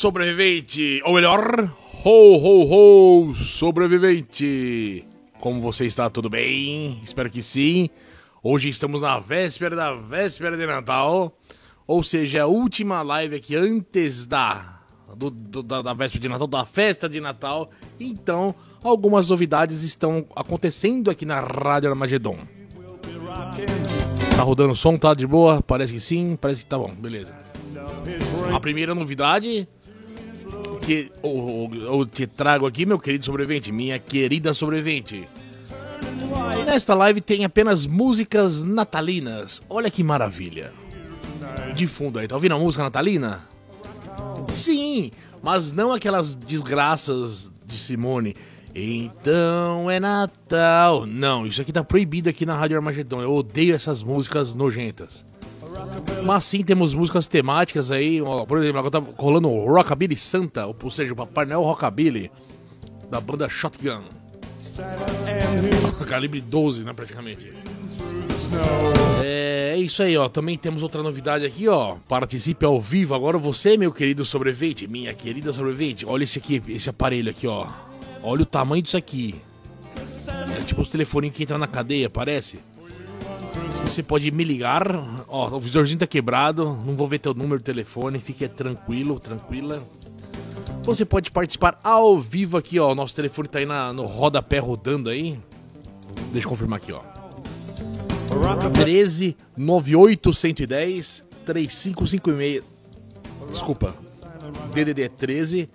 Sobrevivente! 0.00 1.02
Ou 1.04 1.12
melhor, 1.12 1.70
ho, 2.02 2.36
ho, 2.38 3.26
ho, 3.28 3.34
sobrevivente! 3.34 5.04
Como 5.38 5.60
você 5.60 5.84
está? 5.84 6.08
Tudo 6.08 6.30
bem? 6.30 6.98
Espero 7.04 7.28
que 7.28 7.42
sim. 7.42 7.90
Hoje 8.42 8.70
estamos 8.70 9.02
na 9.02 9.18
véspera 9.18 9.76
da 9.76 9.92
véspera 9.92 10.56
de 10.56 10.64
Natal. 10.64 11.36
Ou 11.86 12.02
seja, 12.02 12.44
a 12.44 12.46
última 12.46 13.02
live 13.02 13.36
aqui 13.36 13.54
antes 13.54 14.24
da, 14.24 14.80
do, 15.14 15.28
do, 15.28 15.62
da, 15.62 15.82
da 15.82 15.92
véspera 15.92 16.22
de 16.22 16.28
Natal, 16.30 16.46
da 16.46 16.64
festa 16.64 17.06
de 17.06 17.20
Natal. 17.20 17.68
Então, 18.00 18.54
algumas 18.82 19.28
novidades 19.28 19.82
estão 19.82 20.24
acontecendo 20.34 21.10
aqui 21.10 21.26
na 21.26 21.40
Rádio 21.40 21.90
Armagedon. 21.90 22.38
Tá 24.34 24.42
rodando 24.44 24.72
o 24.72 24.76
som, 24.76 24.96
tá 24.96 25.12
de 25.12 25.26
boa? 25.26 25.60
Parece 25.60 25.92
que 25.92 26.00
sim, 26.00 26.38
parece 26.40 26.62
que 26.62 26.70
tá 26.70 26.78
bom, 26.78 26.88
beleza. 26.90 27.34
A 28.50 28.58
primeira 28.58 28.94
novidade 28.94 29.68
que 30.90 31.12
eu, 31.22 31.70
eu, 31.72 32.04
te 32.04 32.26
trago 32.26 32.66
aqui, 32.66 32.84
meu 32.84 32.98
querido 32.98 33.24
sobrevivente, 33.24 33.70
minha 33.70 33.96
querida 33.96 34.52
sobrevivente. 34.52 35.28
Nesta 36.66 36.94
live 36.94 37.20
tem 37.20 37.44
apenas 37.44 37.86
músicas 37.86 38.64
natalinas. 38.64 39.62
Olha 39.68 39.88
que 39.88 40.02
maravilha. 40.02 40.72
De 41.76 41.86
fundo 41.86 42.18
aí, 42.18 42.26
tá 42.26 42.34
ouvindo 42.34 42.56
a 42.56 42.58
música 42.58 42.82
natalina? 42.82 43.48
Sim, 44.48 45.12
mas 45.40 45.72
não 45.72 45.92
aquelas 45.92 46.34
desgraças 46.34 47.52
de 47.64 47.78
Simone. 47.78 48.34
Então 48.74 49.88
é 49.88 50.00
Natal. 50.00 51.06
Não, 51.06 51.46
isso 51.46 51.62
aqui 51.62 51.72
tá 51.72 51.84
proibido 51.84 52.28
aqui 52.28 52.44
na 52.44 52.56
Rádio 52.56 52.76
Armagedon. 52.76 53.22
Eu 53.22 53.32
odeio 53.32 53.76
essas 53.76 54.02
músicas 54.02 54.54
nojentas. 54.54 55.24
Mas 56.24 56.44
sim, 56.44 56.62
temos 56.62 56.94
músicas 56.94 57.26
temáticas 57.26 57.90
aí. 57.90 58.20
Por 58.46 58.58
exemplo, 58.58 58.78
agora 58.78 58.90
tá 58.90 59.12
rolando 59.16 59.48
o 59.48 59.72
Rockabilly 59.72 60.16
Santa, 60.16 60.66
ou 60.66 60.90
seja, 60.90 61.12
o 61.12 61.16
Papai 61.16 61.46
Noel 61.46 61.62
Rockabilly, 61.62 62.30
da 63.10 63.20
banda 63.20 63.48
Shotgun. 63.48 64.02
Calibre 66.06 66.40
12, 66.40 66.84
né, 66.84 66.92
praticamente. 66.92 67.52
É, 69.22 69.72
é 69.74 69.78
isso 69.78 70.02
aí, 70.02 70.16
ó. 70.16 70.28
Também 70.28 70.56
temos 70.56 70.82
outra 70.82 71.02
novidade 71.02 71.44
aqui, 71.44 71.68
ó. 71.68 71.96
Participe 72.08 72.64
ao 72.64 72.80
vivo. 72.80 73.14
Agora 73.14 73.38
você, 73.38 73.76
meu 73.76 73.92
querido 73.92 74.24
sobrevivente, 74.24 74.86
minha 74.86 75.14
querida 75.14 75.52
sobrevivente. 75.52 76.04
Olha 76.06 76.24
esse 76.24 76.38
aqui, 76.38 76.62
esse 76.68 76.90
aparelho 76.90 77.30
aqui, 77.30 77.46
ó. 77.46 77.66
Olha 78.22 78.42
o 78.42 78.46
tamanho 78.46 78.82
disso 78.82 78.96
aqui. 78.96 79.34
É 80.56 80.62
tipo 80.64 80.82
os 80.82 80.88
telefoninhos 80.88 81.36
que 81.36 81.42
entram 81.42 81.58
na 81.58 81.66
cadeia, 81.66 82.10
parece. 82.10 82.60
Você 83.90 84.04
pode 84.04 84.30
me 84.30 84.44
ligar. 84.44 84.86
Ó, 85.26 85.56
o 85.56 85.60
visorzinho 85.60 85.98
tá 85.98 86.06
quebrado. 86.06 86.78
Não 86.86 86.96
vou 86.96 87.08
ver 87.08 87.18
teu 87.18 87.34
número 87.34 87.58
de 87.58 87.64
telefone. 87.64 88.20
Fique 88.20 88.46
tranquilo, 88.46 89.18
tranquila. 89.18 89.82
Você 90.84 91.04
pode 91.04 91.32
participar 91.32 91.80
ao 91.82 92.16
vivo 92.20 92.56
aqui, 92.56 92.78
ó. 92.78 92.94
Nosso 92.94 93.16
telefone 93.16 93.48
tá 93.48 93.58
aí 93.58 93.66
na, 93.66 93.92
no 93.92 94.06
rodapé 94.06 94.60
rodando 94.60 95.10
aí. 95.10 95.36
Deixa 96.32 96.46
eu 96.46 96.50
confirmar 96.50 96.76
aqui, 96.76 96.92
ó. 96.92 97.00
13 98.72 99.36
98 99.56 100.34
110 100.34 101.24
3556. 101.44 102.62
Desculpa. 103.50 103.92
DDD 104.72 105.08
13 105.08 105.68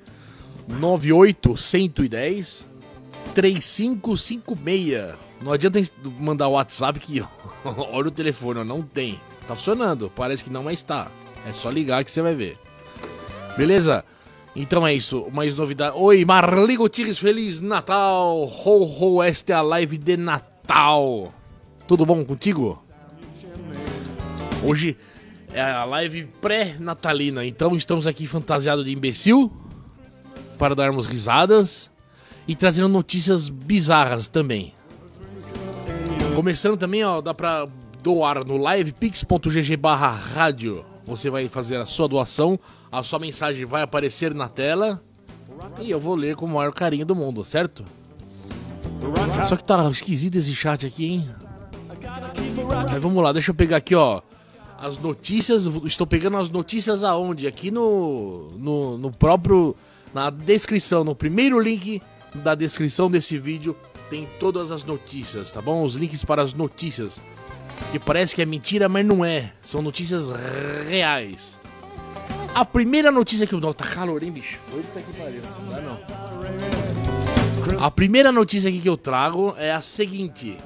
98 0.70 1.58
110 1.58 2.66
3556. 3.34 5.25
Não 5.46 5.52
adianta 5.52 5.80
mandar 6.20 6.48
o 6.48 6.54
WhatsApp 6.54 7.00
que 7.00 7.22
olha 7.64 8.08
o 8.08 8.12
telefone, 8.12 8.64
não 8.64 8.82
tem. 8.82 9.22
Tá 9.48 9.56
funcionando, 9.56 10.12
parece 10.16 10.44
que 10.44 10.50
não, 10.50 10.64
mas 10.64 10.82
tá. 10.82 11.12
É 11.48 11.54
só 11.54 11.70
ligar 11.70 12.04
que 12.04 12.10
você 12.10 12.20
vai 12.20 12.34
ver. 12.34 12.58
Beleza? 13.56 14.04
Então 14.56 14.88
é 14.88 14.96
isso, 14.96 15.28
mais 15.32 15.56
novidade. 15.56 15.96
Oi, 16.00 16.26
Marli 16.26 16.76
Gutierrez, 16.76 17.20
Feliz 17.20 17.62
Natal! 17.62 18.44
Ho, 18.66 19.18
ho, 19.18 19.22
esta 19.22 19.54
é 19.54 19.56
a 19.56 19.62
live 19.62 20.00
de 20.00 20.18
Natal. 20.18 21.32
Tudo 21.88 22.08
bom 22.08 22.26
contigo? 22.26 22.84
Hoje 24.64 24.98
é 25.54 25.62
a 25.62 25.86
live 25.86 26.26
pré-natalina, 26.42 27.46
então 27.46 27.76
estamos 27.76 28.08
aqui 28.08 28.26
fantasiados 28.26 28.84
de 28.84 28.92
imbecil 28.92 29.54
para 30.58 30.74
darmos 30.74 31.06
risadas 31.06 31.92
e 32.48 32.56
trazendo 32.56 32.90
notícias 32.90 33.48
bizarras 33.48 34.28
também. 34.28 34.75
Começando 36.36 36.76
também, 36.78 37.02
ó, 37.02 37.22
dá 37.22 37.34
pra 37.34 37.66
doar 38.04 38.46
no 38.46 38.58
livepix.gg 38.58 39.78
barra 39.78 40.10
rádio. 40.10 40.84
Você 41.06 41.30
vai 41.30 41.48
fazer 41.48 41.78
a 41.78 41.86
sua 41.86 42.10
doação, 42.10 42.60
a 42.92 43.02
sua 43.02 43.20
mensagem 43.20 43.66
vai 43.66 43.82
aparecer 43.82 44.34
na 44.34 44.50
tela 44.50 45.02
e 45.80 45.90
eu 45.90 45.98
vou 45.98 46.14
ler 46.14 46.36
com 46.36 46.46
o 46.46 46.50
maior 46.50 46.74
carinho 46.74 47.06
do 47.06 47.16
mundo, 47.16 47.42
certo? 47.46 47.86
Só 49.48 49.56
que 49.56 49.64
tá 49.64 49.90
esquisito 49.90 50.36
esse 50.36 50.54
chat 50.54 50.86
aqui, 50.86 51.06
hein? 51.06 51.30
Mas 52.92 53.02
vamos 53.02 53.24
lá, 53.24 53.32
deixa 53.32 53.52
eu 53.52 53.56
pegar 53.56 53.78
aqui, 53.78 53.96
ó. 53.96 54.22
As 54.78 54.98
notícias, 54.98 55.68
estou 55.86 56.06
pegando 56.06 56.36
as 56.36 56.50
notícias 56.50 57.02
aonde? 57.02 57.48
Aqui 57.48 57.72
no, 57.72 58.50
no, 58.58 58.98
no 58.98 59.10
próprio, 59.10 59.74
na 60.14 60.30
descrição, 60.30 61.06
no 61.06 61.16
primeiro 61.16 61.58
link 61.62 62.02
da 62.34 62.54
descrição 62.56 63.10
desse 63.10 63.38
vídeo 63.38 63.74
tem 64.10 64.28
todas 64.40 64.72
as 64.72 64.84
notícias, 64.84 65.52
tá 65.52 65.62
bom? 65.62 65.84
Os 65.84 65.96
links 65.96 66.24
para 66.24 66.42
as 66.42 66.54
notícias. 66.54 67.22
Que 67.92 68.00
parece 68.00 68.36
que 68.36 68.42
é 68.42 68.46
mentira, 68.46 68.88
mas 68.88 69.06
não 69.06 69.24
é. 69.24 69.52
São 69.62 69.82
notícias 69.82 70.32
reais. 70.88 71.60
A 72.54 72.64
primeira 72.64 73.12
notícia 73.12 73.46
que 73.46 73.54
eu. 73.54 73.74
Tá 73.74 73.86
calor, 73.86 74.24
hein, 74.24 74.32
bicho? 74.32 74.60
Que 74.94 75.20
pariu. 75.20 75.42
Não 75.70 75.82
não. 75.82 77.86
A 77.86 77.92
primeira 77.92 78.32
notícia 78.32 78.70
aqui 78.70 78.80
que 78.80 78.88
eu 78.88 78.96
trago 78.96 79.54
é 79.58 79.74
a 79.74 79.82
seguinte: 79.82 80.58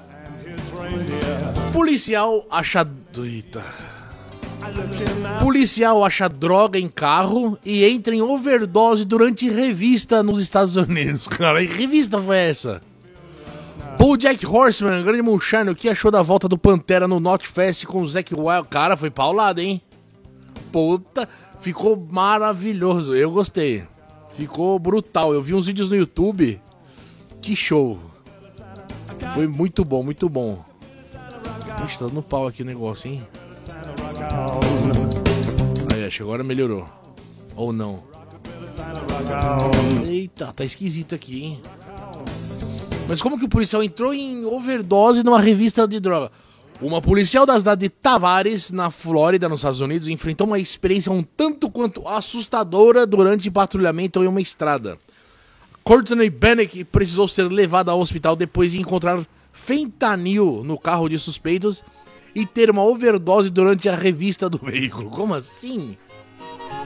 Policial 1.74 2.46
acha. 2.50 2.88
Eita. 3.18 3.64
Policial 5.42 6.04
acha 6.04 6.30
droga 6.30 6.78
em 6.78 6.88
carro 6.88 7.58
e 7.66 7.84
entra 7.86 8.14
em 8.14 8.22
overdose 8.22 9.06
durante 9.06 9.50
revista 9.50 10.22
nos 10.22 10.40
Estados 10.40 10.76
Unidos. 10.76 11.26
Cara, 11.28 11.66
que 11.66 11.74
revista 11.74 12.22
foi 12.22 12.38
essa? 12.38 12.82
Paul 14.00 14.16
Jack 14.16 14.46
Horseman, 14.46 15.04
grande 15.04 15.22
Munchano, 15.22 15.74
o 15.74 15.76
que 15.76 15.90
achou 15.90 16.10
da 16.10 16.22
volta 16.22 16.48
do 16.48 16.58
Pantera 16.58 17.06
no 17.06 17.20
Not 17.20 17.46
Fest 17.46 17.86
com 17.86 18.02
o 18.02 18.08
Zack 18.08 18.34
Wild? 18.34 18.70
Cara, 18.70 18.96
foi 18.96 19.10
paulado, 19.10 19.60
hein? 19.60 19.82
Puta, 20.72 21.28
ficou 21.60 21.98
maravilhoso. 22.10 23.14
Eu 23.14 23.30
gostei. 23.30 23.86
Ficou 24.32 24.80
brutal. 24.80 25.34
Eu 25.34 25.42
vi 25.42 25.54
uns 25.54 25.68
vídeos 25.68 25.90
no 25.90 25.98
YouTube. 25.98 26.62
Que 27.42 27.58
show. 27.58 28.00
Foi 29.34 29.48
muito 29.48 29.84
bom, 29.84 30.02
muito 30.02 30.30
bom. 30.30 30.64
Ixi, 31.86 32.00
tá 32.00 32.08
dando 32.08 32.24
pau 32.24 32.48
aqui 32.48 32.62
o 32.62 32.66
negócio, 32.66 33.12
hein? 33.12 33.22
Aí, 35.94 36.06
acho 36.06 36.18
que 36.18 36.24
agora 36.24 36.42
melhorou. 36.42 36.88
Ou 37.54 37.74
não. 37.74 38.02
Eita, 40.08 40.54
tá 40.54 40.64
esquisito 40.64 41.16
aqui, 41.16 41.44
hein? 41.44 41.62
Mas 43.10 43.24
como 43.24 43.40
que 43.40 43.46
o 43.46 43.50
policial 43.50 43.82
entrou 43.82 44.14
em 44.14 44.46
overdose 44.46 45.24
numa 45.24 45.42
revista 45.42 45.88
de 45.88 46.00
droga? 46.00 46.32
Uma 46.80 47.02
policial 47.02 47.44
da 47.44 47.58
cidade 47.58 47.82
de 47.82 47.90
Tavares, 47.90 48.70
na 48.70 48.92
Flórida, 48.92 49.50
nos 49.50 49.62
Estados 49.62 49.82
Unidos, 49.82 50.08
enfrentou 50.08 50.46
uma 50.46 50.60
experiência 50.60 51.12
um 51.12 51.24
tanto 51.24 51.72
quanto 51.72 52.08
assustadora 52.08 53.08
durante 53.08 53.50
patrulhamento 53.50 54.24
em 54.24 54.28
uma 54.28 54.40
estrada. 54.40 54.96
Courtney 55.84 56.30
Bannock 56.30 56.84
precisou 56.84 57.28
ser 57.28 57.52
levada 57.52 57.92
ao 57.92 58.00
hospital 58.00 58.36
depois 58.36 58.74
de 58.74 58.80
encontrar 58.80 59.26
fentanil 59.52 60.64
no 60.64 60.78
carro 60.78 61.10
de 61.10 61.18
suspeitos 61.18 61.84
e 62.36 62.46
ter 62.46 62.70
uma 62.70 62.84
overdose 62.84 63.50
durante 63.50 63.90
a 63.90 63.96
revista 63.96 64.48
do 64.48 64.60
veículo. 64.62 65.10
Como 65.10 65.34
assim? 65.34 65.98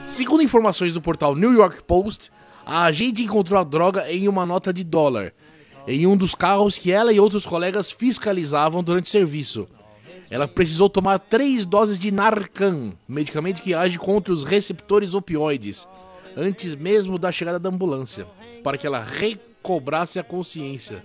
Segundo 0.06 0.42
informações 0.42 0.94
do 0.94 1.02
portal 1.02 1.36
New 1.36 1.52
York 1.52 1.84
Post, 1.84 2.32
a 2.64 2.84
agente 2.84 3.22
encontrou 3.22 3.60
a 3.60 3.64
droga 3.64 4.10
em 4.10 4.26
uma 4.26 4.46
nota 4.46 4.72
de 4.72 4.82
dólar 4.82 5.34
em 5.86 6.06
um 6.06 6.16
dos 6.16 6.34
carros 6.34 6.78
que 6.78 6.90
ela 6.90 7.12
e 7.12 7.20
outros 7.20 7.44
colegas 7.44 7.90
fiscalizavam 7.90 8.82
durante 8.82 9.06
o 9.06 9.10
serviço. 9.10 9.68
Ela 10.30 10.48
precisou 10.48 10.88
tomar 10.88 11.18
três 11.18 11.66
doses 11.66 11.98
de 11.98 12.10
Narcan, 12.10 12.92
medicamento 13.06 13.60
que 13.60 13.74
age 13.74 13.98
contra 13.98 14.32
os 14.32 14.44
receptores 14.44 15.14
opioides, 15.14 15.86
antes 16.36 16.74
mesmo 16.74 17.18
da 17.18 17.30
chegada 17.30 17.58
da 17.58 17.68
ambulância, 17.68 18.26
para 18.62 18.78
que 18.78 18.86
ela 18.86 19.00
recobrasse 19.02 20.18
a 20.18 20.24
consciência. 20.24 21.04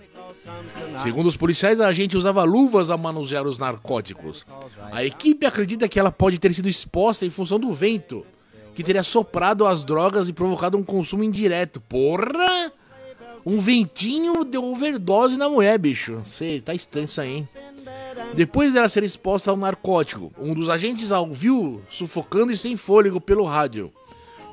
Segundo 0.96 1.26
os 1.26 1.36
policiais, 1.36 1.80
a 1.80 1.86
agente 1.86 2.16
usava 2.16 2.42
luvas 2.44 2.90
a 2.90 2.96
manusear 2.96 3.46
os 3.46 3.58
narcóticos. 3.58 4.44
A 4.90 5.04
equipe 5.04 5.46
acredita 5.46 5.88
que 5.88 6.00
ela 6.00 6.10
pode 6.10 6.38
ter 6.38 6.52
sido 6.52 6.68
exposta 6.68 7.24
em 7.24 7.30
função 7.30 7.58
do 7.58 7.72
vento, 7.72 8.26
que 8.74 8.82
teria 8.82 9.02
soprado 9.02 9.66
as 9.66 9.84
drogas 9.84 10.28
e 10.28 10.32
provocado 10.32 10.76
um 10.76 10.82
consumo 10.82 11.22
indireto. 11.22 11.80
Porra! 11.80 12.72
Um 13.44 13.58
ventinho 13.58 14.44
deu 14.44 14.64
overdose 14.64 15.36
na 15.36 15.48
mulher, 15.48 15.78
bicho. 15.78 16.20
Sei, 16.24 16.60
tá 16.60 16.74
estranho 16.74 17.04
isso 17.04 17.20
aí, 17.20 17.36
hein? 17.36 17.48
Depois 18.34 18.72
dela 18.72 18.88
ser 18.88 19.02
exposta 19.02 19.50
ao 19.50 19.56
narcótico, 19.56 20.32
um 20.38 20.54
dos 20.54 20.68
agentes 20.68 21.10
a 21.10 21.20
ouviu 21.20 21.82
sufocando 21.90 22.52
e 22.52 22.56
sem 22.56 22.76
fôlego 22.76 23.20
pelo 23.20 23.44
rádio. 23.44 23.92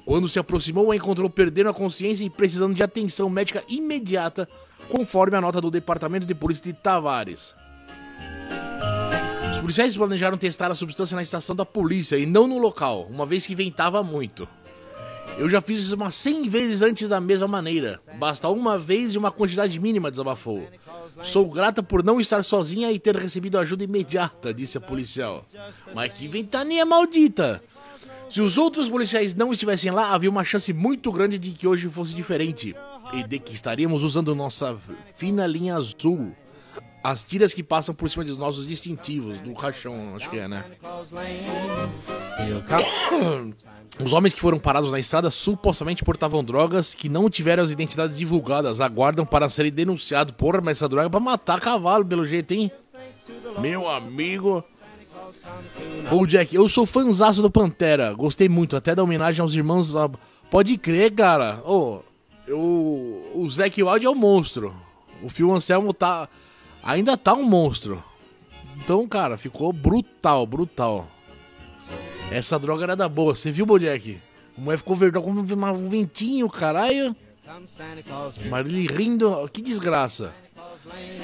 Quando 0.06 0.30
se 0.30 0.40
aproximou, 0.40 0.92
a 0.92 0.96
encontrou 0.96 1.30
perdendo 1.30 1.70
a 1.70 1.74
consciência 1.74 2.24
e 2.24 2.30
precisando 2.30 2.74
de 2.74 2.82
atenção 2.82 3.30
médica 3.30 3.64
imediata, 3.68 4.48
conforme 4.90 5.36
a 5.36 5.42
nota 5.42 5.60
do 5.60 5.70
Departamento 5.70 6.26
de 6.26 6.34
Polícia 6.34 6.64
de 6.64 6.74
Tavares. 6.74 7.54
Os 9.52 9.60
policiais 9.60 9.98
planejaram 9.98 10.38
testar 10.38 10.72
a 10.72 10.76
substância 10.76 11.16
na 11.16 11.22
estação 11.22 11.56
da 11.56 11.66
polícia 11.66 12.18
e 12.18 12.26
não 12.26 12.48
no 12.48 12.58
local, 12.58 13.08
uma 13.10 13.26
vez 13.26 13.46
que 13.46 13.54
ventava 13.54 14.02
muito. 14.02 14.48
Eu 15.38 15.48
já 15.48 15.62
fiz 15.62 15.82
isso 15.82 15.96
umas 15.96 16.16
100 16.16 16.50
vezes 16.50 16.82
antes 16.82 17.08
da 17.08 17.22
mesma 17.22 17.48
maneira. 17.48 18.00
Basta 18.18 18.50
uma 18.50 18.78
vez 18.78 19.14
e 19.14 19.18
uma 19.18 19.32
quantidade 19.32 19.80
mínima, 19.80 20.10
desabafou. 20.10 20.68
Sou 21.22 21.50
grata 21.50 21.84
por 21.84 22.04
não 22.04 22.20
estar 22.20 22.44
sozinha 22.44 22.92
e 22.92 23.00
ter 23.00 23.16
recebido 23.16 23.58
ajuda 23.58 23.84
imediata, 23.84 24.54
disse 24.54 24.78
a 24.78 24.82
policial. 24.82 25.46
Mas 25.94 26.14
que 26.14 26.28
ventania 26.28 26.86
maldita! 26.86 27.62
Se 28.30 28.42
os 28.42 28.58
outros 28.58 28.90
policiais 28.90 29.36
não 29.36 29.54
estivessem 29.54 29.90
lá, 29.92 30.14
havia 30.14 30.30
uma 30.30 30.44
chance 30.44 30.74
muito 30.74 31.12
grande 31.12 31.38
de 31.38 31.52
que 31.52 31.68
hoje 31.68 31.88
fosse 31.88 32.14
diferente. 32.14 32.76
E 33.14 33.24
de 33.24 33.40
que 33.40 33.54
estaríamos 33.54 34.04
usando 34.04 34.36
nossa 34.36 34.78
fina 35.16 35.48
linha 35.48 35.76
azul. 35.76 36.36
As 37.04 37.24
tiras 37.24 37.54
que 37.54 37.64
passam 37.64 37.96
por 37.96 38.10
cima 38.10 38.26
dos 38.26 38.38
nossos 38.38 38.68
distintivos, 38.68 39.40
do 39.40 39.54
caixão, 39.54 40.16
acho 40.16 40.30
que 40.30 40.40
é, 40.40 40.48
né? 40.48 40.66
Os 44.04 44.14
homens 44.14 44.34
que 44.34 44.40
foram 44.40 44.60
parados 44.60 44.92
na 44.92 45.00
estrada 45.00 45.32
supostamente 45.32 46.04
portavam 46.04 46.44
drogas 46.44 46.94
que 46.94 47.10
não 47.10 47.30
tiveram 47.30 47.64
as 47.64 47.72
identidades 47.72 48.18
divulgadas. 48.18 48.80
Aguardam 48.80 49.26
para 49.26 49.50
serem 49.50 49.72
denunciados. 49.72 50.34
Porra, 50.34 50.62
mas 50.62 50.78
essa 50.78 50.88
droga 50.88 51.16
é 51.16 51.20
matar 51.20 51.60
cavalo, 51.60 52.06
pelo 52.06 52.26
jeito, 52.26 52.54
hein? 52.54 52.72
Meu 53.60 53.90
amigo. 53.90 54.64
Ô 56.12 56.26
Jack, 56.26 56.56
eu 56.56 56.70
sou 56.70 56.86
fanzaço 56.86 57.42
do 57.42 57.50
Pantera. 57.50 58.14
Gostei 58.14 58.48
muito, 58.48 58.78
até 58.78 58.94
da 58.94 59.04
homenagem 59.04 59.42
aos 59.42 59.54
irmãos. 59.54 59.94
Pode 60.52 60.78
crer, 60.78 61.12
cara. 61.12 61.62
Ô, 61.66 62.02
eu... 62.46 63.32
o 63.36 63.50
Zack 63.50 63.82
Wild 63.82 64.06
é 64.06 64.10
um 64.10 64.16
monstro. 64.16 64.74
O 65.24 65.30
Phil 65.30 65.52
Anselmo 65.52 65.92
tá. 65.94 66.30
Ainda 66.84 67.18
tá 67.18 67.34
um 67.34 67.44
monstro. 67.44 68.02
Então, 68.78 69.08
cara, 69.08 69.38
ficou 69.38 69.74
brutal, 69.74 70.46
brutal. 70.46 71.08
Essa 72.32 72.60
droga 72.60 72.84
era 72.84 72.96
da 72.96 73.08
boa. 73.08 73.36
Você 73.36 73.52
viu, 73.52 73.66
Bojack? 73.66 74.20
A 74.58 74.62
mulher 74.62 74.78
ficou 74.78 74.96
verdade 74.96 75.24
com 75.24 75.32
um 75.32 75.90
ventinho, 75.90 76.50
caralho. 76.50 77.16
Marli 78.50 78.88
rindo. 78.88 79.50
Que 79.52 79.62
desgraça. 79.62 80.34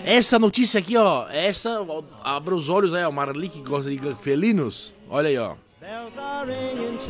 Essa 0.05 0.39
notícia 0.39 0.79
aqui, 0.79 0.95
ó. 0.95 1.27
Essa. 1.29 1.79
Abra 2.23 2.55
os 2.55 2.69
olhos 2.69 2.94
aí, 2.94 3.03
ó. 3.03 3.11
Marli 3.11 3.50
que 3.50 3.61
gosta 3.61 3.89
de 3.89 4.15
felinos. 4.15 4.94
Olha 5.09 5.29
aí, 5.29 5.38
ó. 5.38 5.55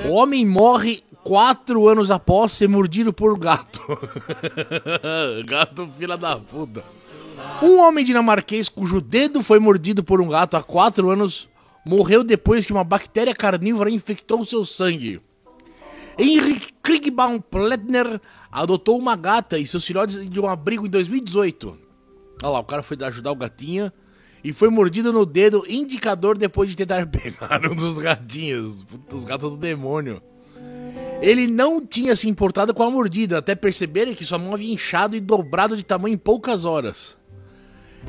O 0.06 0.14
homem 0.14 0.46
morre 0.46 1.04
quatro 1.24 1.88
anos 1.88 2.10
após 2.10 2.54
ser 2.54 2.68
mordido 2.68 3.14
por 3.14 3.38
gato. 3.38 3.82
gato, 5.46 5.88
fila 5.98 6.18
da 6.18 6.38
puta. 6.38 6.84
Um 7.62 7.80
homem 7.80 8.04
dinamarquês 8.04 8.68
cujo 8.68 9.00
dedo 9.00 9.42
foi 9.42 9.60
mordido 9.60 10.04
por 10.04 10.20
um 10.20 10.28
gato 10.28 10.58
há 10.58 10.64
quatro 10.64 11.10
anos 11.10 11.50
morreu 11.86 12.24
depois 12.24 12.66
que 12.66 12.72
uma 12.72 12.84
bactéria 12.84 13.36
carnívora 13.36 13.90
infectou 13.90 14.46
seu 14.46 14.66
sangue. 14.66 15.22
Henrik 16.18 16.74
Kriegbaum 16.82 17.40
Pletner 17.40 18.22
adotou 18.52 19.00
uma 19.00 19.16
gata 19.16 19.58
e 19.58 19.66
seus 19.66 19.86
filhotes 19.86 20.30
de 20.30 20.40
um 20.40 20.48
abrigo 20.48 20.86
em 20.86 20.90
2018. 20.90 21.78
Olha 22.42 22.52
lá, 22.52 22.60
o 22.60 22.64
cara 22.64 22.84
foi 22.84 22.98
ajudar 23.02 23.32
o 23.32 23.36
gatinho 23.36 23.92
e 24.44 24.52
foi 24.52 24.70
mordido 24.70 25.14
no 25.14 25.26
dedo 25.26 25.64
indicador 25.68 26.38
depois 26.38 26.70
de 26.70 26.76
tentar 26.76 27.08
pegar 27.08 27.62
um 27.70 27.76
dos 27.76 27.98
gatinhos. 27.98 28.86
Os 29.12 29.26
gatos 29.26 29.50
do 29.50 29.58
demônio. 29.58 30.22
Ele 31.22 31.48
não 31.48 31.80
tinha 31.80 32.16
se 32.18 32.28
importado 32.28 32.74
com 32.74 32.84
a 32.84 32.92
mordida, 32.92 33.38
até 33.38 33.56
perceberem 33.56 34.14
que 34.14 34.26
sua 34.26 34.38
mão 34.38 34.54
havia 34.54 34.74
inchado 34.74 35.16
e 35.16 35.22
dobrado 35.22 35.78
de 35.78 35.84
tamanho 35.84 36.16
em 36.16 36.18
poucas 36.18 36.66
horas. 36.66 37.18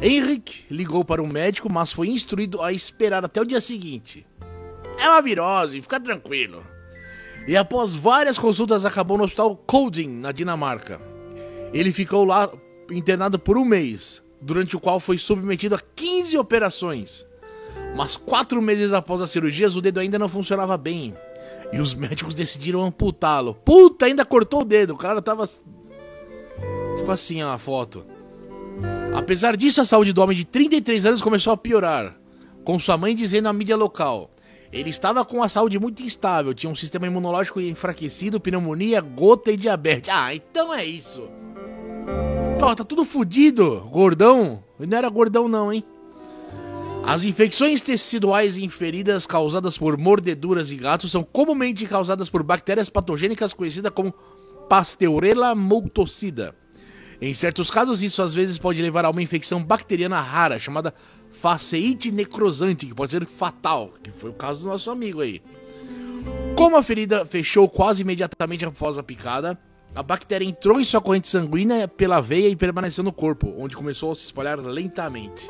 Henrik 0.02 0.66
ligou 0.70 1.04
para 1.04 1.22
o 1.22 1.26
médico, 1.26 1.72
mas 1.72 1.92
foi 1.92 2.08
instruído 2.08 2.60
a 2.60 2.72
esperar 2.72 3.24
até 3.24 3.40
o 3.40 3.44
dia 3.44 3.60
seguinte. 3.60 4.26
É 4.98 5.08
uma 5.08 5.22
virose, 5.22 5.80
fica 5.80 6.00
tranquilo. 6.00 6.62
E 7.46 7.56
após 7.56 7.94
várias 7.94 8.38
consultas, 8.38 8.84
acabou 8.84 9.18
no 9.18 9.24
hospital 9.24 9.56
Kolding, 9.56 10.08
na 10.08 10.32
Dinamarca. 10.32 11.00
Ele 11.72 11.92
ficou 11.92 12.24
lá 12.24 12.50
internado 12.90 13.38
por 13.38 13.58
um 13.58 13.64
mês, 13.64 14.22
durante 14.40 14.76
o 14.76 14.80
qual 14.80 14.98
foi 14.98 15.18
submetido 15.18 15.74
a 15.74 15.80
15 15.94 16.38
operações. 16.38 17.26
Mas 17.96 18.16
quatro 18.16 18.60
meses 18.62 18.92
após 18.92 19.20
as 19.20 19.30
cirurgias, 19.30 19.76
o 19.76 19.80
dedo 19.80 20.00
ainda 20.00 20.18
não 20.18 20.28
funcionava 20.28 20.76
bem. 20.76 21.14
E 21.72 21.80
os 21.80 21.94
médicos 21.94 22.34
decidiram 22.34 22.82
amputá-lo. 22.82 23.54
Puta, 23.54 24.06
ainda 24.06 24.24
cortou 24.24 24.62
o 24.62 24.64
dedo. 24.64 24.94
O 24.94 24.98
cara 24.98 25.20
tava. 25.20 25.46
Ficou 25.46 27.12
assim 27.12 27.42
ó, 27.42 27.52
a 27.52 27.58
foto. 27.58 28.04
Apesar 29.14 29.56
disso, 29.56 29.80
a 29.80 29.84
saúde 29.84 30.12
do 30.12 30.20
homem 30.20 30.36
de 30.36 30.44
33 30.44 31.06
anos 31.06 31.22
começou 31.22 31.52
a 31.52 31.56
piorar, 31.56 32.16
com 32.64 32.78
sua 32.78 32.96
mãe 32.96 33.14
dizendo 33.14 33.48
à 33.48 33.52
mídia 33.52 33.76
local. 33.76 34.30
Ele 34.72 34.90
estava 34.90 35.24
com 35.24 35.42
a 35.42 35.48
saúde 35.48 35.78
muito 35.78 36.02
instável, 36.02 36.52
tinha 36.52 36.70
um 36.70 36.74
sistema 36.74 37.06
imunológico 37.06 37.60
enfraquecido, 37.60 38.40
pneumonia, 38.40 39.00
gota 39.00 39.52
e 39.52 39.56
diabetes. 39.56 40.10
Ah, 40.12 40.34
então 40.34 40.74
é 40.74 40.84
isso. 40.84 41.28
Ó, 42.60 42.74
tá 42.74 42.82
tudo 42.82 43.04
fudido, 43.04 43.86
gordão. 43.90 44.64
Não 44.78 44.98
era 44.98 45.08
gordão 45.08 45.46
não, 45.46 45.72
hein? 45.72 45.84
As 47.06 47.24
infecções 47.24 47.82
teciduais 47.82 48.56
inferidas 48.56 49.26
causadas 49.26 49.76
por 49.76 49.96
mordeduras 49.98 50.68
de 50.68 50.76
gatos 50.76 51.12
são 51.12 51.22
comumente 51.22 51.86
causadas 51.86 52.30
por 52.30 52.42
bactérias 52.42 52.88
patogênicas 52.88 53.52
conhecidas 53.52 53.92
como 53.94 54.14
Pasteurella 54.68 55.54
multocida. 55.54 56.54
Em 57.20 57.32
certos 57.32 57.70
casos, 57.70 58.02
isso 58.02 58.22
às 58.22 58.34
vezes 58.34 58.58
pode 58.58 58.80
levar 58.82 59.04
a 59.04 59.10
uma 59.10 59.22
infecção 59.22 59.62
bacteriana 59.62 60.20
rara, 60.20 60.58
chamada 60.58 60.94
faceite 61.30 62.10
necrosante, 62.10 62.86
que 62.86 62.94
pode 62.94 63.12
ser 63.12 63.24
fatal, 63.26 63.92
que 64.02 64.10
foi 64.10 64.30
o 64.30 64.34
caso 64.34 64.62
do 64.62 64.68
nosso 64.68 64.90
amigo 64.90 65.20
aí. 65.20 65.42
Como 66.56 66.76
a 66.76 66.82
ferida 66.82 67.24
fechou 67.26 67.68
quase 67.68 68.02
imediatamente 68.02 68.64
após 68.64 68.96
a 68.98 69.02
picada, 69.02 69.58
a 69.94 70.02
bactéria 70.02 70.44
entrou 70.44 70.80
em 70.80 70.84
sua 70.84 71.00
corrente 71.00 71.28
sanguínea 71.28 71.86
pela 71.86 72.20
veia 72.20 72.48
e 72.48 72.56
permaneceu 72.56 73.04
no 73.04 73.12
corpo, 73.12 73.54
onde 73.58 73.76
começou 73.76 74.10
a 74.10 74.14
se 74.14 74.24
espalhar 74.24 74.58
lentamente. 74.58 75.48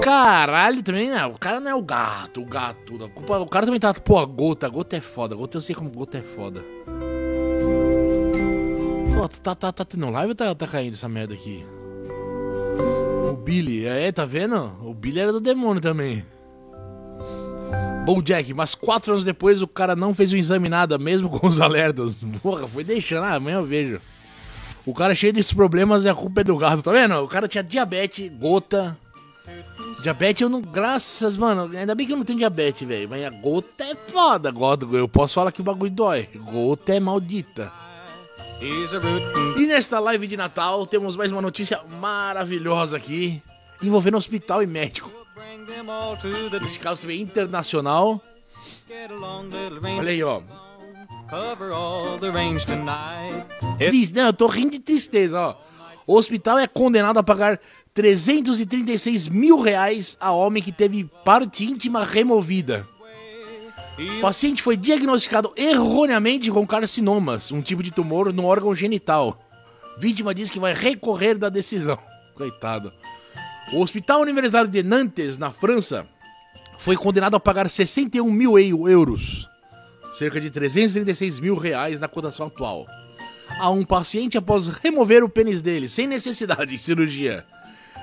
Caralho, 0.00 0.82
também 0.82 1.10
não. 1.10 1.32
O 1.32 1.38
cara 1.38 1.58
não 1.58 1.70
é 1.70 1.74
o 1.74 1.82
gato, 1.82 2.40
o 2.40 2.46
gato. 2.46 2.94
O 2.94 3.46
cara 3.48 3.66
também 3.66 3.80
tá. 3.80 3.92
Pô, 3.92 4.18
a 4.18 4.24
gota. 4.24 4.66
A 4.66 4.70
gota 4.70 4.96
é 4.96 5.00
foda. 5.00 5.34
A 5.34 5.38
gota 5.38 5.56
eu 5.56 5.62
sei 5.62 5.74
como 5.74 5.90
gota 5.90 6.18
é 6.18 6.22
foda. 6.22 6.64
Pô, 9.16 9.26
tá, 9.26 9.54
tá, 9.54 9.72
tá 9.72 9.82
tendo 9.82 10.10
live 10.10 10.32
ou 10.32 10.34
tá, 10.34 10.54
tá 10.54 10.66
caindo 10.66 10.92
essa 10.92 11.08
merda 11.08 11.32
aqui? 11.32 11.64
O 13.30 13.34
Billy, 13.34 13.86
é, 13.86 14.12
tá 14.12 14.26
vendo? 14.26 14.76
O 14.82 14.92
Billy 14.92 15.20
era 15.20 15.32
do 15.32 15.40
demônio 15.40 15.80
também. 15.80 16.22
Bom, 18.04 18.20
Jack, 18.20 18.52
mas 18.52 18.74
quatro 18.74 19.14
anos 19.14 19.24
depois 19.24 19.62
o 19.62 19.66
cara 19.66 19.96
não 19.96 20.12
fez 20.12 20.34
o 20.34 20.36
exame 20.36 20.68
nada, 20.68 20.98
mesmo 20.98 21.30
com 21.30 21.46
os 21.46 21.62
alertas. 21.62 22.18
Porra, 22.42 22.68
foi 22.68 22.84
deixando, 22.84 23.24
ah, 23.24 23.36
amanhã 23.36 23.56
eu 23.56 23.64
vejo. 23.64 24.02
O 24.84 24.92
cara 24.92 25.14
cheio 25.14 25.32
desses 25.32 25.54
problemas 25.54 26.04
e 26.04 26.10
a 26.10 26.14
culpa 26.14 26.42
é 26.42 26.44
do 26.44 26.58
gato, 26.58 26.82
tá 26.82 26.92
vendo? 26.92 27.14
O 27.14 27.26
cara 27.26 27.48
tinha 27.48 27.64
diabetes, 27.64 28.30
gota. 28.38 28.98
Diabetes 30.02 30.42
eu 30.42 30.50
não. 30.50 30.60
Graças, 30.60 31.38
mano. 31.38 31.74
Ainda 31.74 31.94
bem 31.94 32.06
que 32.06 32.12
eu 32.12 32.18
não 32.18 32.24
tenho 32.24 32.38
diabetes, 32.38 32.86
velho. 32.86 33.08
Mas 33.08 33.24
a 33.24 33.30
gota 33.30 33.82
é 33.82 33.94
foda. 33.94 34.50
Gota, 34.50 34.84
eu 34.92 35.08
posso 35.08 35.32
falar 35.32 35.50
que 35.50 35.62
o 35.62 35.64
bagulho 35.64 35.90
dói. 35.90 36.28
Gota 36.34 36.94
é 36.94 37.00
maldita. 37.00 37.72
E 39.58 39.66
nesta 39.66 39.98
live 39.98 40.26
de 40.26 40.36
Natal 40.36 40.86
temos 40.86 41.16
mais 41.16 41.30
uma 41.30 41.42
notícia 41.42 41.82
maravilhosa 42.00 42.96
aqui, 42.96 43.42
envolvendo 43.82 44.16
hospital 44.16 44.62
e 44.62 44.66
médico. 44.66 45.10
Esse 46.64 46.78
caso 46.80 47.02
também 47.02 47.18
é 47.18 47.22
internacional. 47.22 48.22
Olha 49.98 50.10
aí, 50.10 50.22
ó. 50.22 50.40
Diz, 53.90 54.12
não, 54.12 54.26
eu 54.26 54.32
tô 54.32 54.46
rindo 54.46 54.70
de 54.70 54.78
tristeza, 54.78 55.38
ó. 55.40 55.56
O 56.06 56.14
hospital 56.14 56.58
é 56.58 56.66
condenado 56.66 57.18
a 57.18 57.22
pagar 57.22 57.60
336 57.92 59.28
mil 59.28 59.60
reais 59.60 60.16
a 60.20 60.30
homem 60.30 60.62
que 60.62 60.70
teve 60.72 61.04
parte 61.24 61.64
íntima 61.64 62.04
removida. 62.04 62.86
O 63.98 64.20
paciente 64.20 64.62
foi 64.62 64.76
diagnosticado 64.76 65.52
erroneamente 65.56 66.50
com 66.50 66.66
carcinomas, 66.66 67.50
um 67.50 67.62
tipo 67.62 67.82
de 67.82 67.90
tumor 67.90 68.30
no 68.30 68.44
órgão 68.44 68.74
genital. 68.74 69.40
Vítima 69.98 70.34
diz 70.34 70.50
que 70.50 70.60
vai 70.60 70.74
recorrer 70.74 71.38
da 71.38 71.48
decisão. 71.48 71.98
Coitado. 72.34 72.92
O 73.72 73.80
Hospital 73.80 74.20
Universitário 74.20 74.68
de 74.68 74.82
Nantes, 74.82 75.38
na 75.38 75.50
França, 75.50 76.06
foi 76.76 76.94
condenado 76.94 77.36
a 77.36 77.40
pagar 77.40 77.70
61 77.70 78.30
mil 78.30 78.58
euros, 78.86 79.48
cerca 80.12 80.38
de 80.40 80.50
336 80.50 81.40
mil 81.40 81.54
reais 81.54 81.98
na 81.98 82.06
cotação 82.06 82.48
atual, 82.48 82.86
a 83.58 83.70
um 83.70 83.82
paciente 83.82 84.36
após 84.36 84.66
remover 84.66 85.24
o 85.24 85.28
pênis 85.28 85.62
dele, 85.62 85.88
sem 85.88 86.06
necessidade 86.06 86.72
de 86.72 86.78
cirurgia. 86.78 87.46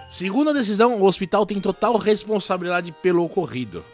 Segundo 0.10 0.50
a 0.50 0.54
decisão, 0.54 1.00
o 1.00 1.06
hospital 1.06 1.46
tem 1.46 1.62
total 1.62 1.98
responsabilidade 1.98 2.92
pelo 2.92 3.24
ocorrido. 3.24 3.86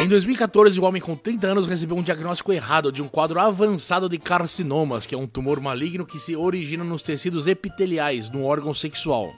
Em 0.00 0.08
2014, 0.08 0.80
o 0.80 0.84
homem 0.84 1.02
com 1.02 1.14
30 1.14 1.46
anos 1.46 1.66
recebeu 1.66 1.94
um 1.94 2.02
diagnóstico 2.02 2.54
errado 2.54 2.90
de 2.90 3.02
um 3.02 3.08
quadro 3.08 3.38
avançado 3.38 4.08
de 4.08 4.16
carcinomas, 4.16 5.04
que 5.04 5.14
é 5.14 5.18
um 5.18 5.26
tumor 5.26 5.60
maligno 5.60 6.06
que 6.06 6.18
se 6.18 6.34
origina 6.34 6.82
nos 6.82 7.02
tecidos 7.02 7.46
epiteliais 7.46 8.30
no 8.30 8.44
órgão 8.44 8.72
sexual. 8.72 9.30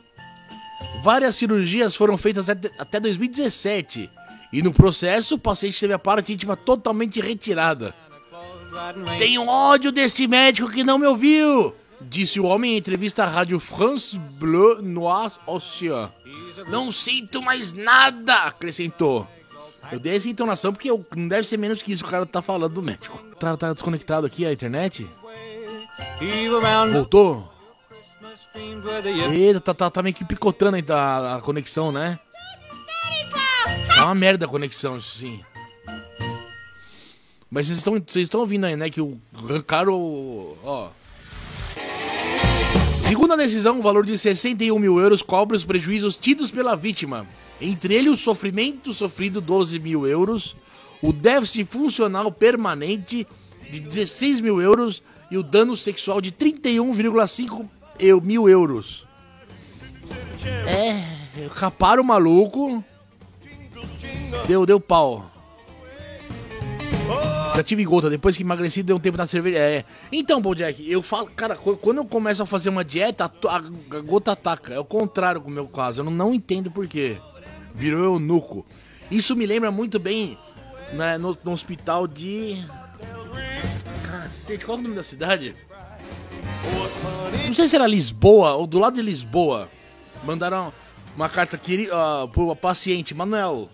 Várias 1.03 1.35
cirurgias 1.35 1.97
foram 1.97 2.17
feitas 2.17 2.49
até 2.49 3.01
2017 3.01 4.09
e 4.53 4.63
no 4.63 4.73
processo 4.73 5.35
o 5.35 5.39
paciente 5.39 5.81
teve 5.81 5.95
a 5.95 5.99
parte 5.99 6.33
íntima 6.33 6.57
totalmente 6.57 7.21
retirada. 7.21 7.93
Tenho 9.19 9.49
ódio 9.49 9.91
desse 9.91 10.29
médico 10.29 10.71
que 10.71 10.85
não 10.85 10.97
me 10.97 11.07
ouviu, 11.07 11.75
disse 12.01 12.39
o 12.39 12.45
homem 12.45 12.75
em 12.75 12.77
entrevista 12.77 13.25
à 13.25 13.29
rádio 13.29 13.59
France 13.59 14.17
Bleu 14.17 14.81
Noir 14.81 15.33
Océan. 15.45 16.13
Não 16.69 16.93
sinto 16.93 17.43
mais 17.43 17.73
nada, 17.73 18.45
acrescentou. 18.45 19.27
Eu 19.93 20.01
dei 20.01 20.17
essa 20.17 20.29
entonação 20.29 20.73
porque 20.73 20.91
eu, 20.91 21.05
não 21.15 21.29
deve 21.29 21.47
ser 21.47 21.59
menos 21.59 21.83
que 21.83 21.93
isso 21.93 22.05
o 22.05 22.09
cara 22.09 22.25
tá 22.25 22.41
falando 22.41 22.73
do 22.73 22.83
médico. 22.83 23.19
Tá, 23.39 23.57
tá 23.57 23.73
desconectado 23.73 24.27
aqui 24.27 24.47
a 24.47 24.53
internet? 24.53 25.07
Voltou? 26.95 27.53
Eita, 29.33 29.61
tá, 29.61 29.75
tá, 29.75 29.91
tá 29.91 30.03
meio 30.03 30.15
que 30.15 30.25
picotando 30.25 30.77
aí 30.77 30.85
a, 30.89 31.37
a 31.37 31.41
conexão, 31.41 31.93
né? 31.93 32.19
Tá 33.95 34.07
uma 34.07 34.15
merda 34.15 34.47
a 34.47 34.49
conexão, 34.49 34.97
isso 34.97 35.19
sim. 35.19 35.45
Mas 37.51 37.67
vocês 37.67 38.25
estão, 38.25 38.41
ouvindo 38.41 38.65
aí, 38.65 38.77
né? 38.77 38.89
Que 38.89 39.03
o 39.03 39.21
caro. 39.67 40.57
Ó. 40.65 40.89
Segundo 43.03 43.33
a 43.33 43.37
decisão, 43.37 43.81
o 43.81 43.83
valor 43.83 44.07
de 44.07 44.17
61 44.17 44.79
mil 44.79 44.99
euros 45.01 45.23
cobre 45.23 45.57
os 45.57 45.65
prejuízos 45.65 46.17
tidos 46.17 46.53
pela 46.53 46.77
vítima. 46.77 47.27
Entre 47.61 47.95
ele, 47.95 48.09
o 48.09 48.17
sofrimento 48.17 48.93
sofrido 48.93 49.41
12 49.41 49.79
mil 49.81 50.07
euros, 50.07 50.57
o 51.03 51.13
déficit 51.13 51.65
funcional 51.65 52.31
permanente 52.31 53.27
de 53.71 53.81
16 53.81 54.41
mil 54.41 54.63
euros 54.63 55.03
e 55.31 55.37
o 55.37 55.43
dano 55.43 55.77
sexual 55.77 56.21
de 56.21 56.31
31,5 56.31 57.69
mil 58.23 58.49
euros. 58.49 59.05
É, 60.67 61.49
caparam 61.57 62.03
o 62.03 62.07
maluco. 62.07 62.85
Deu, 64.47 64.65
deu 64.65 64.79
pau. 64.79 65.32
Já 67.55 67.63
tive 67.63 67.85
gota, 67.85 68.09
depois 68.09 68.37
que 68.37 68.43
emagreci, 68.43 68.83
deu 68.83 68.97
um 68.97 69.01
tempo 69.01 69.19
na 69.19 69.27
cerveja. 69.27 69.59
É. 69.59 69.85
Então, 70.11 70.41
Bojack, 70.41 70.91
eu 70.91 71.03
falo, 71.03 71.27
cara, 71.35 71.57
quando 71.57 71.99
eu 71.99 72.05
começo 72.05 72.43
a 72.43 72.47
fazer 72.47 72.71
uma 72.71 72.85
dieta, 72.85 73.31
a, 73.49 73.59
gota 74.01 74.33
ataca. 74.33 74.73
É 74.73 74.79
o 74.79 74.85
contrário 74.85 75.41
com 75.41 75.49
o 75.49 75.53
meu 75.53 75.67
caso. 75.67 76.01
Eu 76.01 76.05
não, 76.05 76.13
não 76.13 76.35
entendo 76.35 76.71
por 76.71 76.87
quê 76.87 77.19
virou 77.75 78.05
eunuco. 78.05 78.65
Isso 79.11 79.37
me 79.37 79.47
lembra 79.47 79.71
muito 79.71 79.99
bem 79.99 80.39
né, 80.93 81.19
no, 81.19 81.37
no 81.45 81.53
hospital 81.53 82.07
de. 82.07 82.57
Cacete, 84.05 84.65
qual 84.65 84.77
é 84.77 84.81
o 84.81 84.83
nome 84.83 84.95
da 84.95 85.03
cidade? 85.03 85.55
Não 87.47 87.53
sei 87.53 87.69
se 87.69 87.77
era 87.77 87.87
Lisboa 87.87 88.55
ou 88.55 88.67
do 88.67 88.79
lado 88.79 88.95
de 88.95 89.03
Lisboa. 89.03 89.69
Mandaram 90.25 90.73
uma 91.17 91.29
carta 91.29 91.57
aqui 91.57 91.89
uh, 91.89 92.29
pro 92.29 92.55
paciente, 92.55 93.15
Manuel. 93.15 93.69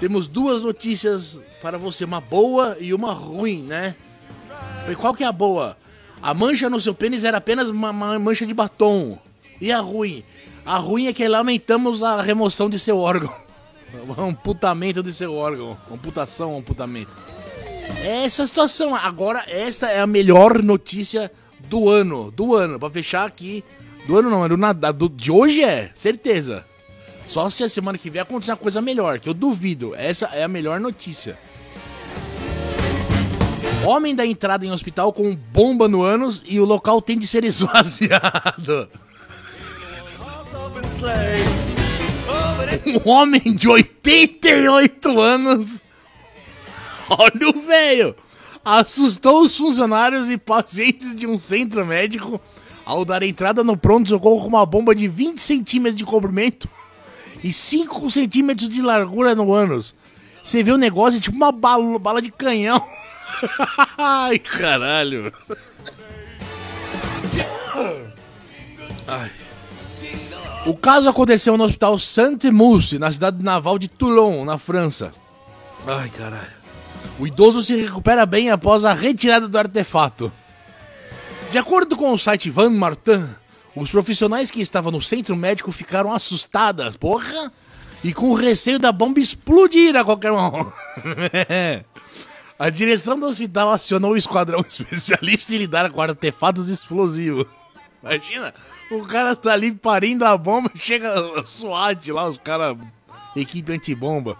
Temos 0.00 0.26
duas 0.26 0.62
notícias 0.62 1.42
para 1.60 1.76
você, 1.76 2.06
uma 2.06 2.22
boa 2.22 2.74
e 2.80 2.94
uma 2.94 3.12
ruim, 3.12 3.62
né? 3.62 3.94
Qual 4.98 5.12
que 5.12 5.22
é 5.22 5.26
a 5.26 5.32
boa? 5.32 5.76
A 6.22 6.32
mancha 6.32 6.70
no 6.70 6.80
seu 6.80 6.94
pênis 6.94 7.22
era 7.22 7.36
apenas 7.36 7.68
uma, 7.68 7.90
uma 7.90 8.18
mancha 8.18 8.46
de 8.46 8.54
batom. 8.54 9.18
E 9.60 9.70
a 9.70 9.78
ruim? 9.78 10.24
A 10.64 10.78
ruim 10.78 11.06
é 11.06 11.12
que 11.12 11.28
lamentamos 11.28 12.02
a 12.02 12.22
remoção 12.22 12.70
de 12.70 12.78
seu 12.78 12.96
órgão. 12.96 13.30
amputamento 14.16 15.02
de 15.02 15.12
seu 15.12 15.34
órgão. 15.34 15.76
Amputação, 15.92 16.56
amputamento. 16.56 17.14
É 18.02 18.24
essa 18.24 18.46
situação. 18.46 18.96
Agora, 18.96 19.44
essa 19.48 19.90
é 19.90 20.00
a 20.00 20.06
melhor 20.06 20.62
notícia 20.62 21.30
do 21.68 21.90
ano. 21.90 22.30
Do 22.30 22.54
ano. 22.54 22.78
Pra 22.78 22.88
fechar 22.88 23.26
aqui. 23.26 23.62
Do 24.06 24.16
ano 24.16 24.30
não, 24.30 24.44
é 24.46 24.48
do, 24.48 24.92
do, 24.94 25.08
de 25.10 25.30
hoje 25.30 25.62
é, 25.62 25.90
certeza. 25.94 26.64
Só 27.30 27.48
se 27.48 27.62
a 27.62 27.68
semana 27.68 27.96
que 27.96 28.10
vem 28.10 28.20
acontecer 28.20 28.50
uma 28.50 28.56
coisa 28.56 28.82
melhor, 28.82 29.20
que 29.20 29.28
eu 29.28 29.34
duvido. 29.34 29.94
Essa 29.94 30.26
é 30.32 30.42
a 30.42 30.48
melhor 30.48 30.80
notícia. 30.80 31.38
Homem 33.86 34.16
dá 34.16 34.26
entrada 34.26 34.66
em 34.66 34.72
hospital 34.72 35.12
com 35.12 35.36
bomba 35.36 35.86
no 35.86 36.02
ânus 36.02 36.42
e 36.44 36.58
o 36.58 36.64
local 36.64 37.00
tem 37.00 37.16
de 37.16 37.28
ser 37.28 37.44
esvaziado. 37.46 38.90
Um 42.84 43.08
homem 43.08 43.54
de 43.54 43.68
88 43.68 45.20
anos. 45.20 45.84
Olha 47.08 47.48
o 47.48 47.60
velho. 47.62 48.16
Assustou 48.64 49.42
os 49.42 49.56
funcionários 49.56 50.28
e 50.28 50.36
pacientes 50.36 51.14
de 51.14 51.28
um 51.28 51.38
centro 51.38 51.86
médico 51.86 52.40
ao 52.84 53.04
dar 53.04 53.22
entrada 53.22 53.62
no 53.62 53.76
pronto-socorro 53.76 54.40
com 54.42 54.48
uma 54.48 54.66
bomba 54.66 54.96
de 54.96 55.06
20 55.06 55.38
centímetros 55.38 55.96
de 55.96 56.04
comprimento 56.04 56.68
e 57.42 57.52
5 57.52 58.10
centímetros 58.10 58.68
de 58.68 58.82
largura 58.82 59.34
no 59.34 59.52
ânus. 59.52 59.94
Você 60.42 60.62
vê 60.62 60.72
o 60.72 60.78
negócio 60.78 61.20
tipo 61.20 61.36
uma 61.36 61.52
bala, 61.52 61.98
bala 61.98 62.22
de 62.22 62.30
canhão. 62.30 62.82
Ai, 63.98 64.38
caralho. 64.38 65.32
Ai. 69.06 69.30
O 70.66 70.74
caso 70.76 71.08
aconteceu 71.08 71.56
no 71.56 71.64
hospital 71.64 71.98
Sainte-Mousse, 71.98 72.98
na 72.98 73.10
cidade 73.10 73.42
naval 73.42 73.78
de 73.78 73.88
Toulon, 73.88 74.44
na 74.44 74.58
França. 74.58 75.10
Ai, 75.86 76.08
caralho. 76.10 76.60
O 77.18 77.26
idoso 77.26 77.62
se 77.62 77.74
recupera 77.76 78.26
bem 78.26 78.50
após 78.50 78.84
a 78.84 78.92
retirada 78.92 79.48
do 79.48 79.58
artefato. 79.58 80.32
De 81.50 81.58
acordo 81.58 81.96
com 81.96 82.12
o 82.12 82.18
site 82.18 82.50
Van 82.50 82.70
Martin, 82.70 83.26
os 83.74 83.90
profissionais 83.90 84.50
que 84.50 84.60
estavam 84.60 84.90
no 84.90 85.00
centro 85.00 85.36
médico 85.36 85.70
ficaram 85.70 86.12
assustadas, 86.12 86.96
porra, 86.96 87.52
e 88.02 88.12
com 88.12 88.32
receio 88.32 88.78
da 88.78 88.90
bomba 88.90 89.20
explodir 89.20 89.94
a 89.96 90.04
qualquer 90.04 90.32
momento. 90.32 90.72
a 92.58 92.70
direção 92.70 93.18
do 93.18 93.26
hospital 93.26 93.70
acionou 93.70 94.12
o 94.12 94.16
esquadrão 94.16 94.60
especialista 94.66 95.54
em 95.54 95.58
lidar 95.58 95.90
com 95.90 96.00
artefatos 96.00 96.68
explosivos. 96.68 97.46
Imagina, 98.02 98.54
o 98.90 99.06
cara 99.06 99.36
tá 99.36 99.52
ali 99.52 99.72
parindo 99.72 100.24
a 100.24 100.36
bomba, 100.36 100.70
chega 100.76 101.38
a 101.38 101.44
SWAT 101.44 102.10
lá, 102.10 102.26
os 102.26 102.38
caras, 102.38 102.76
equipe 103.36 103.72
antibomba. 103.72 104.36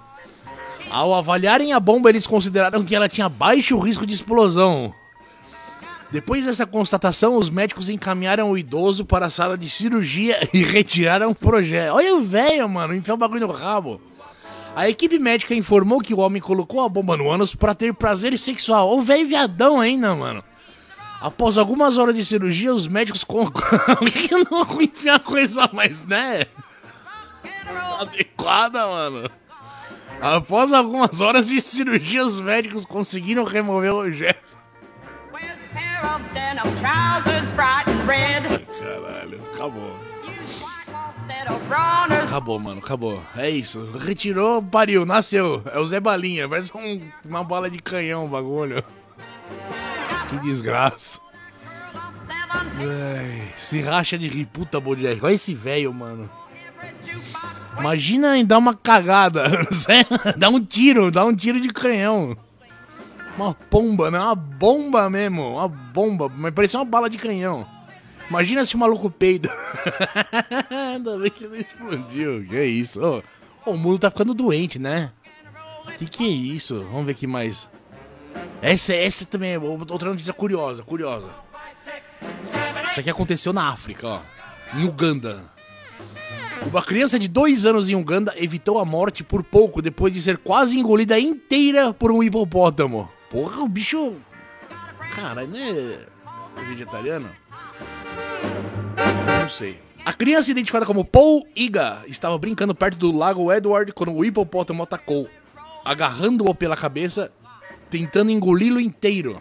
Ao 0.91 1.15
avaliarem 1.15 1.73
a 1.73 1.79
bomba, 1.79 2.09
eles 2.09 2.27
consideraram 2.27 2.83
que 2.83 2.97
ela 2.97 3.09
tinha 3.09 3.29
baixo 3.29 3.79
risco 3.79 4.05
de 4.05 4.15
explosão. 4.15 4.93
Depois 6.11 6.45
dessa 6.45 6.67
constatação, 6.67 7.37
os 7.37 7.49
médicos 7.49 7.89
encaminharam 7.89 8.51
o 8.51 8.59
idoso 8.59 9.05
para 9.05 9.27
a 9.27 9.31
sala 9.31 9.57
de 9.57 9.71
cirurgia 9.71 10.37
e 10.53 10.63
retiraram 10.65 11.31
o 11.31 11.35
projeto. 11.35 11.95
Olha 11.95 12.15
o 12.17 12.21
velho, 12.21 12.69
mano, 12.69 12.95
enfiou 12.95 13.15
o 13.15 13.19
bagulho 13.19 13.47
no 13.47 13.53
rabo. 13.53 14.01
A 14.75 14.89
equipe 14.89 15.19
médica 15.19 15.55
informou 15.55 16.01
que 16.01 16.15
o 16.15 16.19
homem 16.19 16.41
colocou 16.41 16.81
a 16.81 16.89
bomba 16.89 17.17
no 17.17 17.31
ânus 17.31 17.55
para 17.55 17.75
ter 17.75 17.93
prazer 17.95 18.37
sexual. 18.39 18.97
O 18.97 19.03
velho 19.03 19.27
viadão 19.27 19.81
ainda, 19.81 20.15
mano. 20.15 20.43
Após 21.21 21.59
algumas 21.59 21.97
horas 21.99 22.17
de 22.17 22.25
cirurgia, 22.25 22.75
os 22.75 22.89
médicos 22.89 23.25
concordam 23.25 23.97
que 24.07 24.35
não 24.51 24.81
enfiar 24.81 25.21
coisa 25.21 25.69
mais, 25.73 26.07
né? 26.07 26.47
Adequada, 28.01 28.87
mano. 28.87 29.31
Após 30.21 30.73
algumas 30.73 31.21
horas 31.21 31.49
de 31.49 31.61
cirurgia, 31.61 32.25
os 32.25 32.41
médicos 32.41 32.85
conseguiram 32.85 33.45
remover 33.45 33.93
o 33.93 34.01
objeto. 34.01 34.50
Caralho, 38.79 39.41
acabou. 39.53 39.99
Acabou, 42.25 42.59
mano, 42.59 42.81
acabou. 42.81 43.23
É 43.37 43.49
isso. 43.51 43.83
Retirou, 43.99 44.63
pariu, 44.63 45.07
nasceu. 45.07 45.63
É 45.73 45.79
o 45.79 45.87
Zé 45.87 46.01
Balinha, 46.01 46.49
parece 46.49 46.77
um, 46.77 47.01
uma 47.25 47.45
bala 47.45 47.71
de 47.71 47.79
canhão 47.79 48.25
o 48.25 48.29
bagulho. 48.29 48.83
Que 50.29 50.39
desgraça. 50.39 51.21
Ai, 52.53 53.53
se 53.57 53.81
racha 53.81 54.17
de 54.19 54.29
rir, 54.29 54.47
puta 54.47 54.81
Bojack. 54.81 55.25
Olha 55.25 55.35
esse 55.35 55.55
velho, 55.55 55.93
mano. 55.93 56.31
Imagina 57.79 58.37
em 58.37 58.45
dar 58.45 58.59
uma 58.59 58.75
cagada. 58.75 59.45
dá 60.37 60.49
um 60.49 60.65
tiro, 60.65 61.11
dá 61.11 61.25
um 61.25 61.35
tiro 61.35 61.61
de 61.61 61.69
canhão. 61.69 62.37
Uma 63.37 63.57
bomba, 63.71 64.11
né? 64.11 64.19
Uma 64.19 64.35
bomba 64.35 65.11
mesmo. 65.11 65.55
Uma 65.57 65.69
bomba. 65.69 66.29
Mas 66.29 66.53
parecia 66.53 66.79
uma 66.79 66.85
bala 66.85 67.09
de 67.09 67.19
canhão. 67.19 67.67
Imagina 68.29 68.65
se 68.65 68.77
o 68.77 68.79
maluco 68.79 69.11
peida. 69.11 69.51
Ainda 70.71 71.19
bem 71.19 71.31
que 71.31 71.47
não 71.47 71.57
explodiu. 71.57 72.45
Que 72.47 72.57
é 72.57 72.65
isso? 72.65 73.01
Oh, 73.03 73.71
o 73.73 73.77
mundo 73.77 73.99
tá 73.99 74.11
ficando 74.11 74.35
doente, 74.35 74.79
né? 74.79 75.13
Que 75.99 76.07
que 76.07 76.25
é 76.25 76.29
isso? 76.29 76.85
Vamos 76.91 77.07
ver 77.07 77.13
aqui 77.13 77.27
mais. 77.27 77.69
Essa, 78.63 78.95
essa 78.95 79.25
também 79.25 79.55
é 79.55 79.59
outra 79.59 80.11
notícia 80.11 80.33
curiosa, 80.33 80.83
curiosa. 80.83 81.29
Isso 82.91 83.01
aqui 83.01 83.11
aconteceu 83.11 83.53
na 83.53 83.69
África, 83.69 84.07
ó. 84.07 84.21
Em 84.75 84.85
Uganda. 84.85 85.43
Uma 86.67 86.83
criança 86.83 87.19
de 87.19 87.27
dois 87.27 87.65
anos 87.65 87.89
em 87.89 87.95
Uganda 87.95 88.35
evitou 88.37 88.79
a 88.79 88.85
morte 88.85 89.25
por 89.25 89.43
pouco 89.43 89.81
depois 89.81 90.13
de 90.13 90.21
ser 90.21 90.39
quase 90.39 90.79
engolida 90.79 91.19
inteira 91.19 91.93
por 91.93 92.13
um 92.13 92.23
hipopótamo. 92.23 93.11
Porra, 93.31 93.63
o 93.63 93.69
bicho. 93.69 94.17
Cara, 95.15 95.47
né? 95.47 95.99
Vegetariano? 96.69 97.31
Não 99.41 99.49
sei. 99.49 99.81
A 100.05 100.13
criança 100.13 100.51
identificada 100.51 100.85
como 100.85 101.05
Paul 101.05 101.47
Iga 101.55 102.03
estava 102.09 102.37
brincando 102.37 102.75
perto 102.75 102.99
do 102.99 103.17
lago 103.17 103.53
Edward 103.53 103.93
quando 103.93 104.13
o 104.13 104.25
hipopótamo 104.25 104.83
atacou, 104.83 105.29
agarrando-o 105.85 106.55
pela 106.55 106.77
cabeça, 106.77 107.31
tentando 107.89 108.33
engoli-lo 108.33 108.81
inteiro. 108.81 109.41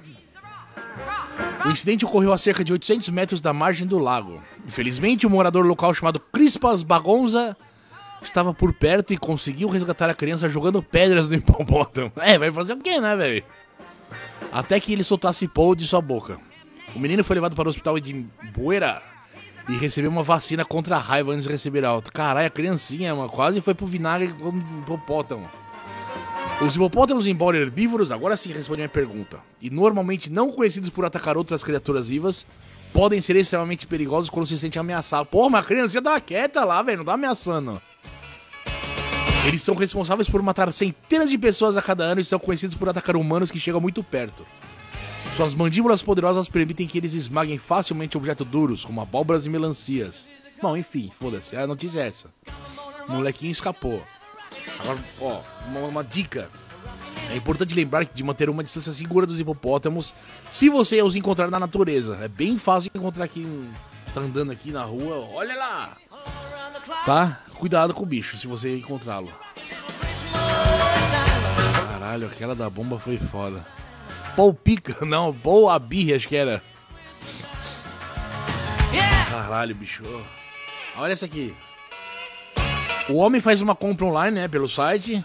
O 1.66 1.70
incidente 1.70 2.06
ocorreu 2.06 2.32
a 2.32 2.38
cerca 2.38 2.64
de 2.64 2.72
800 2.72 3.10
metros 3.10 3.42
da 3.42 3.54
margem 3.54 3.88
do 3.88 3.98
lago. 3.98 4.42
Infelizmente, 4.66 5.26
um 5.26 5.30
morador 5.30 5.66
local 5.66 5.94
chamado 5.94 6.20
Crispas 6.20 6.84
Bagonza 6.84 7.58
estava 8.22 8.54
por 8.54 8.74
perto 8.74 9.14
e 9.14 9.18
conseguiu 9.18 9.70
resgatar 9.70 10.10
a 10.10 10.14
criança 10.14 10.48
jogando 10.50 10.84
pedras 10.84 11.28
no 11.28 11.36
hipopótamo. 11.36 12.12
É, 12.20 12.38
vai 12.38 12.52
fazer 12.52 12.74
o 12.74 12.78
quê, 12.78 13.00
né, 13.00 13.16
velho? 13.16 13.44
Até 14.52 14.80
que 14.80 14.94
ele 14.94 15.04
soltasse 15.04 15.48
Paul 15.48 15.76
de 15.76 15.86
sua 15.86 16.02
boca. 16.02 16.40
O 16.96 17.00
menino 17.00 17.24
foi 17.24 17.36
levado 17.36 17.56
para 17.56 17.68
o 17.68 17.70
hospital 17.70 18.00
de 18.00 18.26
Buera 18.54 19.02
e 19.68 19.78
recebeu 19.78 20.10
uma 20.10 20.24
vacina 20.24 20.66
contra 20.66 20.96
a 20.96 21.00
raiva 21.00 21.32
antes 21.32 21.46
de 21.46 21.52
receber 21.52 21.86
alta. 21.86 22.12
Caralho, 22.12 22.48
a 22.48 22.50
criancinha, 22.50 23.16
mano, 23.16 23.30
quase 23.30 23.62
foi 23.62 23.76
pro 23.76 23.86
vinagre 23.86 24.34
com 24.34 24.50
o 24.50 24.80
hipopótamo. 24.82 25.48
Os 26.62 26.76
hipopótamos, 26.76 27.28
embora 27.28 27.58
herbívoros, 27.58 28.12
agora 28.12 28.36
sim 28.36 28.52
respondem 28.52 28.86
a 28.86 28.90
pergunta, 28.90 29.40
e 29.62 29.70
normalmente 29.70 30.30
não 30.30 30.52
conhecidos 30.52 30.90
por 30.90 31.06
atacar 31.06 31.38
outras 31.38 31.64
criaturas 31.64 32.10
vivas, 32.10 32.46
podem 32.92 33.22
ser 33.22 33.36
extremamente 33.38 33.88
perigosos 33.88 34.30
quando 34.30 34.48
se 34.48 34.58
sentem 34.58 34.80
ameaçados. 34.80 35.30
Pô, 35.30 35.50
mas 35.50 35.64
a 35.64 35.68
criancinha 35.68 36.02
tava 36.02 36.20
quieta 36.20 36.66
lá, 36.66 36.82
velho, 36.82 36.98
não 36.98 37.06
tá 37.06 37.14
ameaçando. 37.14 37.82
Eles 39.48 39.62
são 39.62 39.76
responsáveis 39.76 40.30
por 40.30 40.42
matar 40.42 40.72
centenas 40.72 41.30
de 41.30 41.38
pessoas 41.38 41.78
a 41.78 41.82
cada 41.82 42.04
ano 42.04 42.22
e 42.22 42.26
são 42.26 42.38
conhecidos 42.38 42.76
por 42.76 42.90
atacar 42.90 43.16
humanos 43.16 43.50
que 43.50 43.60
chegam 43.60 43.82
muito 43.82 44.04
perto. 44.04 44.46
Suas 45.36 45.54
mandíbulas 45.54 46.02
poderosas 46.02 46.50
permitem 46.50 46.86
que 46.86 46.98
eles 46.98 47.14
esmaguem 47.14 47.58
facilmente 47.58 48.18
objetos 48.18 48.46
duros, 48.46 48.84
como 48.84 49.02
abóboras 49.02 49.46
e 49.46 49.50
melancias. 49.50 50.28
Bom, 50.62 50.76
enfim, 50.76 51.10
foda-se, 51.18 51.56
a 51.56 51.66
notícia 51.66 52.02
é 52.02 52.08
essa. 52.08 52.30
O 53.08 53.14
molequinho 53.14 53.52
escapou. 53.52 54.04
Agora, 54.80 55.00
ó, 55.22 55.42
uma, 55.68 55.80
uma 55.82 56.04
dica. 56.04 56.50
É 57.32 57.36
importante 57.36 57.76
lembrar 57.76 58.06
de 58.06 58.24
manter 58.24 58.50
uma 58.50 58.64
distância 58.64 58.92
segura 58.92 59.26
dos 59.26 59.40
hipopótamos 59.40 60.14
se 60.52 60.68
você 60.70 61.02
os 61.02 61.16
encontrar 61.16 61.50
na 61.50 61.60
natureza. 61.60 62.18
É 62.22 62.28
bem 62.28 62.58
fácil 62.58 62.92
encontrar 62.94 63.24
aqui. 63.24 63.48
Está 64.06 64.22
andando 64.22 64.52
aqui 64.52 64.72
na 64.72 64.84
rua, 64.84 65.26
olha 65.32 65.56
lá! 65.56 65.98
Tá? 67.06 67.40
Cuidado 67.56 67.94
com 67.94 68.04
o 68.04 68.06
bicho 68.06 68.38
se 68.38 68.48
você 68.48 68.78
encontrá-lo. 68.78 69.32
Caralho, 71.92 72.28
aquela 72.28 72.56
da 72.56 72.70
bomba 72.70 73.00
foi 73.00 73.18
foda. 73.18 73.66
Paul 74.36 74.54
Pica, 74.54 74.98
não, 75.06 75.34
Paul 75.34 75.70
Abir, 75.70 76.16
acho 76.16 76.28
que 76.28 76.36
era. 76.36 76.62
Caralho, 79.30 79.76
bicho. 79.76 80.04
Olha 80.98 81.12
essa 81.12 81.26
aqui. 81.26 81.56
O 83.10 83.16
homem 83.16 83.42
faz 83.42 83.62
uma 83.62 83.76
compra 83.76 84.06
online, 84.06 84.42
né, 84.42 84.48
pelo 84.48 84.68
site. 84.68 85.24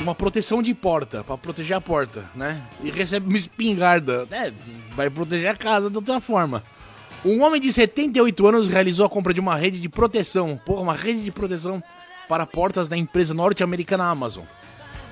Uma 0.00 0.14
proteção 0.14 0.62
de 0.62 0.72
porta, 0.74 1.24
para 1.24 1.36
proteger 1.36 1.76
a 1.76 1.80
porta, 1.80 2.24
né? 2.34 2.62
E 2.82 2.90
recebe 2.90 3.26
uma 3.26 3.36
espingarda. 3.36 4.28
É, 4.30 4.52
vai 4.94 5.10
proteger 5.10 5.50
a 5.50 5.56
casa 5.56 5.90
de 5.90 5.96
outra 5.96 6.20
forma. 6.20 6.62
Um 7.24 7.42
homem 7.42 7.60
de 7.60 7.72
78 7.72 8.46
anos 8.46 8.68
realizou 8.68 9.04
a 9.04 9.10
compra 9.10 9.34
de 9.34 9.40
uma 9.40 9.56
rede 9.56 9.80
de 9.80 9.88
proteção. 9.88 10.60
Porra, 10.64 10.82
uma 10.82 10.94
rede 10.94 11.22
de 11.22 11.30
proteção 11.30 11.82
para 12.28 12.46
portas 12.46 12.88
da 12.88 12.96
empresa 12.96 13.34
norte-americana 13.34 14.04
Amazon 14.04 14.44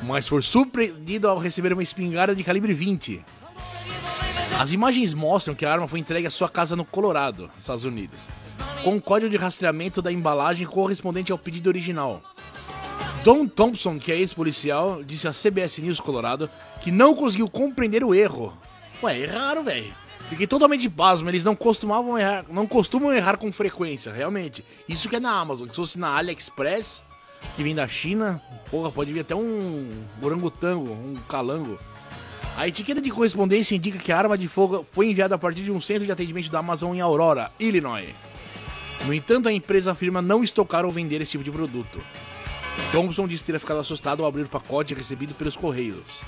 mas 0.03 0.29
foi 0.29 0.43
surpreendido 0.43 1.29
ao 1.29 1.39
receber 1.39 1.73
uma 1.73 1.83
espingarda 1.83 2.35
de 2.35 2.45
calibre 2.45 2.75
20. 2.75 3.25
As 4.59 4.73
imagens 4.73 5.13
mostram 5.13 5.55
que 5.55 5.65
a 5.65 5.73
arma 5.73 5.89
foi 5.89 5.99
entregue 5.99 6.27
à 6.27 6.31
sua 6.31 6.49
casa 6.49 6.77
no 6.77 6.85
Colorado, 6.85 7.51
Estados 7.59 7.85
Unidos, 7.85 8.19
com 8.83 8.97
o 8.97 9.03
código 9.03 9.31
de 9.31 9.37
rastreamento 9.37 10.01
da 10.01 10.13
embalagem 10.13 10.67
correspondente 10.67 11.33
ao 11.33 11.39
pedido 11.39 11.69
original. 11.69 12.23
Don 13.23 13.47
Thompson, 13.47 13.99
que 13.99 14.13
é 14.13 14.17
ex-policial, 14.17 15.03
disse 15.03 15.27
à 15.27 15.33
CBS 15.33 15.79
News 15.79 16.01
Colorado 16.01 16.49
que 16.81 16.93
não 16.93 17.15
conseguiu 17.15 17.49
compreender 17.49 18.05
o 18.05 18.15
erro. 18.15 18.57
Ué, 19.03 19.19
erraram, 19.19 19.65
velho. 19.65 20.06
Fiquei 20.29 20.47
totalmente 20.47 20.89
pasmo, 20.91 21.29
eles 21.29 21.45
não 21.45 21.55
costumavam 21.55 22.19
errar, 22.19 22.45
não 22.51 22.67
costumam 22.67 23.13
errar 23.15 23.37
com 23.37 23.53
frequência, 23.53 24.13
realmente. 24.13 24.65
Isso 24.89 25.09
que 25.09 25.17
é 25.17 25.21
na 25.21 25.31
Amazon, 25.31 25.69
se 25.69 25.77
fosse 25.77 25.99
na 25.99 26.17
AliExpress, 26.17 27.05
que 27.55 27.63
vem 27.63 27.75
da 27.75 27.87
China, 27.87 28.43
porra, 28.71 28.91
pode 28.91 29.13
vir 29.13 29.21
até 29.21 29.37
um 29.37 30.03
orangotango, 30.21 30.91
um 30.91 31.17
calango. 31.29 31.79
A 32.57 32.67
etiqueta 32.67 33.01
de 33.01 33.11
correspondência 33.11 33.77
indica 33.77 33.99
que 33.99 34.11
a 34.11 34.19
arma 34.19 34.37
de 34.37 34.49
fogo 34.49 34.83
foi 34.83 35.11
enviada 35.11 35.35
a 35.37 35.39
partir 35.39 35.63
de 35.63 35.71
um 35.71 35.81
centro 35.81 36.07
de 36.07 36.11
atendimento 36.11 36.51
da 36.51 36.59
Amazon 36.59 36.97
em 36.97 37.01
Aurora, 37.01 37.53
Illinois. 37.61 38.15
No 39.05 39.15
entanto, 39.15 39.49
a 39.49 39.53
empresa 39.53 39.93
afirma 39.93 40.21
não 40.21 40.43
estocar 40.43 40.85
ou 40.85 40.91
vender 40.91 41.21
esse 41.21 41.33
tipo 41.33 41.45
de 41.45 41.51
produto. 41.53 42.01
Thompson 42.91 43.29
disse 43.29 43.45
ter 43.45 43.59
ficado 43.61 43.79
assustado 43.79 44.23
ao 44.23 44.29
abrir 44.29 44.43
o 44.43 44.49
pacote 44.49 44.95
recebido 44.95 45.35
pelos 45.35 45.57
correios. 45.57 46.23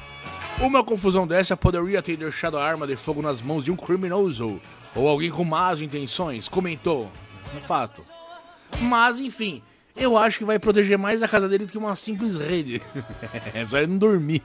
Uma 0.60 0.82
confusão 0.82 1.24
dessa 1.24 1.56
poderia 1.56 2.02
ter 2.02 2.16
deixado 2.16 2.58
a 2.58 2.64
arma 2.64 2.84
de 2.84 2.96
fogo 2.96 3.22
nas 3.22 3.40
mãos 3.40 3.62
de 3.62 3.70
um 3.70 3.76
criminoso 3.76 4.60
ou 4.94 5.08
alguém 5.08 5.30
com 5.30 5.44
más 5.44 5.80
intenções, 5.80 6.48
comentou. 6.48 7.10
É 7.56 7.66
fato. 7.66 8.04
Mas, 8.80 9.20
enfim, 9.20 9.62
eu 9.96 10.18
acho 10.18 10.38
que 10.38 10.44
vai 10.44 10.58
proteger 10.58 10.98
mais 10.98 11.22
a 11.22 11.28
casa 11.28 11.48
dele 11.48 11.64
do 11.64 11.70
que 11.70 11.78
uma 11.78 11.94
simples 11.94 12.36
rede. 12.36 12.82
é 13.54 13.64
só 13.64 13.78
ele 13.78 13.86
não 13.86 13.98
dormir. 13.98 14.42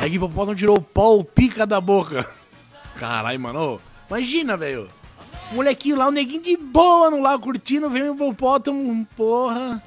É 0.00 0.08
que 0.08 0.12
o 0.12 0.16
hipopótamo 0.16 0.56
tirou 0.56 0.78
o 0.78 0.82
pau 0.82 1.24
pica 1.24 1.66
da 1.66 1.80
boca. 1.80 2.28
Caralho, 2.94 3.40
mano. 3.40 3.80
Imagina, 4.08 4.56
velho. 4.56 4.88
Molequinho 5.50 5.96
lá, 5.96 6.08
o 6.08 6.12
neguinho 6.12 6.42
de 6.42 6.56
boa 6.56 7.10
no 7.10 7.20
lago 7.20 7.42
curtindo, 7.42 7.90
vem 7.90 8.08
o 8.08 8.14
hipopótamo, 8.14 9.06
porra. 9.16 9.82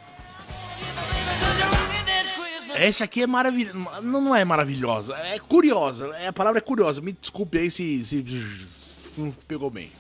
Essa 2.76 3.06
aqui 3.06 3.22
é 3.22 3.28
maravilhosa. 3.28 4.02
Não, 4.02 4.22
não 4.22 4.36
é 4.36 4.44
maravilhosa, 4.46 5.16
é 5.16 5.40
curiosa. 5.40 6.08
É, 6.18 6.28
a 6.28 6.34
palavra 6.34 6.60
é 6.60 6.62
curiosa. 6.62 7.02
Me 7.02 7.12
desculpe 7.12 7.58
aí 7.58 7.72
se, 7.72 8.04
se 8.04 9.00
não 9.18 9.32
pegou 9.48 9.70
bem. 9.70 9.92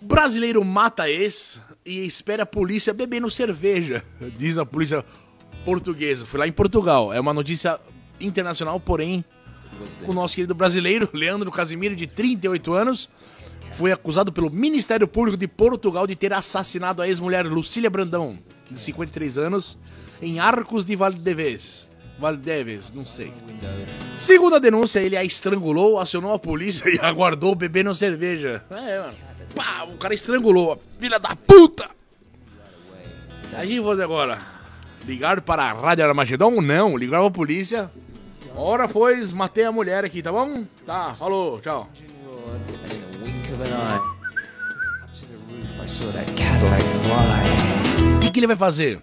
Brasileiro 0.00 0.62
mata 0.64 1.08
ex 1.08 1.60
e 1.84 2.04
espera 2.04 2.42
a 2.42 2.46
polícia 2.46 2.92
bebendo 2.92 3.30
cerveja, 3.30 4.04
diz 4.36 4.58
a 4.58 4.66
polícia 4.66 5.04
portuguesa. 5.64 6.26
Foi 6.26 6.38
lá 6.38 6.46
em 6.46 6.52
Portugal. 6.52 7.12
É 7.12 7.18
uma 7.18 7.32
notícia 7.32 7.80
internacional, 8.20 8.78
porém, 8.78 9.24
o 10.06 10.12
nosso 10.12 10.34
querido 10.34 10.54
brasileiro, 10.54 11.08
Leandro 11.14 11.50
Casimiro, 11.50 11.96
de 11.96 12.06
38 12.06 12.72
anos, 12.74 13.08
foi 13.72 13.92
acusado 13.92 14.32
pelo 14.32 14.50
Ministério 14.50 15.08
Público 15.08 15.36
de 15.36 15.48
Portugal 15.48 16.06
de 16.06 16.14
ter 16.14 16.32
assassinado 16.32 17.02
a 17.02 17.08
ex-mulher 17.08 17.46
Lucília 17.46 17.90
Brandão, 17.90 18.38
de 18.74 18.80
53 18.80 19.38
anos, 19.38 19.78
em 20.20 20.38
Arcos 20.38 20.84
de 20.84 20.94
Valdeves. 20.96 21.88
Valdeves, 22.18 22.92
não 22.94 23.06
sei. 23.06 23.32
Segundo 24.16 24.56
a 24.56 24.58
denúncia, 24.58 25.00
ele 25.00 25.16
a 25.16 25.24
estrangulou, 25.24 25.98
acionou 25.98 26.32
a 26.32 26.38
polícia 26.38 26.88
e 26.92 26.98
aguardou 27.00 27.54
bebendo 27.54 27.94
cerveja. 27.94 28.64
É, 28.70 28.98
mano. 29.00 29.14
Pá, 29.54 29.84
o 29.84 29.96
cara 29.96 30.14
estrangulou. 30.14 30.78
Filha 30.98 31.18
da 31.18 31.34
puta! 31.34 31.88
Aí 33.52 33.78
vou 33.78 33.92
agora. 33.92 34.38
Ligar 35.06 35.40
para 35.40 35.64
a 35.64 35.72
Rádio 35.72 36.04
Armagedon? 36.06 36.60
Não, 36.60 36.96
ligar 36.96 37.18
para 37.18 37.28
a 37.28 37.30
polícia. 37.30 37.90
Ora, 38.56 38.88
pois, 38.88 39.32
matei 39.32 39.64
a 39.64 39.72
mulher 39.72 40.04
aqui, 40.04 40.22
tá 40.22 40.30
bom? 40.32 40.64
Tá, 40.86 41.14
falou, 41.14 41.60
tchau. 41.60 41.88
O 41.90 41.96
que, 46.34 47.73
que 48.34 48.40
ele 48.40 48.46
vai 48.46 48.56
fazer? 48.56 49.00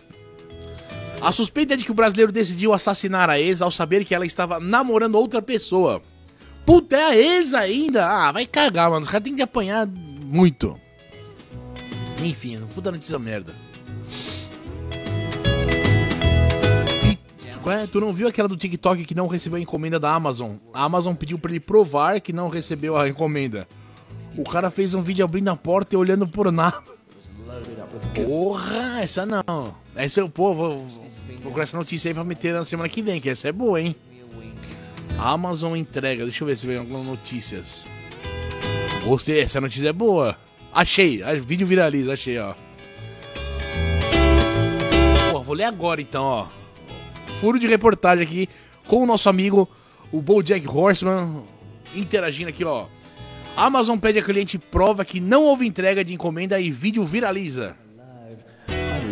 A 1.22 1.32
suspeita 1.32 1.74
é 1.74 1.78
de 1.78 1.86
que 1.86 1.92
o 1.92 1.96
brasileiro 1.96 2.32
decidiu 2.32 2.74
assassinar 2.74 3.30
a 3.30 3.40
ex 3.40 3.62
ao 3.62 3.72
saber 3.72 4.04
que 4.04 4.14
ela 4.14 4.26
estava 4.26 4.60
namorando 4.60 5.16
outra 5.16 5.42
pessoa. 5.42 6.02
Puta, 6.66 6.96
é 6.96 7.04
a 7.04 7.18
ex 7.18 7.54
ainda? 7.54 8.06
Ah, 8.06 8.32
vai 8.32 8.46
cagar, 8.46 8.90
mano. 8.90 9.04
Os 9.04 9.08
caras 9.08 9.24
têm 9.24 9.36
que 9.36 9.42
apanhar 9.42 9.88
muito. 9.88 10.80
Enfim, 12.22 12.60
puta 12.76 12.92
notícia 12.92 13.18
merda. 13.18 13.56
Ué, 17.64 17.86
tu 17.86 18.00
não 18.00 18.12
viu 18.12 18.28
aquela 18.28 18.48
do 18.48 18.58
TikTok 18.58 19.06
que 19.06 19.14
não 19.14 19.28
recebeu 19.28 19.58
a 19.58 19.62
encomenda 19.62 20.00
da 20.00 20.12
Amazon? 20.12 20.56
A 20.74 20.84
Amazon 20.84 21.14
pediu 21.14 21.38
para 21.38 21.52
ele 21.52 21.60
provar 21.60 22.20
que 22.20 22.34
não 22.34 22.50
recebeu 22.50 22.98
a 22.98 23.08
encomenda. 23.08 23.68
O 24.36 24.44
cara 24.44 24.72
fez 24.72 24.96
um 24.96 25.04
vídeo 25.04 25.24
abrindo 25.24 25.50
a 25.50 25.56
porta 25.56 25.94
e 25.94 25.98
olhando 25.98 26.28
por 26.28 26.52
nada. 26.52 26.91
Porra, 28.14 29.02
essa 29.02 29.26
não. 29.26 29.76
Essa 29.96 30.20
eu, 30.20 30.30
pô, 30.30 30.54
vou, 30.54 30.86
procurar 31.42 31.64
essa 31.64 31.78
notícia 31.78 32.10
aí 32.10 32.14
pra 32.14 32.24
meter 32.24 32.54
na 32.54 32.66
semana 32.66 32.90
que 32.90 33.02
vem, 33.02 33.22
que 33.22 33.30
essa 33.30 33.48
é 33.50 33.52
boa, 33.52 33.80
hein? 33.82 33.96
Amazon 35.18 35.76
entrega. 35.76 36.24
Deixa 36.24 36.44
eu 36.44 36.48
ver 36.48 36.56
se 36.58 36.66
vem 36.68 36.78
algumas 36.78 37.06
notícias. 37.06 37.86
Gostei, 39.06 39.40
essa 39.42 39.62
notícia 39.62 39.90
é 39.90 39.94
boa. 39.94 40.38
Achei, 40.74 41.22
a- 41.24 41.34
vídeo 41.36 41.66
viraliza, 41.68 42.14
achei, 42.14 42.38
ó. 42.40 42.54
Pô, 45.32 45.42
vou 45.42 45.56
ler 45.56 45.66
agora 45.66 46.02
então, 46.02 46.24
ó. 46.24 46.48
Furo 47.40 47.58
de 47.60 47.68
reportagem 47.68 48.24
aqui 48.26 48.48
com 48.88 49.04
o 49.04 49.06
nosso 49.06 49.30
amigo, 49.30 49.70
o 50.12 50.22
Bojack 50.22 50.68
Horseman, 50.68 51.44
interagindo 51.96 52.50
aqui, 52.50 52.64
ó. 52.64 52.88
Amazon 53.56 53.98
pede 53.98 54.20
a 54.20 54.24
cliente 54.24 54.58
prova 54.58 55.04
que 55.04 55.20
não 55.20 55.44
houve 55.44 55.66
entrega 55.68 56.04
de 56.04 56.14
encomenda 56.14 56.60
e 56.60 56.72
vídeo 56.72 57.04
viraliza. 57.06 57.76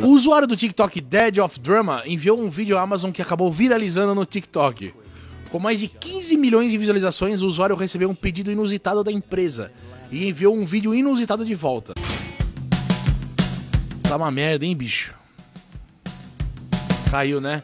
O 0.01 0.07
usuário 0.07 0.47
do 0.47 0.55
TikTok 0.55 1.01
Dead 1.01 1.37
of 1.39 1.59
Drama 1.59 2.03
enviou 2.05 2.39
um 2.39 2.49
vídeo 2.49 2.77
à 2.77 2.81
Amazon 2.81 3.11
que 3.11 3.21
acabou 3.21 3.51
viralizando 3.51 4.15
no 4.15 4.25
TikTok. 4.25 4.93
Com 5.49 5.59
mais 5.59 5.79
de 5.79 5.87
15 5.87 6.37
milhões 6.37 6.71
de 6.71 6.77
visualizações, 6.77 7.41
o 7.41 7.47
usuário 7.47 7.75
recebeu 7.75 8.09
um 8.09 8.15
pedido 8.15 8.49
inusitado 8.51 9.03
da 9.03 9.11
empresa 9.11 9.71
e 10.09 10.29
enviou 10.29 10.55
um 10.55 10.63
vídeo 10.63 10.95
inusitado 10.95 11.43
de 11.43 11.53
volta. 11.53 11.93
Tá 14.03 14.15
uma 14.15 14.31
merda, 14.31 14.65
hein, 14.65 14.75
bicho? 14.75 15.13
Caiu, 17.11 17.41
né? 17.41 17.61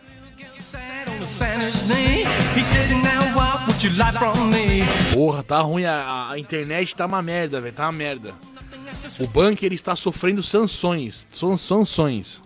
Porra, 5.14 5.42
tá 5.42 5.62
ruim, 5.62 5.86
a, 5.86 6.32
a 6.32 6.40
internet 6.40 6.96
tá 6.96 7.06
uma 7.06 7.22
merda, 7.22 7.62
velho, 7.62 7.74
tá 7.74 7.84
uma 7.84 7.92
merda. 7.94 8.34
O 9.20 9.28
bunker 9.28 9.72
está 9.74 9.96
sofrendo 9.96 10.42
sanções, 10.44 11.28
san- 11.32 11.58
sanções. 11.58 12.42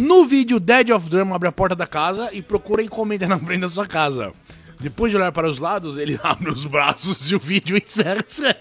No 0.00 0.24
vídeo, 0.24 0.60
Dead 0.60 0.90
of 0.90 1.08
Drama 1.10 1.34
abre 1.34 1.48
a 1.48 1.52
porta 1.52 1.74
da 1.74 1.86
casa 1.86 2.30
e 2.32 2.40
procura 2.40 2.82
encomenda 2.82 3.26
na 3.26 3.38
frente 3.38 3.62
da 3.62 3.68
sua 3.68 3.86
casa. 3.86 4.32
Depois 4.80 5.10
de 5.10 5.16
olhar 5.16 5.32
para 5.32 5.48
os 5.48 5.58
lados, 5.58 5.96
ele 5.98 6.18
abre 6.22 6.50
os 6.50 6.64
braços 6.64 7.30
e 7.30 7.34
o 7.34 7.38
vídeo 7.40 7.76
encerra-se. 7.76 8.54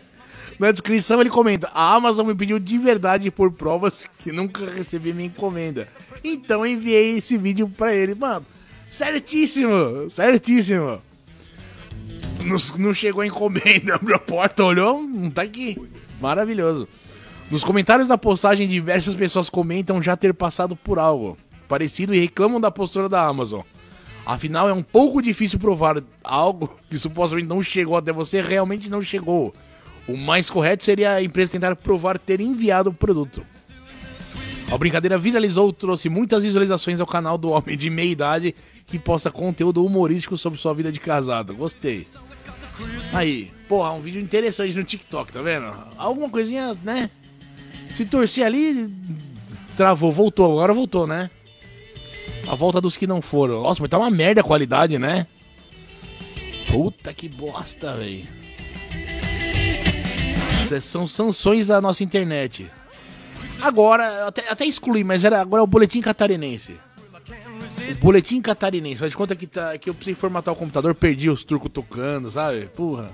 Na 0.58 0.72
descrição 0.72 1.22
ele 1.22 1.30
comenta: 1.30 1.70
A 1.74 1.94
Amazon 1.94 2.26
me 2.28 2.34
pediu 2.34 2.58
de 2.58 2.78
verdade 2.80 3.30
por 3.30 3.52
provas 3.52 4.08
que 4.18 4.32
nunca 4.32 4.66
recebi 4.72 5.14
minha 5.14 5.28
encomenda. 5.28 5.88
Então 6.24 6.66
enviei 6.66 7.18
esse 7.18 7.38
vídeo 7.38 7.70
pra 7.70 7.94
ele. 7.94 8.16
Mano, 8.16 8.44
certíssimo, 8.90 10.10
certíssimo. 10.10 11.00
Não, 12.44 12.58
não 12.84 12.94
chegou 12.94 13.22
a 13.22 13.28
encomenda, 13.28 13.96
abriu 13.96 14.16
a 14.16 14.20
porta, 14.20 14.64
olhou, 14.64 15.02
não 15.02 15.30
tá 15.30 15.42
aqui. 15.42 15.78
Maravilhoso. 16.20 16.88
Nos 17.50 17.64
comentários 17.64 18.08
da 18.08 18.18
postagem, 18.18 18.68
diversas 18.68 19.16
pessoas 19.16 19.50
comentam 19.50 20.02
já 20.02 20.18
ter 20.18 20.34
passado 20.34 20.76
por 20.76 21.00
algo 21.00 21.38
parecido 21.68 22.14
e 22.14 22.20
reclamam 22.20 22.60
da 22.60 22.72
postura 22.72 23.08
da 23.08 23.26
Amazon. 23.26 23.62
Afinal, 24.26 24.68
é 24.68 24.74
um 24.74 24.84
pouco 24.84 25.22
difícil 25.22 25.60
provar 25.60 26.04
algo 26.24 26.76
que 26.90 26.98
supostamente 26.98 27.48
não 27.48 27.62
chegou 27.62 27.96
até 27.96 28.12
você 28.12 28.42
realmente 28.42 28.90
não 28.90 29.02
chegou. 29.02 29.54
O 30.08 30.18
mais 30.18 30.50
correto 30.50 30.84
seria 30.84 31.14
a 31.14 31.24
empresa 31.24 31.54
tentar 31.54 31.76
provar 31.76 32.18
ter 32.18 32.40
enviado 32.40 32.90
o 32.90 32.94
produto. 32.94 33.46
A 34.70 34.78
brincadeira 34.78 35.18
viralizou, 35.18 35.72
trouxe 35.72 36.10
muitas 36.10 36.44
visualizações 36.44 37.00
ao 37.00 37.08
canal 37.08 37.38
do 37.38 37.50
homem 37.50 37.78
de 37.78 37.90
meia 37.90 38.12
idade 38.12 38.56
que 38.86 39.00
posta 39.00 39.32
conteúdo 39.32 39.84
humorístico 39.84 40.38
sobre 40.38 40.60
sua 40.60 40.74
vida 40.74 40.92
de 40.92 41.00
casado. 41.00 41.54
Gostei. 41.54 42.06
Aí, 43.14 43.52
porra, 43.68 43.92
um 43.92 44.00
vídeo 44.00 44.22
interessante 44.22 44.74
no 44.74 44.84
TikTok, 44.84 45.32
tá 45.32 45.42
vendo? 45.42 45.74
Alguma 45.98 46.30
coisinha, 46.30 46.78
né? 46.84 47.10
Se 47.94 48.06
torcer 48.06 48.46
ali, 48.46 48.92
travou, 49.76 50.12
voltou, 50.12 50.52
agora 50.52 50.74
voltou, 50.74 51.08
né? 51.08 51.30
A 52.48 52.56
volta 52.56 52.80
dos 52.80 52.96
que 52.96 53.08
não 53.08 53.22
foram. 53.22 53.64
Nossa, 53.64 53.82
mas 53.82 53.90
tá 53.90 53.98
uma 53.98 54.12
merda 54.12 54.42
a 54.42 54.44
qualidade, 54.44 54.98
né? 55.00 55.28
Puta 56.68 57.14
que 57.14 57.28
bosta, 57.28 57.96
velho. 57.96 58.28
São 60.82 61.08
sanções 61.08 61.68
da 61.68 61.80
nossa 61.80 62.04
internet. 62.04 62.70
Agora, 63.62 64.28
até, 64.28 64.50
até 64.50 64.66
excluí, 64.66 65.04
mas 65.04 65.24
era, 65.24 65.42
agora 65.42 65.62
é 65.62 65.64
o 65.64 65.68
boletim 65.68 66.02
catarinense. 66.02 66.80
Boletim 67.96 68.42
catarinense. 68.42 69.00
Faz 69.00 69.12
de 69.12 69.18
conta 69.18 69.36
que, 69.36 69.48
tá, 69.48 69.78
que 69.78 69.90
eu 69.90 69.94
precisei 69.94 70.16
formatar 70.16 70.54
o 70.54 70.58
computador, 70.58 70.94
perdi 70.96 71.30
os 71.30 71.44
turcos 71.44 71.72
tocando, 71.72 72.30
sabe? 72.30 72.68
Porra. 72.68 73.10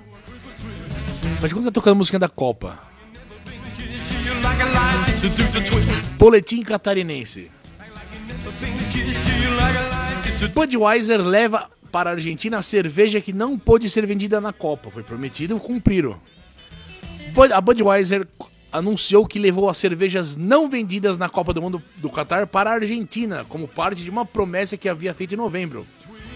Faz 1.40 1.48
de 1.48 1.54
conta 1.54 1.60
que 1.60 1.64
tá 1.64 1.70
tocando 1.70 1.92
a 1.92 1.98
música 1.98 2.18
da 2.18 2.28
Copa. 2.28 2.78
Boletim 6.18 6.62
catarinense. 6.62 7.50
Budweiser 10.52 11.20
leva 11.20 11.70
para 11.90 12.10
a 12.10 12.12
Argentina 12.14 12.58
a 12.58 12.62
cerveja 12.62 13.20
que 13.20 13.32
não 13.32 13.58
pôde 13.58 13.88
ser 13.88 14.04
vendida 14.06 14.40
na 14.40 14.52
Copa. 14.52 14.90
Foi 14.90 15.02
prometido, 15.02 15.58
cumpriram. 15.58 16.20
A 17.52 17.60
Budweiser 17.60 18.26
anunciou 18.74 19.24
que 19.24 19.38
levou 19.38 19.70
as 19.70 19.78
cervejas 19.78 20.34
não 20.34 20.68
vendidas 20.68 21.16
na 21.16 21.28
Copa 21.28 21.54
do 21.54 21.62
Mundo 21.62 21.80
do 21.98 22.10
Catar 22.10 22.44
para 22.48 22.70
a 22.70 22.74
Argentina, 22.74 23.46
como 23.48 23.68
parte 23.68 24.02
de 24.02 24.10
uma 24.10 24.26
promessa 24.26 24.76
que 24.76 24.88
havia 24.88 25.14
feito 25.14 25.32
em 25.32 25.36
novembro. 25.36 25.86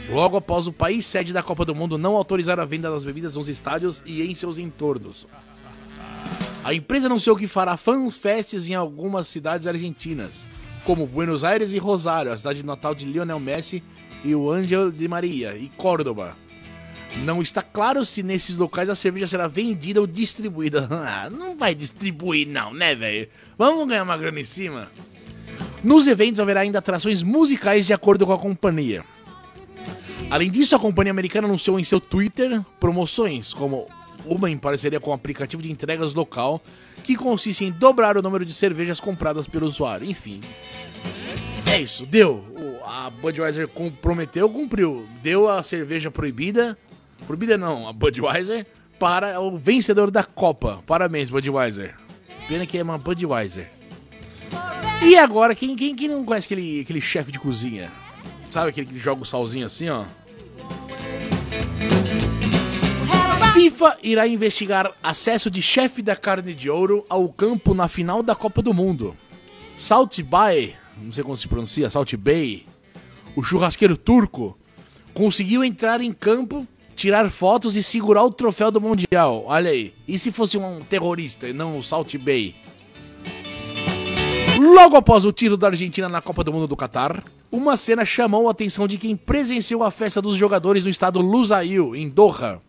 Logo 0.08 0.36
após 0.36 0.68
o 0.68 0.72
país 0.72 1.04
sede 1.04 1.32
da 1.32 1.42
Copa 1.42 1.64
do 1.64 1.74
Mundo 1.74 1.98
não 1.98 2.14
autorizar 2.14 2.60
a 2.60 2.64
venda 2.64 2.88
das 2.92 3.04
bebidas 3.04 3.34
nos 3.34 3.48
estádios 3.48 4.04
e 4.06 4.22
em 4.22 4.36
seus 4.36 4.56
entornos. 4.56 5.26
A 6.62 6.72
empresa 6.72 7.06
anunciou 7.06 7.34
que 7.34 7.48
fará 7.48 7.76
fanfests 7.76 8.70
em 8.70 8.74
algumas 8.74 9.26
cidades 9.26 9.66
argentinas, 9.66 10.48
como 10.84 11.08
Buenos 11.08 11.42
Aires 11.42 11.74
e 11.74 11.78
Rosário, 11.78 12.32
a 12.32 12.38
cidade 12.38 12.64
natal 12.64 12.94
de 12.94 13.04
Lionel 13.04 13.40
Messi 13.40 13.82
e 14.22 14.32
o 14.32 14.48
Ángel 14.48 14.92
de 14.92 15.08
Maria, 15.08 15.56
e 15.56 15.68
Córdoba. 15.70 16.36
Não 17.16 17.42
está 17.42 17.62
claro 17.62 18.04
se 18.04 18.22
nesses 18.22 18.56
locais 18.56 18.88
a 18.88 18.94
cerveja 18.94 19.26
será 19.26 19.48
vendida 19.48 20.00
ou 20.00 20.06
distribuída. 20.06 20.86
Ah, 20.92 21.28
não 21.30 21.56
vai 21.56 21.74
distribuir 21.74 22.46
não, 22.46 22.72
né, 22.72 22.94
velho? 22.94 23.28
Vamos 23.56 23.86
ganhar 23.88 24.02
uma 24.02 24.16
grana 24.16 24.40
em 24.40 24.44
cima? 24.44 24.90
Nos 25.82 26.06
eventos 26.06 26.40
haverá 26.40 26.60
ainda 26.60 26.78
atrações 26.78 27.22
musicais 27.22 27.86
de 27.86 27.92
acordo 27.92 28.26
com 28.26 28.32
a 28.32 28.38
companhia. 28.38 29.04
Além 30.30 30.50
disso, 30.50 30.76
a 30.76 30.78
companhia 30.78 31.10
americana 31.10 31.48
anunciou 31.48 31.78
em 31.80 31.84
seu 31.84 31.98
Twitter 32.00 32.60
promoções, 32.78 33.54
como 33.54 33.86
uma 34.26 34.50
em 34.50 34.58
parceria 34.58 35.00
com 35.00 35.10
o 35.10 35.14
aplicativo 35.14 35.62
de 35.62 35.70
entregas 35.72 36.12
local, 36.14 36.62
que 37.02 37.16
consiste 37.16 37.64
em 37.64 37.70
dobrar 37.72 38.16
o 38.16 38.22
número 38.22 38.44
de 38.44 38.52
cervejas 38.52 39.00
compradas 39.00 39.48
pelo 39.48 39.66
usuário. 39.66 40.08
Enfim, 40.08 40.42
é 41.66 41.80
isso, 41.80 42.04
deu. 42.04 42.44
A 42.84 43.08
Budweiser 43.10 43.68
com- 43.68 43.90
prometeu, 43.90 44.48
cumpriu. 44.50 45.08
Deu 45.22 45.48
a 45.48 45.62
cerveja 45.62 46.10
proibida, 46.10 46.76
proibida 47.26 47.56
não, 47.56 47.88
a 47.88 47.92
Budweiser, 47.92 48.66
para 48.98 49.40
o 49.40 49.56
vencedor 49.56 50.10
da 50.10 50.24
Copa. 50.24 50.82
Parabéns, 50.86 51.30
Budweiser. 51.30 51.96
Pena 52.48 52.66
que 52.66 52.78
é 52.78 52.82
uma 52.82 52.98
Budweiser. 52.98 53.70
E 55.02 55.16
agora, 55.16 55.54
quem, 55.54 55.76
quem, 55.76 55.94
quem 55.94 56.08
não 56.08 56.24
conhece 56.24 56.46
aquele, 56.46 56.80
aquele 56.80 57.00
chefe 57.00 57.30
de 57.30 57.38
cozinha? 57.38 57.90
Sabe 58.48 58.70
aquele 58.70 58.86
que 58.86 58.98
joga 58.98 59.22
o 59.22 59.26
salzinho 59.26 59.66
assim, 59.66 59.88
ó? 59.88 60.04
FIFA 63.52 63.98
irá 64.02 64.26
investigar 64.26 64.92
acesso 65.02 65.50
de 65.50 65.60
chefe 65.60 66.00
da 66.00 66.14
carne 66.14 66.54
de 66.54 66.70
ouro 66.70 67.04
ao 67.08 67.28
campo 67.28 67.74
na 67.74 67.88
final 67.88 68.22
da 68.22 68.34
Copa 68.34 68.62
do 68.62 68.72
Mundo. 68.72 69.16
Salt 69.74 70.20
Bay, 70.22 70.76
não 71.00 71.12
sei 71.12 71.22
como 71.22 71.36
se 71.36 71.48
pronuncia, 71.48 71.90
Salt 71.90 72.14
Bay, 72.14 72.66
o 73.34 73.42
churrasqueiro 73.42 73.96
turco, 73.96 74.58
conseguiu 75.12 75.64
entrar 75.64 76.00
em 76.00 76.12
campo, 76.12 76.66
tirar 76.98 77.30
fotos 77.30 77.76
e 77.76 77.82
segurar 77.82 78.24
o 78.24 78.32
troféu 78.32 78.72
do 78.72 78.80
Mundial. 78.80 79.44
Olha 79.46 79.70
aí. 79.70 79.94
E 80.06 80.18
se 80.18 80.32
fosse 80.32 80.58
um 80.58 80.80
terrorista 80.80 81.48
e 81.48 81.52
não 81.52 81.78
o 81.78 81.82
Salt 81.82 82.16
Bay? 82.16 82.56
Logo 84.58 84.96
após 84.96 85.24
o 85.24 85.30
título 85.30 85.56
da 85.56 85.68
Argentina 85.68 86.08
na 86.08 86.20
Copa 86.20 86.42
do 86.42 86.52
Mundo 86.52 86.66
do 86.66 86.76
Catar, 86.76 87.22
uma 87.52 87.76
cena 87.76 88.04
chamou 88.04 88.48
a 88.48 88.50
atenção 88.50 88.88
de 88.88 88.98
quem 88.98 89.16
presenciou 89.16 89.84
a 89.84 89.92
festa 89.92 90.20
dos 90.20 90.36
jogadores 90.36 90.82
do 90.82 90.90
estado 90.90 91.20
Lusail, 91.20 91.94
em 91.94 92.08
Doha. 92.08 92.60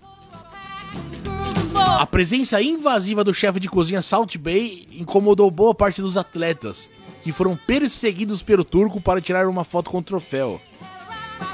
A 1.74 2.06
presença 2.06 2.62
invasiva 2.62 3.24
do 3.24 3.34
chefe 3.34 3.60
de 3.60 3.68
cozinha 3.68 4.02
Salt 4.02 4.38
Bay 4.38 4.88
incomodou 4.92 5.50
boa 5.50 5.74
parte 5.74 6.04
dos 6.04 6.18
atletas, 6.18 6.89
que 7.24 7.32
foram 7.32 7.56
perseguidos 7.56 8.44
pelo 8.44 8.63
turco 8.63 9.02
para 9.02 9.20
tirar 9.20 9.48
uma 9.48 9.63
foto 9.63 9.89
com 9.89 9.98
o 9.98 10.04
troféu. 10.04 10.62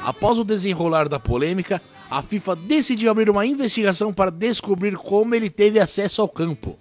Após 0.04 0.38
o 0.38 0.44
desenrolar 0.44 1.08
da 1.08 1.20
polêmica, 1.20 1.82
a 2.10 2.22
FIFA 2.22 2.56
decidiu 2.56 3.10
abrir 3.10 3.30
uma 3.30 3.46
investigação 3.46 4.14
para 4.14 4.32
descobrir 4.32 4.96
como 4.96 5.34
ele 5.34 5.50
teve 5.50 5.80
acesso 5.80 6.22
ao 6.22 6.30
campo. 6.30 6.78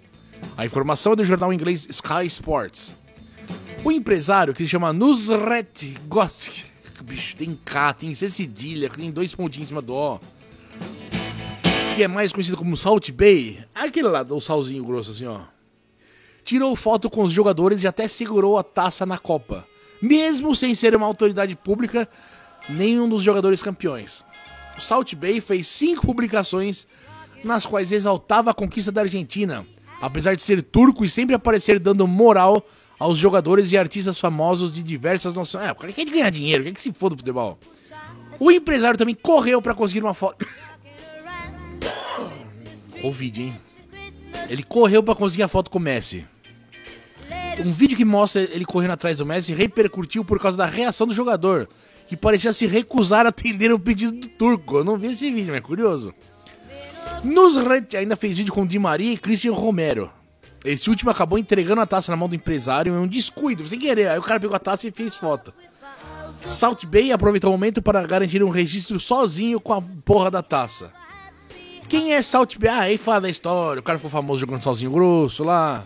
A 0.55 0.65
informação 0.65 1.13
é 1.13 1.15
do 1.15 1.23
jornal 1.23 1.51
inglês 1.51 1.87
Sky 1.89 2.25
Sports. 2.27 2.95
O 3.83 3.91
empresário, 3.91 4.53
que 4.53 4.63
se 4.63 4.69
chama 4.69 4.93
Nusret 4.93 5.95
Gosk, 6.07 6.65
bicho, 7.03 7.35
tem 7.35 7.59
K, 7.63 7.93
tem 7.93 8.13
C 8.13 8.29
cedilha, 8.29 8.89
tem 8.89 9.11
dois 9.11 9.33
pontinhos 9.33 9.67
em 9.67 9.69
cima 9.69 9.81
do 9.81 9.93
O, 9.93 10.19
que 11.95 12.03
é 12.03 12.07
mais 12.07 12.31
conhecido 12.31 12.57
como 12.57 12.77
Salt 12.77 13.11
Bay, 13.11 13.63
aquele 13.73 14.07
lá, 14.07 14.21
o 14.21 14.41
salzinho 14.41 14.83
grosso 14.83 15.11
assim, 15.11 15.25
ó. 15.25 15.39
Tirou 16.43 16.75
foto 16.75 17.09
com 17.09 17.23
os 17.23 17.31
jogadores 17.33 17.83
e 17.83 17.87
até 17.87 18.07
segurou 18.07 18.57
a 18.57 18.63
taça 18.63 19.05
na 19.05 19.17
Copa. 19.17 19.65
Mesmo 19.99 20.53
sem 20.53 20.75
ser 20.75 20.95
uma 20.95 21.07
autoridade 21.07 21.55
pública, 21.55 22.07
nenhum 22.69 23.09
dos 23.09 23.23
jogadores 23.23 23.63
campeões. 23.63 24.23
O 24.77 24.81
Salt 24.81 25.13
Bay 25.15 25.39
fez 25.39 25.67
cinco 25.67 26.05
publicações 26.05 26.87
nas 27.43 27.65
quais 27.65 27.91
exaltava 27.91 28.51
a 28.51 28.53
conquista 28.53 28.91
da 28.91 29.01
Argentina, 29.01 29.65
apesar 30.01 30.35
de 30.35 30.41
ser 30.41 30.61
turco 30.61 31.05
e 31.05 31.09
sempre 31.09 31.35
aparecer 31.35 31.79
dando 31.79 32.07
moral 32.07 32.65
aos 32.97 33.17
jogadores 33.17 33.71
e 33.71 33.77
artistas 33.77 34.19
famosos 34.19 34.73
de 34.73 34.81
diversas 34.81 35.33
nações. 35.33 35.65
É, 35.65 35.71
o 35.71 35.75
cara 35.75 35.93
quer 35.93 36.05
ganhar 36.05 36.29
dinheiro, 36.29 36.63
quer 36.63 36.73
que 36.73 36.81
se 36.81 36.91
foda 36.91 37.15
o 37.15 37.17
futebol. 37.17 37.57
O 38.39 38.51
empresário 38.51 38.97
também 38.97 39.15
correu 39.15 39.61
para 39.61 39.73
conseguir 39.73 40.03
uma 40.03 40.13
foto. 40.13 40.45
Covid, 43.01 43.41
hein? 43.41 43.61
Ele 44.49 44.63
correu 44.63 45.01
para 45.01 45.15
conseguir 45.15 45.43
a 45.43 45.47
foto 45.47 45.69
com 45.69 45.77
o 45.77 45.81
Messi. 45.81 46.25
Um 47.63 47.71
vídeo 47.71 47.95
que 47.95 48.03
mostra 48.03 48.41
ele 48.41 48.65
correndo 48.65 48.91
atrás 48.91 49.17
do 49.17 49.25
Messi 49.25 49.53
repercutiu 49.53 50.25
por 50.25 50.39
causa 50.39 50.57
da 50.57 50.65
reação 50.65 51.07
do 51.07 51.13
jogador, 51.13 51.69
que 52.07 52.15
parecia 52.15 52.53
se 52.53 52.67
recusar 52.67 53.25
a 53.25 53.29
atender 53.29 53.71
o 53.71 53.79
pedido 53.79 54.11
do 54.11 54.27
turco. 54.27 54.77
Eu 54.77 54.83
não 54.83 54.97
vi 54.97 55.07
esse 55.07 55.31
vídeo, 55.31 55.47
mas 55.47 55.57
é 55.57 55.61
curioso. 55.61 56.13
Nos 57.23 57.57
ainda 57.95 58.15
fez 58.15 58.37
vídeo 58.37 58.53
com 58.53 58.65
Di 58.65 58.77
Maria 58.77 59.13
e 59.13 59.17
Christian 59.17 59.53
Romero. 59.53 60.11
Esse 60.63 60.89
último 60.89 61.11
acabou 61.11 61.37
entregando 61.37 61.81
a 61.81 61.85
taça 61.85 62.11
na 62.11 62.17
mão 62.17 62.27
do 62.27 62.35
empresário 62.35 62.93
em 62.93 62.97
um 62.97 63.07
descuido, 63.07 63.67
sem 63.67 63.77
querer. 63.77 64.09
Aí 64.09 64.17
o 64.17 64.21
cara 64.21 64.39
pegou 64.39 64.55
a 64.55 64.59
taça 64.59 64.87
e 64.87 64.91
fez 64.91 65.15
foto. 65.15 65.53
Salt 66.45 66.85
Bay 66.85 67.11
aproveitou 67.11 67.49
o 67.49 67.53
momento 67.53 67.81
para 67.81 68.05
garantir 68.05 68.43
um 68.43 68.49
registro 68.49 68.99
sozinho 68.99 69.59
com 69.59 69.73
a 69.73 69.81
porra 69.81 70.29
da 70.29 70.43
taça. 70.43 70.91
Quem 71.87 72.13
é 72.13 72.21
Salt 72.21 72.57
Bay? 72.57 72.69
Ah, 72.69 72.79
aí 72.81 72.97
fala 72.97 73.21
da 73.21 73.29
história. 73.29 73.79
O 73.79 73.83
cara 73.83 73.97
ficou 73.97 74.09
famoso 74.09 74.39
jogando 74.39 74.63
sozinho 74.63 74.91
grosso 74.91 75.43
lá. 75.43 75.83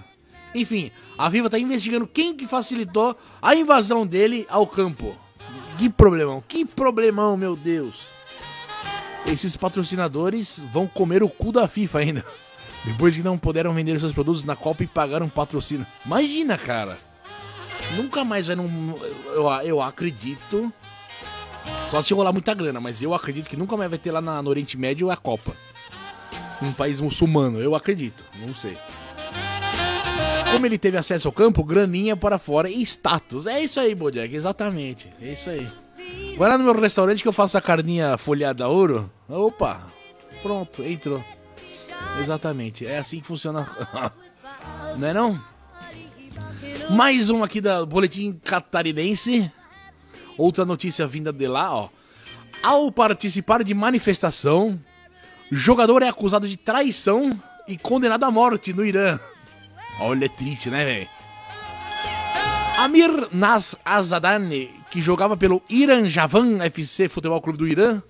Enfim, 0.56 0.92
a 1.18 1.30
FIFA 1.30 1.46
está 1.46 1.60
investigando 1.60 2.08
quem 2.08 2.36
que 2.36 2.48
facilitou 2.48 3.16
a 3.42 3.56
invasão 3.56 4.08
dele 4.08 4.46
ao 4.50 4.66
campo. 4.66 5.16
Que 5.80 5.90
problemão, 5.90 6.44
que 6.46 6.66
problemão, 6.66 7.38
meu 7.38 7.56
Deus. 7.56 8.02
Esses 9.26 9.56
patrocinadores 9.56 10.62
vão 10.74 10.86
comer 10.86 11.24
o 11.24 11.30
cu 11.30 11.54
da 11.54 11.70
FIFA 11.70 12.00
ainda. 12.00 12.26
Depois 12.84 13.16
que 13.16 13.24
não 13.24 13.38
puderam 13.38 13.74
vender 13.74 13.98
seus 13.98 14.12
produtos 14.12 14.44
na 14.44 14.58
Copa 14.58 14.84
e 14.84 14.88
pagaram 14.88 15.30
patrocínio. 15.30 15.88
Imagina, 16.06 16.58
cara. 16.58 16.98
Nunca 17.96 18.26
mais 18.26 18.48
vai 18.48 18.58
num. 18.58 18.94
Eu, 19.28 19.50
eu 19.64 19.82
acredito. 19.82 20.70
Só 21.88 22.02
se 22.02 22.14
rolar 22.14 22.34
muita 22.34 22.54
grana, 22.54 22.82
mas 22.82 23.02
eu 23.02 23.14
acredito 23.14 23.48
que 23.48 23.56
nunca 23.56 23.78
mais 23.78 23.90
vai 23.90 24.00
ter 24.00 24.12
lá 24.12 24.20
na, 24.20 24.42
no 24.42 24.50
Oriente 24.50 24.78
Médio 24.78 25.10
a 25.10 25.16
Copa. 25.16 25.54
Um 26.62 26.74
país 26.74 27.00
muçulmano, 27.00 27.58
eu 27.62 27.74
acredito. 27.74 28.26
Não 28.46 28.54
sei. 28.54 28.78
Como 30.52 30.66
ele 30.66 30.78
teve 30.78 30.98
acesso 30.98 31.28
ao 31.28 31.32
campo, 31.32 31.64
graninha 31.64 32.18
para 32.18 32.40
fora 32.40 32.70
e 32.70 32.82
status. 32.82 33.46
É 33.46 33.62
isso 33.62 33.80
aí, 33.80 33.94
Bojack, 33.94 34.36
exatamente. 34.36 35.08
É 35.22 35.34
isso 35.34 35.50
aí. 35.50 35.70
Vai 36.38 36.50
lá 36.50 36.58
no 36.58 36.64
meu 36.64 36.74
restaurante 36.74 37.22
que 37.22 37.28
eu 37.28 37.34
faço 37.34 37.58
a 37.58 37.62
carninha 37.62 38.18
folhada 38.18 38.64
a 38.64 38.68
ouro. 38.68 39.12
Opa, 39.28 39.92
pronto, 40.42 40.84
entrou. 40.84 41.24
Exatamente, 42.20 42.86
é 42.86 42.98
assim 42.98 43.20
que 43.20 43.28
funciona. 43.28 43.68
não 44.98 45.08
é 45.08 45.14
não? 45.14 45.40
Mais 46.90 47.30
um 47.30 47.44
aqui 47.44 47.62
da 47.62 47.86
Boletim 47.86 48.40
Catarinense. 48.44 49.52
Outra 50.38 50.66
notícia 50.66 51.06
vinda 51.06 51.32
de 51.32 51.48
lá, 51.48 51.76
ó. 51.76 51.90
Ao 52.64 52.92
participar 52.92 53.64
de 53.64 53.74
manifestação, 53.74 54.80
jogador 55.52 56.02
é 56.02 56.10
acusado 56.10 56.48
de 56.48 56.58
traição 56.58 57.40
e 57.68 57.78
condenado 57.78 58.24
à 58.24 58.32
morte 58.32 58.74
no 58.74 58.84
Irã. 58.84 59.20
Olha, 60.00 60.26
é 60.26 60.30
triste, 60.30 60.70
né, 60.70 60.86
velho? 60.86 61.08
Amir 62.78 63.28
Nas 63.34 63.76
Azadani, 63.84 64.72
que 64.90 65.02
jogava 65.02 65.36
pelo 65.36 65.62
Iran 65.70 66.06
Javan 66.06 66.64
FC 66.64 67.10
Futebol 67.10 67.42
Clube 67.42 67.60
do 67.60 67.68
Irã, 67.68 68.02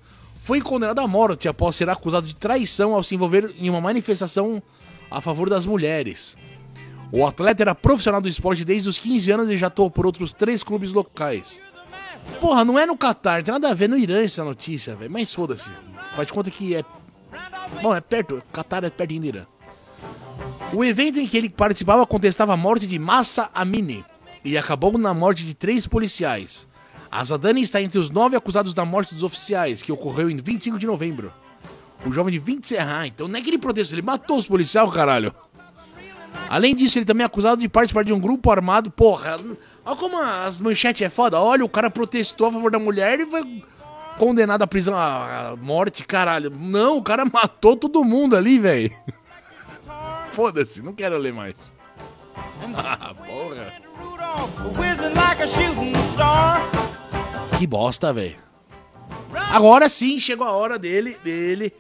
foi 0.42 0.62
condenado 0.62 1.00
à 1.00 1.08
morte 1.08 1.48
após 1.48 1.76
ser 1.76 1.90
acusado 1.90 2.28
de 2.28 2.36
traição 2.36 2.94
ao 2.94 3.04
se 3.04 3.16
envolver 3.16 3.54
em 3.58 3.70
uma 3.70 3.82
manifestação 3.82 4.62
a 5.10 5.20
favor 5.20 5.50
das 5.50 5.66
mulheres. 5.66 6.38
O 7.12 7.26
atleta 7.26 7.64
era 7.64 7.74
profissional 7.74 8.22
do 8.22 8.28
esporte 8.28 8.64
desde 8.64 8.88
os 8.88 9.00
15 9.00 9.32
anos 9.32 9.50
e 9.50 9.58
já 9.58 9.68
atuou 9.68 9.90
por 9.90 10.06
outros 10.06 10.32
três 10.32 10.64
clubes 10.64 10.94
locais. 10.94 11.60
Porra, 12.40 12.64
não 12.64 12.78
é 12.78 12.86
no 12.86 12.96
Catar, 12.96 13.44
tem 13.44 13.52
nada 13.52 13.70
a 13.70 13.74
ver 13.74 13.90
no 13.90 13.98
Irã 13.98 14.22
essa 14.24 14.44
notícia, 14.44 14.96
velho. 14.96 15.12
Mas 15.12 15.34
foda-se. 15.34 15.72
Faz 16.16 16.28
de 16.28 16.34
conta 16.34 16.52
que 16.52 16.76
é. 16.76 16.84
Bom, 17.82 17.96
é 17.96 18.02
perto. 18.02 18.44
Catar 18.54 18.84
é 18.84 18.90
pertinho 18.92 19.22
do 19.22 19.28
Irã. 19.28 19.46
O 20.72 20.84
evento 20.84 21.20
em 21.20 21.28
que 21.28 21.36
ele 21.36 21.50
participava 21.50 22.06
contestava 22.06 22.54
a 22.54 22.58
morte 22.58 22.86
de 22.86 23.00
Massa 23.00 23.50
Amini 23.56 24.06
e 24.46 24.56
acabou 24.56 24.96
na 24.98 25.14
morte 25.14 25.44
de 25.44 25.56
três 25.56 25.88
policiais. 25.88 26.68
Azadani 27.12 27.62
está 27.62 27.82
entre 27.82 27.98
os 27.98 28.12
nove 28.12 28.36
acusados 28.36 28.74
da 28.76 28.86
morte 28.86 29.16
dos 29.16 29.24
oficiais, 29.24 29.82
que 29.82 29.92
ocorreu 29.92 30.30
em 30.30 30.38
25 30.38 30.78
de 30.78 30.86
novembro. 30.86 31.34
O 32.06 32.12
jovem 32.12 32.32
de 32.32 32.40
26 32.40 32.80
ah, 32.80 33.08
então 33.08 33.28
não 33.28 33.40
é 33.40 33.42
que 33.42 33.50
ele 33.50 33.58
protestou, 33.58 33.98
ele 33.98 34.06
matou 34.06 34.38
os 34.38 34.46
policiais, 34.46 34.92
caralho. 34.94 35.34
Além 36.48 36.76
disso, 36.76 37.00
ele 37.00 37.06
também 37.06 37.24
é 37.24 37.26
acusado 37.26 37.60
de 37.60 37.68
participar 37.68 38.04
de 38.04 38.14
um 38.14 38.20
grupo 38.20 38.52
armado. 38.52 38.92
Porra, 38.92 39.38
olha 39.84 39.96
como 39.96 40.22
as 40.22 40.62
manchetes 40.62 41.02
é 41.02 41.10
foda. 41.10 41.40
Olha, 41.40 41.66
o 41.66 41.70
cara 41.70 41.90
protestou 41.90 42.48
a 42.48 42.52
favor 42.52 42.72
da 42.72 42.80
mulher 42.80 43.20
e 43.20 43.26
foi 43.26 43.64
condenado 44.20 44.62
à 44.62 44.68
prisão, 44.68 44.96
à 44.96 45.56
morte, 45.60 46.06
caralho. 46.06 46.52
Não, 46.52 46.98
o 46.98 47.04
cara 47.04 47.26
matou 47.26 47.76
todo 47.76 48.04
mundo 48.04 48.36
ali, 48.36 48.60
velho. 48.60 48.92
Foda-se, 50.32 50.82
não 50.82 50.94
quero 50.94 51.18
ler 51.18 51.34
mais. 51.34 51.74
Ah, 52.76 53.14
porra. 53.14 53.74
Que 57.58 57.66
bosta, 57.66 58.14
velho. 58.14 58.38
Agora 59.52 59.90
sim, 59.90 60.20
chegou 60.20 60.46
a 60.46 60.52
hora 60.52 60.78
dele, 60.78 61.18
dele. 61.24 61.74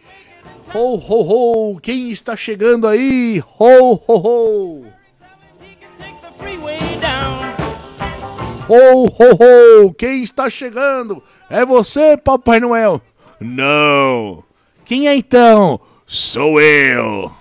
Ho, 0.73 0.95
ho, 0.95 1.73
ho! 1.73 1.79
Quem 1.79 2.09
está 2.09 2.35
chegando 2.35 2.87
aí? 2.87 3.43
Ho, 3.57 3.93
ho, 3.93 4.15
ho! 4.17 4.85
Ho, 8.67 9.05
ho, 9.05 9.85
ho! 9.85 9.93
Quem 9.93 10.21
está 10.23 10.49
chegando? 10.49 11.23
É 11.49 11.65
você, 11.65 12.15
Papai 12.17 12.59
Noel? 12.59 13.01
Não! 13.39 14.43
Quem 14.85 15.07
é 15.07 15.15
então? 15.15 15.79
Sou 16.05 16.59
eu! 16.61 17.38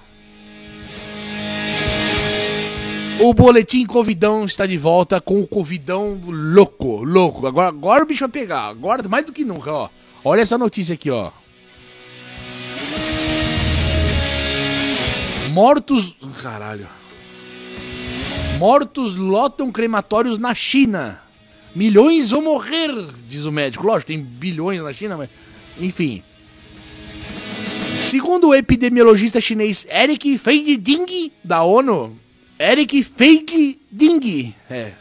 O 3.21 3.35
boletim 3.35 3.85
Covidão 3.85 4.45
está 4.45 4.65
de 4.65 4.77
volta 4.77 5.21
com 5.21 5.41
o 5.41 5.47
Covidão 5.47 6.21
louco, 6.25 7.03
louco. 7.03 7.49
Agora, 7.49 7.67
agora 7.67 8.05
o 8.05 8.07
bicho 8.07 8.21
vai 8.21 8.29
pegar. 8.29 8.69
Agora 8.69 9.09
mais 9.09 9.27
do 9.27 9.33
que 9.33 9.45
nunca, 9.45 9.73
ó. 9.73 9.89
Olha 10.25 10.43
essa 10.43 10.57
notícia 10.57 10.95
aqui, 10.95 11.11
ó. 11.11 11.33
Mortos. 15.51 16.15
Caralho. 16.41 16.87
Mortos 18.59 19.17
lotam 19.17 19.73
crematórios 19.73 20.39
na 20.39 20.55
China. 20.55 21.21
Milhões 21.75 22.31
vão 22.31 22.43
morrer, 22.43 22.91
diz 23.27 23.47
o 23.47 23.53
médico. 23.53 23.85
Lógico, 23.85 24.07
tem 24.07 24.23
bilhões 24.23 24.81
na 24.81 24.93
China, 24.93 25.17
mas. 25.17 25.29
Enfim. 25.81 26.23
Segundo 28.05 28.49
o 28.49 28.55
epidemiologista 28.55 29.41
chinês 29.41 29.89
Eric 29.91 30.39
Feiding, 30.39 31.33
da 31.43 31.65
ONU, 31.65 32.17
Eric 32.59 33.03
Fake 33.05 33.81
Ding. 33.91 34.55
É. 34.69 34.93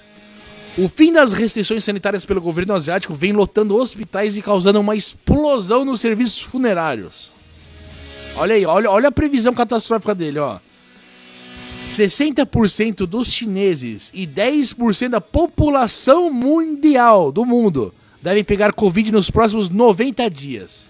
O 0.78 0.88
fim 0.88 1.12
das 1.12 1.34
restrições 1.34 1.84
sanitárias 1.84 2.24
pelo 2.24 2.40
governo 2.40 2.76
asiático 2.76 3.14
vem 3.14 3.34
lotando 3.34 3.76
hospitais 3.76 4.38
e 4.38 4.44
causando 4.44 4.80
uma 4.80 4.96
explosão 4.96 5.84
nos 5.84 6.00
serviços 6.00 6.40
funerários. 6.40 7.32
Olha 8.36 8.54
aí, 8.54 8.64
olha, 8.64 8.92
olha 8.92 9.10
a 9.10 9.12
previsão 9.12 9.56
catastrófica 9.56 10.14
dele, 10.14 10.38
ó. 10.38 10.60
60% 11.90 13.08
dos 13.08 13.32
chineses 13.32 14.12
e 14.14 14.28
10% 14.28 15.10
da 15.10 15.22
população 15.22 16.30
mundial 16.30 17.32
do 17.32 17.44
mundo 17.44 17.92
devem 18.22 18.44
pegar 18.44 18.74
Covid 18.74 19.12
nos 19.12 19.32
próximos 19.32 19.70
90 19.70 20.30
dias. 20.30 20.88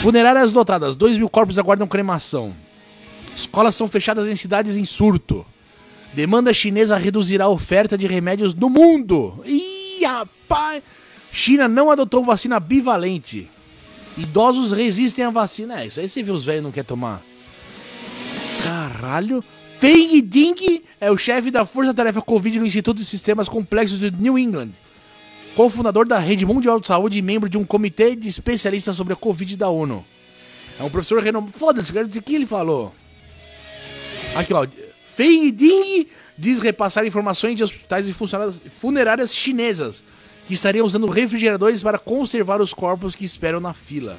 Funerárias 0.00 0.52
lotadas, 0.52 0.96
2 0.96 1.18
mil 1.18 1.28
corpos 1.28 1.58
aguardam 1.58 1.86
cremação. 1.86 2.54
Escolas 3.38 3.76
são 3.76 3.86
fechadas 3.86 4.26
em 4.26 4.34
cidades 4.34 4.76
em 4.76 4.84
surto. 4.84 5.46
Demanda 6.12 6.52
chinesa 6.52 6.96
reduzirá 6.96 7.44
a 7.44 7.48
oferta 7.48 7.96
de 7.96 8.04
remédios 8.04 8.52
no 8.52 8.68
mundo. 8.68 9.40
Ih, 9.46 10.04
rapaz! 10.04 10.82
China 11.30 11.68
não 11.68 11.88
adotou 11.88 12.24
vacina 12.24 12.58
bivalente. 12.58 13.48
Idosos 14.16 14.72
resistem 14.72 15.24
à 15.24 15.30
vacina. 15.30 15.80
É, 15.80 15.86
isso 15.86 16.00
aí 16.00 16.08
você 16.08 16.20
viu 16.20 16.34
os 16.34 16.44
velhos 16.44 16.64
não 16.64 16.72
quer 16.72 16.84
tomar. 16.84 17.22
Caralho. 18.64 19.44
Fei 19.78 20.20
Ding 20.20 20.82
é 21.00 21.08
o 21.08 21.16
chefe 21.16 21.52
da 21.52 21.64
Força 21.64 21.94
Tarefa 21.94 22.20
Covid 22.20 22.58
no 22.58 22.66
Instituto 22.66 22.98
de 22.98 23.04
Sistemas 23.04 23.48
Complexos 23.48 24.00
de 24.00 24.10
New 24.10 24.36
England. 24.36 24.70
Cofundador 25.54 26.08
da 26.08 26.18
Rede 26.18 26.44
Mundial 26.44 26.80
de 26.80 26.88
Saúde 26.88 27.18
e 27.20 27.22
membro 27.22 27.48
de 27.48 27.56
um 27.56 27.64
comitê 27.64 28.16
de 28.16 28.26
especialistas 28.26 28.96
sobre 28.96 29.12
a 29.12 29.16
Covid 29.16 29.56
da 29.56 29.68
ONU. 29.68 30.04
É 30.80 30.82
um 30.82 30.90
professor 30.90 31.22
renomado. 31.22 31.52
Foda-se, 31.52 31.92
o 31.92 32.22
que 32.22 32.34
ele 32.34 32.44
falou. 32.44 32.92
Aqui, 34.34 34.52
ó. 34.52 34.66
Fei 35.14 35.50
Ding 35.50 36.06
diz 36.38 36.60
repassar 36.60 37.04
informações 37.04 37.56
de 37.56 37.64
hospitais 37.64 38.06
e 38.08 38.12
funerárias 38.12 39.34
chinesas 39.34 40.04
que 40.46 40.54
estariam 40.54 40.86
usando 40.86 41.08
refrigeradores 41.08 41.82
para 41.82 41.98
conservar 41.98 42.60
os 42.60 42.72
corpos 42.72 43.16
que 43.16 43.24
esperam 43.24 43.58
na 43.58 43.74
fila. 43.74 44.16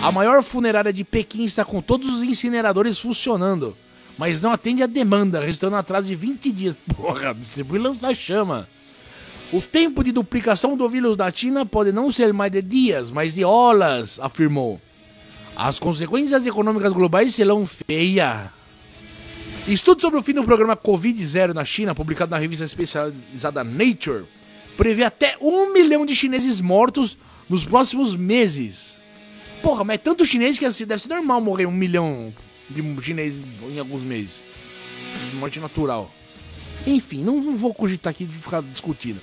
A 0.00 0.12
maior 0.12 0.42
funerária 0.42 0.92
de 0.92 1.02
Pequim 1.02 1.44
está 1.44 1.64
com 1.64 1.80
todos 1.82 2.08
os 2.08 2.22
incineradores 2.22 2.98
funcionando, 2.98 3.76
mas 4.16 4.40
não 4.40 4.52
atende 4.52 4.82
a 4.82 4.86
demanda, 4.86 5.40
resultando 5.40 5.74
em 5.74 5.78
atraso 5.78 6.06
de 6.06 6.14
20 6.14 6.52
dias. 6.52 6.78
Porra, 6.94 7.34
distribui 7.34 7.78
lança-chama. 7.78 8.68
O 9.52 9.62
tempo 9.62 10.04
de 10.04 10.12
duplicação 10.12 10.76
do 10.76 10.88
vírus 10.88 11.16
na 11.16 11.32
China 11.32 11.64
pode 11.64 11.90
não 11.90 12.12
ser 12.12 12.32
mais 12.32 12.52
de 12.52 12.60
dias, 12.60 13.10
mas 13.10 13.34
de 13.34 13.42
horas, 13.42 14.20
afirmou. 14.20 14.80
As 15.56 15.80
consequências 15.80 16.46
econômicas 16.46 16.92
globais 16.92 17.34
serão 17.34 17.66
feias. 17.66 18.57
Estudo 19.68 20.00
sobre 20.00 20.18
o 20.18 20.22
fim 20.22 20.32
do 20.32 20.42
programa 20.44 20.74
Covid-0 20.74 21.52
na 21.52 21.62
China, 21.62 21.94
publicado 21.94 22.30
na 22.30 22.38
revista 22.38 22.64
especializada 22.64 23.62
Nature, 23.62 24.24
prevê 24.78 25.04
até 25.04 25.36
um 25.42 25.70
milhão 25.74 26.06
de 26.06 26.16
chineses 26.16 26.58
mortos 26.58 27.18
nos 27.50 27.66
próximos 27.66 28.16
meses. 28.16 28.98
Porra, 29.62 29.84
mas 29.84 29.96
é 29.96 29.98
tanto 29.98 30.24
chinês 30.24 30.58
que 30.58 30.64
assim, 30.64 30.86
deve 30.86 31.02
ser 31.02 31.10
normal 31.10 31.42
morrer 31.42 31.66
um 31.66 31.70
milhão 31.70 32.32
de 32.70 32.82
chineses 33.02 33.42
em 33.70 33.78
alguns 33.78 34.00
meses. 34.00 34.42
Morte 35.34 35.60
natural. 35.60 36.10
Enfim, 36.86 37.22
não, 37.22 37.54
vou 37.54 37.74
cogitar 37.74 38.12
aqui 38.12 38.24
de 38.24 38.38
ficar 38.38 38.62
discutindo. 38.62 39.20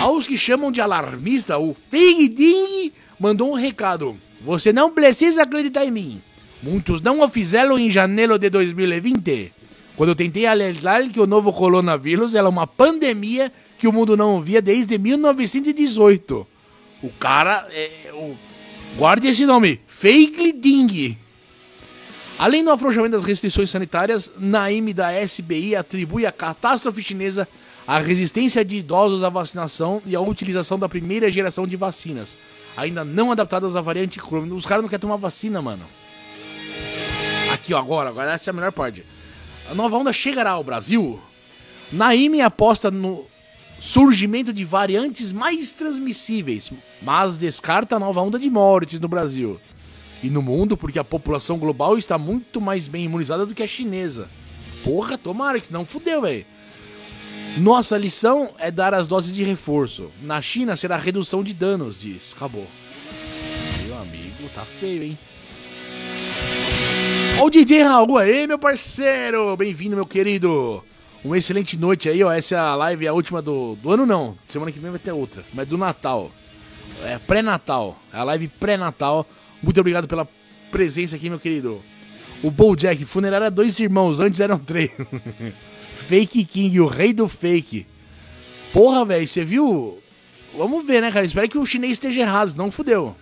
Aos 0.00 0.28
que 0.28 0.38
chamam 0.38 0.70
de 0.70 0.80
alarmista, 0.80 1.58
o 1.58 1.74
Fig 1.90 2.28
Ding 2.28 2.92
mandou 3.18 3.50
um 3.50 3.54
recado. 3.54 4.16
Você 4.42 4.72
não 4.72 4.92
precisa 4.92 5.42
acreditar 5.42 5.84
em 5.84 5.90
mim. 5.90 6.22
Muitos 6.62 7.00
não 7.00 7.20
o 7.20 7.28
fizeram 7.28 7.76
em 7.76 7.90
janeiro 7.90 8.38
de 8.38 8.48
2020, 8.48 9.52
quando 9.96 10.10
eu 10.10 10.14
tentei 10.14 10.46
alertar 10.46 11.10
que 11.10 11.18
o 11.18 11.26
novo 11.26 11.52
coronavírus 11.52 12.36
era 12.36 12.48
uma 12.48 12.68
pandemia 12.68 13.52
que 13.78 13.88
o 13.88 13.92
mundo 13.92 14.16
não 14.16 14.40
via 14.40 14.62
desde 14.62 14.96
1918. 14.96 16.46
O 17.02 17.10
cara, 17.18 17.66
é, 17.72 18.12
o, 18.12 18.36
guarde 18.96 19.26
esse 19.26 19.44
nome, 19.44 19.80
Fake 19.88 20.52
Ding. 20.52 21.18
Além 22.38 22.62
do 22.62 22.70
afrouxamento 22.70 23.16
das 23.16 23.24
restrições 23.24 23.68
sanitárias, 23.68 24.32
Naime 24.38 24.94
da 24.94 25.10
SBI 25.20 25.74
atribui 25.74 26.24
a 26.24 26.30
catástrofe 26.30 27.02
chinesa 27.02 27.48
à 27.86 27.98
resistência 27.98 28.64
de 28.64 28.76
idosos 28.76 29.24
à 29.24 29.28
vacinação 29.28 30.00
e 30.06 30.14
à 30.14 30.20
utilização 30.20 30.78
da 30.78 30.88
primeira 30.88 31.28
geração 31.28 31.66
de 31.66 31.74
vacinas, 31.74 32.38
ainda 32.76 33.04
não 33.04 33.32
adaptadas 33.32 33.74
à 33.74 33.80
variante 33.80 34.20
Chrome. 34.20 34.52
Os 34.52 34.64
caras 34.64 34.82
não 34.82 34.88
querem 34.88 35.00
tomar 35.00 35.16
vacina, 35.16 35.60
mano. 35.60 35.84
Aqui, 37.62 37.72
ó, 37.72 37.78
agora, 37.78 38.08
agora 38.10 38.32
essa 38.32 38.50
é 38.50 38.52
a 38.52 38.54
melhor 38.54 38.72
parte. 38.72 39.06
A 39.70 39.74
nova 39.74 39.96
onda 39.96 40.12
chegará 40.12 40.50
ao 40.50 40.64
Brasil. 40.64 41.20
Naime 41.92 42.40
aposta 42.40 42.90
no 42.90 43.24
surgimento 43.78 44.52
de 44.52 44.64
variantes 44.64 45.30
mais 45.30 45.70
transmissíveis, 45.70 46.72
mas 47.00 47.38
descarta 47.38 47.94
a 47.94 48.00
nova 48.00 48.20
onda 48.20 48.36
de 48.36 48.50
mortes 48.50 48.98
no 48.98 49.06
Brasil 49.06 49.60
e 50.24 50.28
no 50.28 50.42
mundo 50.42 50.76
porque 50.76 50.98
a 50.98 51.04
população 51.04 51.56
global 51.56 51.96
está 51.96 52.18
muito 52.18 52.60
mais 52.60 52.88
bem 52.88 53.04
imunizada 53.04 53.46
do 53.46 53.54
que 53.54 53.62
a 53.62 53.66
chinesa. 53.66 54.28
Porra, 54.82 55.16
tomara 55.16 55.60
que 55.60 55.68
senão 55.68 55.86
fudeu, 55.86 56.22
velho. 56.22 56.44
Nossa 57.58 57.96
lição 57.96 58.50
é 58.58 58.72
dar 58.72 58.92
as 58.92 59.06
doses 59.06 59.36
de 59.36 59.44
reforço. 59.44 60.10
Na 60.20 60.42
China 60.42 60.76
será 60.76 60.96
redução 60.96 61.44
de 61.44 61.54
danos, 61.54 62.00
diz. 62.00 62.32
Acabou. 62.34 62.66
Meu 63.86 63.96
amigo, 63.98 64.48
tá 64.52 64.62
feio, 64.62 65.04
hein? 65.04 65.18
Ó 67.38 67.46
o 67.46 67.50
DJ 67.50 67.82
Raul 67.82 68.18
aí, 68.18 68.46
meu 68.46 68.58
parceiro! 68.58 69.56
Bem-vindo, 69.56 69.96
meu 69.96 70.06
querido! 70.06 70.82
Uma 71.24 71.38
excelente 71.38 71.78
noite 71.78 72.08
aí, 72.08 72.22
ó. 72.22 72.30
Essa 72.30 72.54
é 72.54 72.58
a 72.58 72.74
live, 72.74 73.06
a 73.08 73.12
última 73.12 73.40
do, 73.40 73.76
do 73.76 73.90
ano, 73.90 74.06
não. 74.06 74.36
Semana 74.46 74.70
que 74.70 74.78
vem 74.78 74.90
vai 74.90 75.00
ter 75.00 75.12
outra, 75.12 75.44
mas 75.52 75.66
do 75.66 75.78
Natal. 75.78 76.30
É 77.04 77.18
pré-Natal. 77.18 77.98
É 78.12 78.18
a 78.18 78.24
live 78.24 78.48
pré-Natal. 78.48 79.26
Muito 79.62 79.80
obrigado 79.80 80.06
pela 80.06 80.28
presença 80.70 81.16
aqui, 81.16 81.28
meu 81.28 81.38
querido. 81.38 81.82
O 82.42 82.50
Bojack, 82.50 83.04
funerária 83.04 83.50
dois 83.50 83.78
irmãos, 83.78 84.20
antes 84.20 84.40
eram 84.40 84.58
três. 84.58 84.90
fake 86.08 86.44
King, 86.44 86.80
o 86.80 86.86
rei 86.86 87.12
do 87.12 87.28
fake. 87.28 87.86
Porra, 88.72 89.04
velho, 89.04 89.26
você 89.26 89.44
viu? 89.44 89.98
Vamos 90.56 90.84
ver, 90.84 91.00
né, 91.00 91.10
cara? 91.10 91.24
Espero 91.24 91.48
que 91.48 91.58
o 91.58 91.66
chinês 91.66 91.92
esteja 91.92 92.20
errado, 92.20 92.54
não 92.56 92.70
fudeu. 92.70 93.16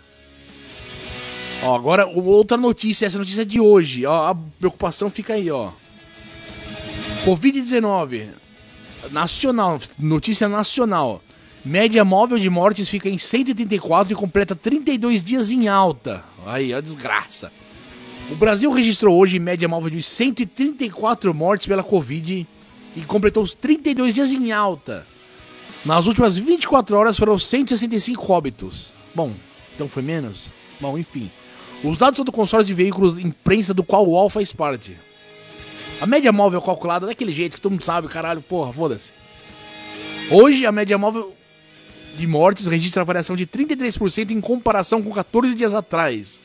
Ó, 1.62 1.74
agora 1.74 2.06
outra 2.06 2.56
notícia, 2.56 3.06
essa 3.06 3.18
notícia 3.18 3.42
é 3.42 3.44
de 3.44 3.60
hoje. 3.60 4.06
Ó, 4.06 4.28
a 4.28 4.34
preocupação 4.34 5.10
fica 5.10 5.34
aí, 5.34 5.50
ó. 5.50 5.70
Covid-19 7.24 8.28
nacional, 9.10 9.78
notícia 9.98 10.48
nacional. 10.48 11.22
Média 11.62 12.02
móvel 12.04 12.38
de 12.38 12.48
mortes 12.48 12.88
fica 12.88 13.08
em 13.08 13.18
184 13.18 14.12
e 14.12 14.16
completa 14.16 14.56
32 14.56 15.22
dias 15.22 15.50
em 15.50 15.68
alta. 15.68 16.24
Aí, 16.46 16.72
a 16.72 16.80
desgraça. 16.80 17.52
O 18.30 18.36
Brasil 18.36 18.70
registrou 18.70 19.18
hoje 19.18 19.38
média 19.38 19.68
móvel 19.68 19.90
de 19.90 20.02
134 20.02 21.34
mortes 21.34 21.66
pela 21.66 21.82
Covid 21.82 22.46
e 22.96 23.00
completou 23.02 23.42
os 23.42 23.54
32 23.54 24.14
dias 24.14 24.32
em 24.32 24.52
alta. 24.52 25.06
Nas 25.84 26.06
últimas 26.06 26.38
24 26.38 26.96
horas 26.96 27.18
foram 27.18 27.38
165 27.38 28.32
óbitos. 28.32 28.92
Bom, 29.14 29.32
então 29.74 29.88
foi 29.88 30.02
menos? 30.02 30.50
Bom, 30.80 30.96
enfim. 30.96 31.30
Os 31.82 31.96
dados 31.96 32.16
são 32.16 32.24
do 32.24 32.32
consórcio 32.32 32.66
de 32.66 32.74
veículos 32.74 33.18
imprensa 33.18 33.72
do 33.72 33.82
qual 33.82 34.06
o 34.06 34.10
UOL 34.10 34.28
faz 34.28 34.52
parte. 34.52 34.96
A 36.00 36.06
média 36.06 36.32
móvel 36.32 36.60
calculada 36.60 37.06
daquele 37.06 37.32
jeito 37.32 37.56
que 37.56 37.60
todo 37.60 37.72
mundo 37.72 37.84
sabe, 37.84 38.08
caralho, 38.08 38.42
porra, 38.42 38.72
foda-se. 38.72 39.12
Hoje 40.30 40.66
a 40.66 40.72
média 40.72 40.96
móvel 40.96 41.34
de 42.16 42.26
mortes 42.26 42.68
registra 42.68 43.04
variação 43.04 43.34
de 43.34 43.46
33% 43.46 44.30
em 44.30 44.40
comparação 44.40 45.02
com 45.02 45.10
14 45.10 45.54
dias 45.54 45.74
atrás. 45.74 46.40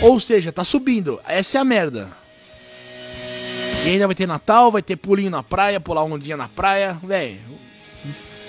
Ou 0.00 0.20
seja, 0.20 0.52
tá 0.52 0.64
subindo. 0.64 1.20
Essa 1.26 1.58
é 1.58 1.60
a 1.60 1.64
merda. 1.64 2.10
E 3.84 3.88
ainda 3.88 4.06
vai 4.06 4.14
ter 4.14 4.26
Natal, 4.26 4.70
vai 4.70 4.82
ter 4.82 4.96
pulinho 4.96 5.30
na 5.30 5.42
praia, 5.42 5.80
pular 5.80 6.04
um 6.04 6.18
dia 6.18 6.36
na 6.36 6.48
praia. 6.48 6.98
Véi, 7.02 7.40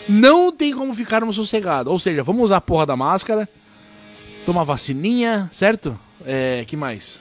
não 0.08 0.52
tem 0.52 0.74
como 0.74 0.94
ficarmos 0.94 1.36
sossegados. 1.36 1.92
Ou 1.92 2.00
seja, 2.00 2.24
vamos 2.24 2.44
usar 2.44 2.58
a 2.58 2.62
porra 2.62 2.86
da 2.86 2.96
máscara, 2.96 3.48
tomar 4.46 4.64
vacininha, 4.64 5.50
certo? 5.52 6.00
É, 6.24 6.64
que 6.68 6.78
mais? 6.78 7.20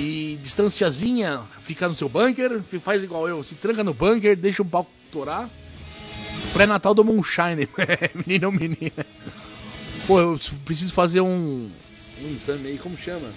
E 0.00 0.38
distanciazinha, 0.40 1.40
fica 1.60 1.88
no 1.88 1.96
seu 1.96 2.08
bunker, 2.08 2.62
faz 2.80 3.02
igual 3.02 3.28
eu, 3.28 3.42
se 3.42 3.56
tranca 3.56 3.82
no 3.82 3.92
bunker, 3.92 4.36
deixa 4.36 4.62
um 4.62 4.66
palco 4.66 4.90
estourar. 5.06 5.50
Pré-natal 6.52 6.94
do 6.94 7.04
Moonshine. 7.04 7.68
menino 8.26 8.46
ou 8.46 8.52
menina. 8.52 9.04
Pô, 10.06 10.20
eu 10.20 10.38
preciso 10.64 10.92
fazer 10.92 11.20
um, 11.20 11.68
um 12.22 12.32
exame 12.32 12.68
aí, 12.68 12.78
como 12.78 12.96
chama? 12.96 13.28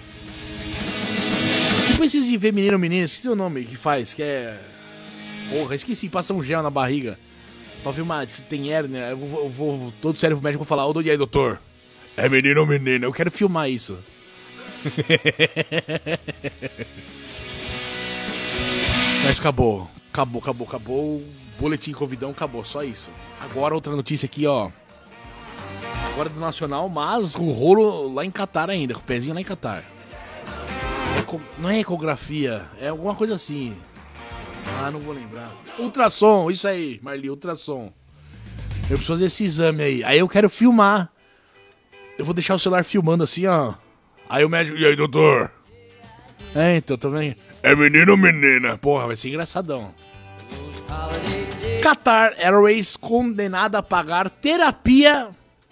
Eu 1.90 1.96
preciso 1.96 2.28
de 2.28 2.36
ver 2.36 2.52
menino 2.52 2.74
ou 2.74 2.78
menina, 2.78 3.04
esqueci 3.04 3.28
o 3.28 3.34
nome 3.34 3.64
que 3.64 3.76
faz, 3.76 4.14
que 4.14 4.22
é. 4.22 4.60
Porra, 5.50 5.74
esqueci, 5.74 6.08
passa 6.08 6.32
um 6.32 6.42
gel 6.42 6.62
na 6.62 6.70
barriga. 6.70 7.18
Pra 7.82 7.92
ver 7.92 8.02
uma, 8.02 8.26
se 8.26 8.42
tem 8.44 8.72
hérnia, 8.72 9.10
eu 9.10 9.16
vou, 9.16 9.44
eu 9.44 9.48
vou 9.48 9.92
todo 10.02 10.18
sério 10.18 10.36
pro 10.36 10.44
médico 10.44 10.64
falar, 10.64 10.86
ô, 10.86 11.00
e 11.00 11.10
aí, 11.10 11.16
doutor? 11.16 11.60
É 12.16 12.28
menino 12.28 12.60
ou 12.60 12.66
menina? 12.66 13.06
Eu 13.06 13.12
quero 13.12 13.30
filmar 13.30 13.70
isso. 13.70 13.96
Mas 19.24 19.38
acabou. 19.38 19.88
Acabou, 20.12 20.40
acabou, 20.40 20.66
acabou. 20.66 21.22
Boletim 21.58 21.92
Covidão 21.92 22.30
acabou, 22.30 22.64
só 22.64 22.82
isso. 22.82 23.10
Agora 23.40 23.74
outra 23.74 23.94
notícia 23.94 24.26
aqui, 24.26 24.46
ó. 24.46 24.70
Agora 26.12 26.28
do 26.28 26.40
Nacional, 26.40 26.88
mas 26.88 27.34
o 27.36 27.50
rolo 27.50 28.12
lá 28.12 28.24
em 28.24 28.30
Catar 28.30 28.70
ainda, 28.70 28.94
com 28.94 29.00
o 29.00 29.04
pezinho 29.04 29.34
lá 29.34 29.40
em 29.40 29.44
Catar. 29.44 29.84
Não 31.58 31.68
é 31.68 31.78
ecografia, 31.80 32.64
é 32.80 32.88
alguma 32.88 33.14
coisa 33.14 33.34
assim. 33.34 33.76
Ah, 34.80 34.90
não 34.90 35.00
vou 35.00 35.14
lembrar. 35.14 35.50
Ultrassom, 35.78 36.50
isso 36.50 36.66
aí, 36.66 36.98
Marli, 37.02 37.30
ultrassom. 37.30 37.92
Eu 38.82 38.96
preciso 38.96 39.06
fazer 39.06 39.24
esse 39.26 39.44
exame 39.44 39.82
aí. 39.82 40.04
Aí 40.04 40.18
eu 40.18 40.28
quero 40.28 40.48
filmar. 40.48 41.10
Eu 42.18 42.24
vou 42.24 42.34
deixar 42.34 42.54
o 42.54 42.58
celular 42.58 42.84
filmando 42.84 43.24
assim, 43.24 43.46
ó. 43.46 43.74
Aí 44.28 44.44
o 44.44 44.48
médico, 44.48 44.78
e 44.78 44.84
aí, 44.84 44.96
doutor? 44.96 45.52
É, 46.54 46.76
então 46.76 46.96
também. 46.96 47.36
É 47.62 47.74
menino 47.74 48.12
ou 48.12 48.18
menina? 48.18 48.78
Porra, 48.78 49.06
vai 49.06 49.16
ser 49.16 49.28
engraçadão. 49.28 49.94
Qatar 51.82 52.34
Airways 52.38 52.96
condenada 52.96 53.78
a 53.78 53.82
pagar 53.82 54.28
terapia 54.30 55.30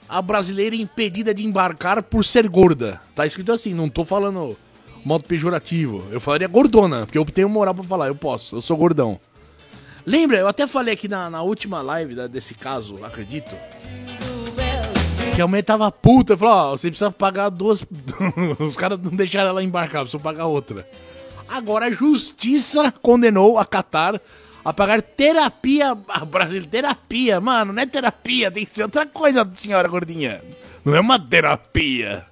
a 0.08 0.22
brasileira 0.22 0.76
impedida 0.76 1.34
de 1.34 1.44
embarcar 1.44 2.02
por 2.02 2.24
ser 2.24 2.48
gorda. 2.48 3.00
Tá 3.14 3.26
escrito 3.26 3.52
assim, 3.52 3.74
não 3.74 3.88
tô 3.88 4.04
falando 4.04 4.56
modo 5.06 5.22
pejorativo. 5.22 6.04
Eu 6.10 6.20
falaria 6.20 6.48
gordona, 6.48 7.06
porque 7.06 7.16
eu 7.16 7.24
tenho 7.24 7.48
moral 7.48 7.72
pra 7.72 7.84
falar, 7.84 8.08
eu 8.08 8.14
posso, 8.16 8.56
eu 8.56 8.60
sou 8.60 8.76
gordão. 8.76 9.20
Lembra, 10.04 10.38
eu 10.38 10.48
até 10.48 10.66
falei 10.66 10.94
aqui 10.94 11.06
na, 11.06 11.30
na 11.30 11.42
última 11.42 11.80
live 11.80 12.16
da, 12.16 12.26
desse 12.26 12.54
caso, 12.54 12.98
acredito. 13.04 13.54
Que 15.34 15.40
a 15.40 15.46
mulher 15.46 15.62
tava 15.62 15.92
puta, 15.92 16.36
falou, 16.36 16.54
ó, 16.54 16.76
você 16.76 16.88
precisa 16.88 17.10
pagar 17.12 17.50
duas. 17.50 17.86
Os 18.58 18.76
caras 18.76 18.98
não 19.00 19.12
deixaram 19.12 19.50
ela 19.50 19.62
embarcar, 19.62 20.02
precisa 20.02 20.20
pagar 20.20 20.46
outra. 20.46 20.88
Agora 21.48 21.86
a 21.86 21.90
justiça 21.90 22.92
condenou 23.00 23.58
a 23.58 23.64
Qatar 23.64 24.20
a 24.64 24.72
pagar 24.72 25.02
terapia. 25.02 25.96
A 26.08 26.24
Brasil, 26.24 26.66
terapia, 26.66 27.40
mano, 27.40 27.72
não 27.72 27.82
é 27.82 27.86
terapia, 27.86 28.50
tem 28.50 28.64
que 28.64 28.74
ser 28.74 28.82
outra 28.82 29.06
coisa, 29.06 29.48
senhora 29.54 29.86
gordinha. 29.86 30.42
Não 30.84 30.96
é 30.96 31.00
uma 31.00 31.18
terapia. 31.18 32.26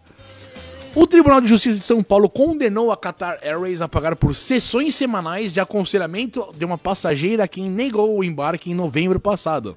O 0.95 1.07
Tribunal 1.07 1.41
de 1.41 1.49
Justiça 1.49 1.79
de 1.79 1.85
São 1.85 2.03
Paulo 2.03 2.29
condenou 2.29 2.93
a 2.93 2.97
Qatar 2.97 3.39
Airways 3.43 3.83
a 3.83 3.89
pagar 3.89 4.15
por 4.15 4.35
sessões 4.35 4.95
semanais 4.95 5.53
de 5.53 5.61
aconselhamento 5.61 6.53
de 6.57 6.65
uma 6.65 6.79
passageira 6.79 7.49
que 7.49 7.61
negou 7.63 8.17
o 8.17 8.23
embarque 8.23 8.71
em 8.71 8.75
novembro 8.75 9.19
passado. 9.19 9.77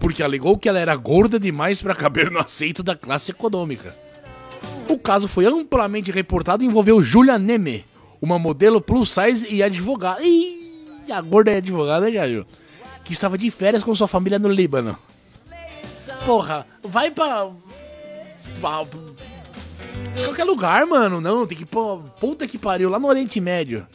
Porque 0.00 0.22
alegou 0.22 0.56
que 0.56 0.68
ela 0.68 0.78
era 0.78 0.96
gorda 0.96 1.38
demais 1.38 1.82
para 1.82 1.94
caber 1.94 2.30
no 2.30 2.38
assento 2.38 2.82
da 2.82 2.96
classe 2.96 3.32
econômica. 3.32 3.94
O 4.88 4.98
caso 4.98 5.28
foi 5.28 5.44
amplamente 5.44 6.10
reportado 6.10 6.64
e 6.64 6.66
envolveu 6.66 7.02
Julia 7.02 7.38
Neme, 7.38 7.84
uma 8.22 8.38
modelo 8.38 8.80
plus 8.80 9.10
size 9.12 9.46
e 9.54 9.62
advogada. 9.62 10.22
Ih, 10.22 11.04
a 11.12 11.20
gorda 11.20 11.50
é 11.52 11.56
advogada, 11.56 12.10
já 12.10 12.26
viu? 12.26 12.46
Que 13.04 13.12
estava 13.12 13.36
de 13.36 13.50
férias 13.50 13.82
com 13.82 13.94
sua 13.94 14.08
família 14.08 14.38
no 14.38 14.48
Líbano. 14.48 14.98
Porra, 16.24 16.66
vai 16.82 17.10
pra. 17.10 17.50
pra- 18.60 18.86
Qualquer 20.24 20.44
lugar, 20.44 20.86
mano. 20.86 21.20
Não, 21.20 21.46
tem 21.46 21.56
que 21.56 21.66
pra. 21.66 21.80
Puta 22.20 22.46
que 22.46 22.58
pariu, 22.58 22.90
lá 22.90 22.98
no 22.98 23.08
Oriente 23.08 23.40
Médio. 23.40 23.86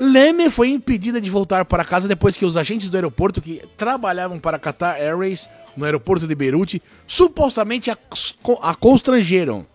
Leme 0.00 0.48
foi 0.48 0.68
impedida 0.68 1.20
de 1.20 1.28
voltar 1.28 1.64
para 1.64 1.84
casa 1.84 2.06
depois 2.06 2.36
que 2.36 2.44
os 2.44 2.56
agentes 2.56 2.88
do 2.88 2.96
aeroporto 2.96 3.40
que 3.40 3.60
trabalhavam 3.76 4.38
para 4.38 4.58
Qatar 4.58 4.96
Airways 4.96 5.50
no 5.76 5.84
aeroporto 5.84 6.26
de 6.26 6.34
Beirute 6.36 6.80
supostamente 7.06 7.90
a, 7.90 7.98
a 8.62 8.74
constrangeram. 8.76 9.66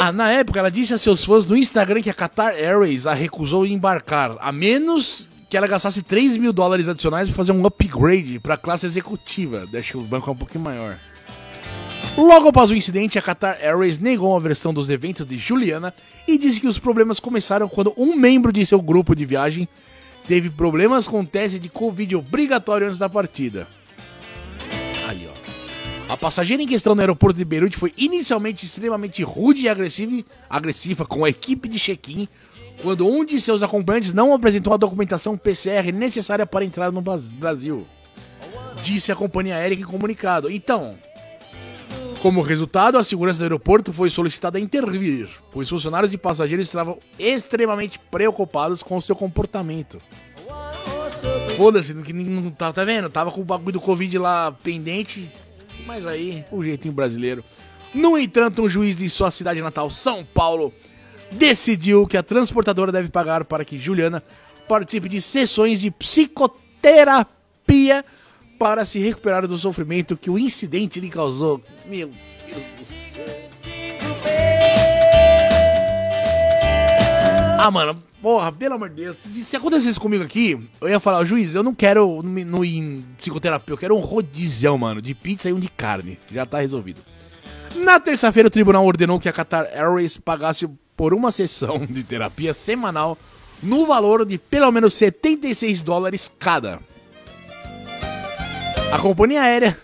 Ah, 0.00 0.10
na 0.10 0.30
época, 0.30 0.58
ela 0.58 0.70
disse 0.70 0.94
a 0.94 0.98
seus 0.98 1.22
fãs 1.22 1.46
no 1.46 1.56
Instagram 1.56 2.00
que 2.00 2.10
a 2.10 2.14
Qatar 2.14 2.54
Airways 2.54 3.06
a 3.06 3.12
recusou 3.12 3.66
em 3.66 3.74
embarcar, 3.74 4.36
a 4.40 4.50
menos 4.50 5.28
que 5.48 5.56
ela 5.56 5.66
gastasse 5.66 6.02
3 6.02 6.38
mil 6.38 6.52
dólares 6.52 6.88
adicionais 6.88 7.28
para 7.28 7.36
fazer 7.36 7.52
um 7.52 7.64
upgrade 7.66 8.40
para 8.40 8.56
classe 8.56 8.86
executiva. 8.86 9.66
Deixa 9.70 9.98
o 9.98 10.02
banco 10.02 10.30
um 10.30 10.34
pouquinho 10.34 10.64
maior. 10.64 10.98
Logo 12.16 12.48
após 12.48 12.70
o 12.70 12.76
incidente, 12.76 13.18
a 13.18 13.22
Qatar 13.22 13.58
Airways 13.62 13.98
negou 13.98 14.36
a 14.36 14.38
versão 14.38 14.72
dos 14.74 14.90
eventos 14.90 15.24
de 15.24 15.38
Juliana 15.38 15.94
e 16.28 16.36
disse 16.36 16.60
que 16.60 16.66
os 16.66 16.78
problemas 16.78 17.18
começaram 17.18 17.68
quando 17.68 17.94
um 17.96 18.14
membro 18.14 18.52
de 18.52 18.66
seu 18.66 18.82
grupo 18.82 19.14
de 19.16 19.24
viagem 19.24 19.66
teve 20.28 20.50
problemas 20.50 21.08
com 21.08 21.24
teste 21.24 21.58
de 21.58 21.70
Covid 21.70 22.16
obrigatório 22.16 22.86
antes 22.86 22.98
da 22.98 23.08
partida. 23.08 23.66
Aí, 25.08 25.26
ó. 25.26 26.12
A 26.12 26.16
passageira 26.16 26.62
em 26.62 26.66
questão 26.66 26.94
no 26.94 27.00
aeroporto 27.00 27.38
de 27.38 27.44
Beirute 27.46 27.78
foi 27.78 27.94
inicialmente 27.96 28.66
extremamente 28.66 29.22
rude 29.22 29.62
e 29.62 29.68
agressiva, 29.68 30.22
agressiva 30.50 31.06
com 31.06 31.24
a 31.24 31.30
equipe 31.30 31.66
de 31.66 31.78
check-in 31.78 32.28
quando 32.82 33.06
um 33.06 33.24
de 33.24 33.40
seus 33.40 33.62
acompanhantes 33.62 34.12
não 34.12 34.34
apresentou 34.34 34.74
a 34.74 34.76
documentação 34.76 35.38
PCR 35.38 35.90
necessária 35.92 36.46
para 36.46 36.64
entrar 36.64 36.92
no 36.92 37.00
Brasil. 37.00 37.86
Disse 38.82 39.10
a 39.10 39.16
companhia 39.16 39.56
aérea 39.56 39.76
em 39.76 39.82
comunicado. 39.82 40.50
Então, 40.50 40.98
como 42.22 42.40
resultado, 42.40 42.96
a 42.96 43.02
segurança 43.02 43.40
do 43.40 43.42
aeroporto 43.42 43.92
foi 43.92 44.08
solicitada 44.08 44.56
a 44.56 44.60
intervir, 44.60 45.28
pois 45.50 45.68
funcionários 45.68 46.12
e 46.12 46.16
passageiros 46.16 46.68
estavam 46.68 47.00
extremamente 47.18 47.98
preocupados 47.98 48.80
com 48.80 48.96
o 48.96 49.02
seu 49.02 49.16
comportamento. 49.16 49.98
Foda-se, 51.56 51.92
que 51.94 52.12
não 52.12 52.52
tá, 52.52 52.72
tá 52.72 52.84
vendo? 52.84 53.10
Tava 53.10 53.32
com 53.32 53.40
o 53.40 53.44
bagulho 53.44 53.72
do 53.72 53.80
Covid 53.80 54.16
lá 54.18 54.52
pendente, 54.52 55.32
mas 55.84 56.06
aí, 56.06 56.44
o 56.52 56.62
jeitinho 56.62 56.94
brasileiro. 56.94 57.42
No 57.92 58.16
entanto, 58.16 58.62
um 58.62 58.68
juiz 58.68 58.94
de 58.94 59.10
sua 59.10 59.32
cidade 59.32 59.60
natal, 59.60 59.90
São 59.90 60.24
Paulo, 60.24 60.72
decidiu 61.32 62.06
que 62.06 62.16
a 62.16 62.22
transportadora 62.22 62.92
deve 62.92 63.08
pagar 63.08 63.44
para 63.44 63.64
que 63.64 63.76
Juliana 63.76 64.22
participe 64.68 65.08
de 65.08 65.20
sessões 65.20 65.80
de 65.80 65.90
psicoterapia 65.90 68.04
para 68.62 68.86
se 68.86 69.00
recuperar 69.00 69.44
do 69.48 69.56
sofrimento 69.56 70.16
que 70.16 70.30
o 70.30 70.38
incidente 70.38 71.00
lhe 71.00 71.10
causou. 71.10 71.60
Meu 71.84 72.12
Deus 72.46 72.62
do 72.78 72.84
céu. 72.84 73.26
Ah, 77.58 77.72
mano, 77.72 78.00
porra, 78.22 78.52
pelo 78.52 78.74
amor 78.74 78.88
de 78.88 79.02
Deus. 79.02 79.16
Se, 79.16 79.42
se 79.42 79.56
acontecesse 79.56 79.98
comigo 79.98 80.22
aqui, 80.22 80.60
eu 80.80 80.88
ia 80.88 81.00
falar, 81.00 81.24
juiz, 81.24 81.56
eu 81.56 81.64
não 81.64 81.74
quero 81.74 82.22
no, 82.22 82.64
em 82.64 83.04
psicoterapia, 83.18 83.72
eu 83.72 83.78
quero 83.78 83.96
um 83.96 84.00
rodizão, 84.00 84.78
mano, 84.78 85.02
de 85.02 85.12
pizza 85.12 85.50
e 85.50 85.52
um 85.52 85.58
de 85.58 85.68
carne. 85.68 86.16
Já 86.30 86.46
tá 86.46 86.60
resolvido. 86.60 87.00
Na 87.74 87.98
terça-feira, 87.98 88.46
o 88.46 88.50
tribunal 88.50 88.86
ordenou 88.86 89.18
que 89.18 89.28
a 89.28 89.32
Qatar 89.32 89.66
Airways 89.74 90.18
pagasse 90.18 90.68
por 90.96 91.12
uma 91.12 91.32
sessão 91.32 91.84
de 91.84 92.04
terapia 92.04 92.54
semanal 92.54 93.18
no 93.60 93.84
valor 93.84 94.24
de 94.24 94.38
pelo 94.38 94.70
menos 94.70 94.94
76 94.94 95.82
dólares 95.82 96.30
cada. 96.38 96.80
A 98.92 98.98
companhia 98.98 99.40
aérea 99.40 99.74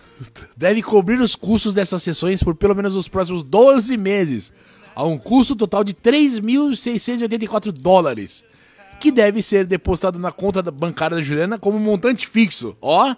deve 0.55 0.83
cobrir 0.83 1.19
os 1.19 1.35
custos 1.35 1.73
dessas 1.73 2.03
sessões 2.03 2.43
por 2.43 2.55
pelo 2.55 2.75
menos 2.75 2.95
os 2.95 3.09
próximos 3.09 3.43
12 3.43 3.97
meses, 3.97 4.53
a 4.95 5.03
um 5.03 5.17
custo 5.17 5.57
total 5.57 5.83
de 5.83 5.95
3.684 5.95 7.73
dólares, 7.73 8.45
que 9.01 9.11
deve 9.11 9.41
ser 9.41 9.65
depositado 9.65 10.19
na 10.19 10.31
conta 10.31 10.61
bancária 10.71 11.17
da 11.17 11.23
Juliana 11.23 11.59
como 11.59 11.79
montante 11.79 12.29
fixo. 12.29 12.77
Ó, 12.83 13.17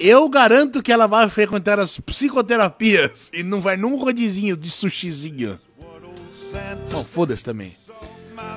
eu 0.00 0.28
garanto 0.28 0.82
que 0.82 0.90
ela 0.90 1.06
vai 1.06 1.30
frequentar 1.30 1.78
as 1.78 2.00
psicoterapias 2.00 3.30
e 3.32 3.44
não 3.44 3.60
vai 3.60 3.76
num 3.76 3.94
rodizinho 3.94 4.56
de 4.56 4.68
sushizinho. 4.68 5.60
Não, 6.90 7.04
foda-se 7.04 7.44
também. 7.44 7.76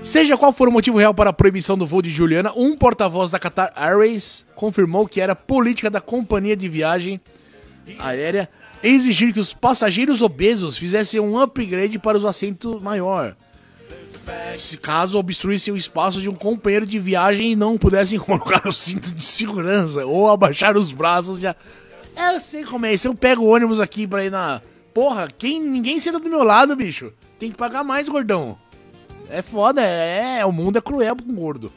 Seja 0.04 0.38
qual 0.38 0.54
for 0.54 0.68
o 0.68 0.72
motivo 0.72 0.98
real 0.98 1.14
para 1.14 1.32
a 1.32 1.34
proibição 1.34 1.78
do 1.78 1.86
voo 1.86 2.02
de 2.02 2.12
Juliana, 2.12 2.54
um 2.56 2.78
porta-voz 2.78 3.32
da 3.32 3.40
Qatar 3.40 3.74
Airways 3.76 4.46
confirmou 4.56 5.08
que 5.08 5.20
era 5.20 5.36
política 5.36 5.90
da 5.90 6.00
companhia 6.00 6.56
de 6.56 6.70
viagem 6.70 7.20
aérea 8.00 8.50
exigir 8.84 9.34
que 9.34 9.40
os 9.40 9.54
passageiros 9.54 10.22
obesos 10.22 10.78
fizessem 10.78 11.20
um 11.20 11.40
upgrade 11.40 11.98
para 11.98 12.18
os 12.18 12.26
assentos 12.26 12.82
maior. 12.82 13.36
Se 14.58 14.78
caso 14.78 15.20
obstruíssem 15.20 15.74
o 15.74 15.78
espaço 15.78 16.22
de 16.22 16.30
um 16.30 16.34
companheiro 16.34 16.86
de 16.86 16.98
viagem 16.98 17.52
e 17.52 17.56
não 17.56 17.78
pudessem 17.78 18.18
colocar 18.20 18.68
o 18.68 18.74
cinto 18.74 19.12
de 19.12 19.24
segurança 19.24 20.06
ou 20.06 20.30
abaixar 20.30 20.78
os 20.78 20.92
braços 20.92 21.40
já. 21.40 21.56
É, 22.16 22.36
eu 22.36 22.40
sei 22.40 22.64
como 22.64 22.86
é 22.86 22.94
isso. 22.94 23.08
Eu 23.08 23.16
pego 23.16 23.44
o 23.44 23.54
ônibus 23.54 23.80
aqui 23.80 24.08
pra 24.08 24.26
ir 24.26 24.32
na. 24.32 24.62
Porra, 24.94 25.28
quem, 25.28 25.62
ninguém 25.62 26.00
senta 26.00 26.20
do 26.20 26.30
meu 26.30 26.44
lado, 26.44 26.76
bicho. 26.76 27.12
Tem 27.38 27.52
que 27.52 27.58
pagar 27.58 27.84
mais, 27.84 28.08
gordão. 28.08 28.58
É 29.30 29.42
foda, 29.42 29.82
é. 29.82 30.46
O 30.46 30.52
mundo 30.52 30.78
é 30.78 30.82
cruel 30.82 31.16
com 31.16 31.34
gordo. 31.34 31.72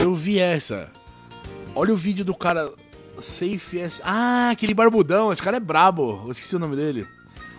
Eu 0.00 0.14
vi 0.14 0.38
essa. 0.38 0.90
Olha 1.74 1.92
o 1.92 1.96
vídeo 1.96 2.24
do 2.24 2.34
cara. 2.34 2.72
Safe 3.18 3.80
S. 3.80 4.00
Ah, 4.04 4.50
aquele 4.50 4.74
barbudão. 4.74 5.32
Esse 5.32 5.42
cara 5.42 5.56
é 5.56 5.60
brabo. 5.60 6.22
Eu 6.24 6.30
esqueci 6.30 6.54
o 6.54 6.58
nome 6.58 6.76
dele. 6.76 7.06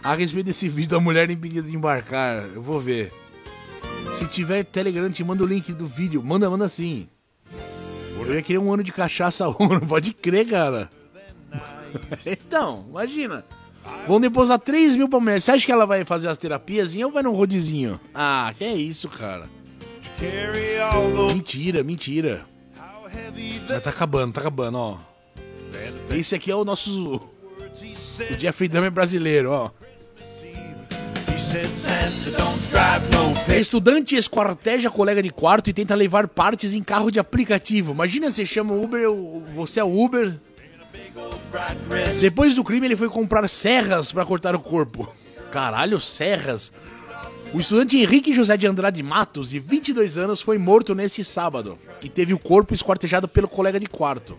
A 0.01 0.15
respeito 0.15 0.45
desse 0.45 0.69
vídeo, 0.69 0.97
a 0.97 1.01
mulher 1.01 1.29
impedida 1.29 1.67
de 1.67 1.75
embarcar. 1.75 2.45
Eu 2.53 2.61
vou 2.61 2.79
ver. 2.79 3.11
Se 4.15 4.25
tiver 4.25 4.63
Telegram, 4.63 5.09
te 5.09 5.23
manda 5.23 5.43
o 5.43 5.47
link 5.47 5.73
do 5.73 5.85
vídeo. 5.85 6.23
Manda, 6.23 6.49
manda 6.49 6.69
sim. 6.69 7.07
Eu 8.29 8.35
ia 8.35 8.41
querer 8.41 8.59
um 8.59 8.71
ano 8.71 8.83
de 8.83 8.91
cachaça 8.91 9.47
ouro. 9.59 9.85
Pode 9.85 10.13
crer, 10.13 10.47
cara. 10.47 10.89
então, 12.25 12.85
imagina. 12.89 13.43
Vão 14.07 14.19
depositar 14.19 14.59
3 14.59 14.95
mil 14.95 15.07
pra 15.07 15.19
mulher. 15.19 15.41
Você 15.41 15.51
acha 15.51 15.65
que 15.65 15.71
ela 15.71 15.85
vai 15.85 16.03
fazer 16.03 16.27
as 16.29 16.37
terapias 16.37 16.95
ou 16.95 17.11
vai 17.11 17.23
num 17.23 17.33
rodizinho? 17.33 17.99
Ah, 18.13 18.53
que 18.57 18.63
é 18.63 18.73
isso, 18.73 19.07
cara. 19.09 19.47
Mentira, 21.33 21.83
mentira. 21.83 22.45
Mas 22.75 23.67
the 23.67 23.79
tá 23.79 23.89
acabando, 23.89 24.33
tá 24.33 24.41
acabando, 24.41 24.77
ó. 24.77 24.97
Esse 26.11 26.35
aqui 26.35 26.51
é 26.51 26.55
o 26.55 26.65
nosso. 26.65 27.15
O 27.15 28.39
Jeffrey 28.39 28.67
Dahmer 28.67 28.91
brasileiro, 28.91 29.51
ó. 29.51 29.71
Pet. 33.45 33.59
Estudante 33.59 34.15
esquarteja 34.15 34.89
colega 34.89 35.23
de 35.23 35.29
quarto 35.29 35.69
e 35.69 35.73
tenta 35.73 35.95
levar 35.95 36.27
partes 36.27 36.73
em 36.73 36.83
carro 36.83 37.09
de 37.09 37.19
aplicativo. 37.19 37.93
Imagina 37.93 38.29
você 38.29 38.45
chama 38.45 38.73
o 38.73 38.83
Uber, 38.83 39.07
você 39.55 39.79
é 39.79 39.83
o 39.83 39.99
Uber. 39.99 40.39
Depois 42.19 42.55
do 42.55 42.63
crime, 42.63 42.87
ele 42.87 42.95
foi 42.95 43.09
comprar 43.09 43.47
serras 43.47 44.11
pra 44.11 44.25
cortar 44.25 44.55
o 44.55 44.59
corpo. 44.59 45.11
Caralho, 45.51 45.99
serras. 45.99 46.71
O 47.53 47.59
estudante 47.59 47.97
Henrique 47.97 48.33
José 48.33 48.55
de 48.55 48.67
Andrade 48.67 49.01
Matos, 49.01 49.49
de 49.49 49.59
22 49.59 50.17
anos, 50.19 50.41
foi 50.41 50.57
morto 50.59 50.93
nesse 50.93 51.23
sábado 51.23 51.79
e 52.03 52.07
teve 52.07 52.33
o 52.33 52.39
corpo 52.39 52.73
esquartejado 52.73 53.27
pelo 53.27 53.47
colega 53.47 53.79
de 53.79 53.87
quarto. 53.87 54.37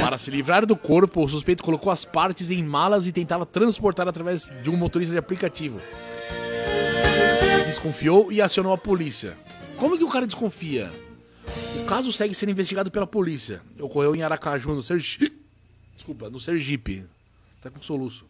Para 0.00 0.18
se 0.18 0.30
livrar 0.30 0.66
do 0.66 0.76
corpo, 0.76 1.24
o 1.24 1.28
suspeito 1.28 1.64
colocou 1.64 1.90
as 1.90 2.04
partes 2.04 2.50
em 2.50 2.62
malas 2.62 3.06
e 3.06 3.12
tentava 3.12 3.46
transportar 3.46 4.06
através 4.06 4.48
de 4.62 4.70
um 4.70 4.76
motorista 4.76 5.12
de 5.12 5.18
aplicativo. 5.18 5.80
Desconfiou 7.66 8.30
e 8.30 8.42
acionou 8.42 8.72
a 8.72 8.78
polícia. 8.78 9.36
Como 9.76 9.96
que 9.96 10.04
o 10.04 10.08
cara 10.08 10.26
desconfia? 10.26 10.92
O 11.80 11.84
caso 11.84 12.12
segue 12.12 12.34
sendo 12.34 12.50
investigado 12.50 12.90
pela 12.90 13.06
polícia. 13.06 13.62
Ocorreu 13.78 14.14
em 14.14 14.22
Aracaju, 14.22 14.74
no 14.74 14.82
Sergipe. 14.82 15.32
Desculpa, 15.94 16.28
no 16.28 16.40
Sergipe. 16.40 17.04
Tá 17.62 17.70
com 17.70 17.80
soluço. 17.82 18.24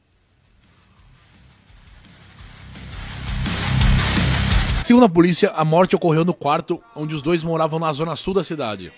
Segundo 4.84 5.04
a 5.04 5.08
polícia, 5.08 5.50
a 5.50 5.64
morte 5.64 5.94
ocorreu 5.94 6.24
no 6.24 6.34
quarto 6.34 6.82
onde 6.94 7.14
os 7.14 7.22
dois 7.22 7.44
moravam 7.44 7.78
na 7.78 7.92
zona 7.92 8.16
sul 8.16 8.34
da 8.34 8.42
cidade. 8.42 8.92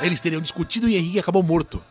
Eles 0.00 0.20
teriam 0.20 0.40
discutido 0.40 0.88
e 0.88 0.96
Henrique 0.96 1.18
acabou 1.18 1.42
morto. 1.42 1.82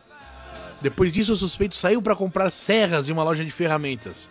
Depois 0.80 1.12
disso, 1.12 1.32
o 1.32 1.36
suspeito 1.36 1.76
saiu 1.76 2.02
para 2.02 2.16
comprar 2.16 2.50
serras 2.50 3.08
em 3.08 3.12
uma 3.12 3.22
loja 3.22 3.44
de 3.44 3.50
ferramentas. 3.50 4.28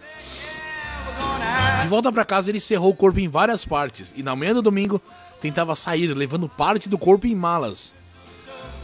De 1.81 1.87
volta 1.87 2.11
para 2.11 2.25
casa, 2.25 2.51
ele 2.51 2.59
cerrou 2.59 2.91
o 2.91 2.95
corpo 2.95 3.19
em 3.19 3.29
várias 3.29 3.63
partes 3.63 4.13
e 4.15 4.21
na 4.21 4.35
manhã 4.35 4.53
do 4.53 4.61
domingo 4.61 5.01
tentava 5.41 5.75
sair, 5.75 6.07
levando 6.13 6.47
parte 6.47 6.87
do 6.87 6.97
corpo 6.97 7.27
em 7.27 7.35
malas. 7.35 7.93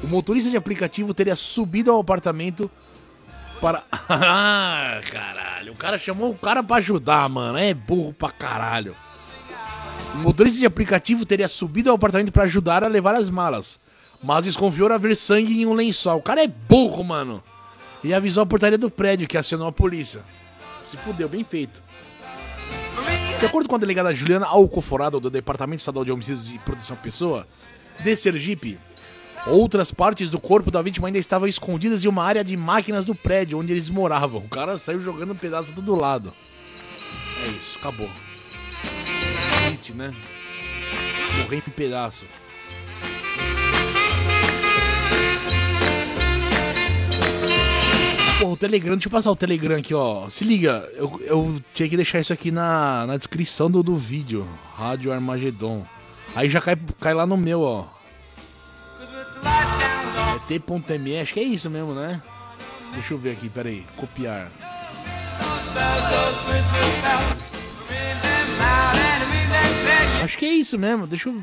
O 0.03 0.07
motorista 0.07 0.49
de 0.49 0.57
aplicativo 0.57 1.13
teria 1.13 1.35
subido 1.35 1.91
ao 1.91 1.99
apartamento 1.99 2.69
para. 3.61 3.83
Ah, 4.09 5.01
caralho. 5.11 5.73
O 5.73 5.75
cara 5.75 5.97
chamou 5.97 6.31
o 6.31 6.37
cara 6.37 6.63
pra 6.63 6.77
ajudar, 6.77 7.27
mano. 7.29 7.57
É 7.57 7.73
burro 7.73 8.13
pra 8.13 8.31
caralho. 8.31 8.95
O 10.13 10.17
motorista 10.17 10.59
de 10.59 10.65
aplicativo 10.65 11.25
teria 11.25 11.47
subido 11.47 11.89
ao 11.89 11.95
apartamento 11.95 12.31
para 12.31 12.43
ajudar 12.43 12.83
a 12.83 12.87
levar 12.87 13.15
as 13.15 13.29
malas. 13.29 13.79
Mas 14.23 14.45
desconfiou 14.45 14.91
haver 14.91 15.15
sangue 15.15 15.61
em 15.61 15.65
um 15.65 15.73
lençol. 15.73 16.17
O 16.17 16.21
cara 16.21 16.43
é 16.43 16.47
burro, 16.47 17.03
mano. 17.03 17.43
E 18.03 18.13
avisou 18.13 18.43
a 18.43 18.45
portaria 18.45 18.77
do 18.77 18.89
prédio 18.89 19.27
que 19.27 19.37
acionou 19.37 19.67
a 19.67 19.71
polícia. 19.71 20.21
Se 20.85 20.95
fudeu, 20.97 21.27
bem 21.27 21.43
feito. 21.43 21.83
De 23.39 23.45
acordo 23.45 23.69
com 23.69 23.75
a 23.75 23.77
delegada 23.77 24.13
Juliana 24.13 24.47
Alcoforado 24.47 25.19
do 25.19 25.29
Departamento 25.29 25.79
Estadual 25.79 26.03
de 26.03 26.11
Homicídios 26.11 26.49
e 26.49 26.57
Proteção 26.57 26.95
à 26.95 26.99
Pessoa, 26.99 27.47
de 28.03 28.15
Sergipe, 28.15 28.79
outras 29.45 29.91
partes 29.91 30.31
do 30.31 30.41
corpo 30.41 30.71
da 30.71 30.81
vítima 30.81 31.07
ainda 31.07 31.19
estavam 31.19 31.47
escondidas 31.47 32.03
em 32.03 32.07
uma 32.07 32.23
área 32.23 32.43
de 32.43 32.57
máquinas 32.57 33.05
do 33.05 33.13
prédio 33.13 33.59
onde 33.59 33.71
eles 33.71 33.89
moravam. 33.89 34.41
O 34.41 34.49
cara 34.49 34.77
saiu 34.79 34.99
jogando 34.99 35.33
um 35.33 35.35
pedaço 35.35 35.71
todo 35.71 35.95
lado. 35.95 36.33
É 37.45 37.47
isso, 37.49 37.77
acabou. 37.77 38.09
Triste, 39.67 39.93
né? 39.93 40.11
Morrer 41.43 41.57
em 41.57 41.71
pedaço. 41.71 42.25
Porra, 48.39 48.51
o 48.51 48.57
Telegram, 48.57 48.93
deixa 48.93 49.07
eu 49.07 49.11
passar 49.11 49.31
o 49.31 49.35
Telegram 49.35 49.77
aqui, 49.77 49.95
ó. 49.95 50.29
Se 50.29 50.43
liga, 50.43 50.87
eu, 50.93 51.19
eu 51.21 51.61
tinha 51.73 51.89
que 51.89 51.95
deixar 51.95 52.19
isso 52.19 52.31
aqui 52.31 52.51
na, 52.51 53.05
na 53.07 53.17
descrição 53.17 53.69
do, 53.69 53.81
do 53.81 53.95
vídeo. 53.95 54.47
Rádio 54.75 55.11
Armagedon. 55.11 55.83
Aí 56.35 56.47
já 56.47 56.61
cai, 56.61 56.77
cai 57.01 57.15
lá 57.15 57.25
no 57.25 57.35
meu, 57.35 57.61
ó. 57.61 57.87
É 60.49 60.59
t.me, 60.59 61.19
acho 61.19 61.33
que 61.33 61.39
é 61.39 61.43
isso 61.43 61.69
mesmo, 61.69 61.95
né? 61.95 62.21
Deixa 62.93 63.13
eu 63.13 63.17
ver 63.17 63.31
aqui, 63.31 63.49
peraí. 63.49 63.83
Copiar. 63.95 64.51
Acho 70.23 70.37
que 70.37 70.45
é 70.45 70.51
isso 70.51 70.77
mesmo. 70.77 71.07
Deixa 71.07 71.29
eu. 71.29 71.41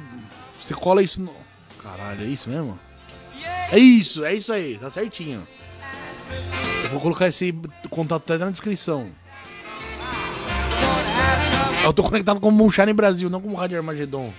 Você 0.61 0.75
cola 0.75 1.03
isso 1.03 1.21
no. 1.21 1.35
Caralho, 1.83 2.23
é 2.23 2.27
isso 2.27 2.49
mesmo? 2.49 2.79
É 3.73 3.79
isso, 3.79 4.25
é 4.25 4.35
isso 4.35 4.53
aí, 4.53 4.79
tá 4.79 4.89
certinho. 4.89 5.47
Vou 6.95 7.01
colocar 7.01 7.27
esse 7.27 7.53
contato 7.91 8.33
até 8.33 8.45
na 8.45 8.53
descrição. 8.53 9.09
Eu 11.83 11.93
tô 11.93 12.05
conectado 12.05 12.39
com 12.39 12.51
o 12.51 12.53
Moonshine 12.53 12.93
Brasil, 12.93 13.29
não 13.29 13.41
com 13.41 13.49
o 13.49 13.55
Rádio 13.55 13.77
Armagedon. 13.77 14.33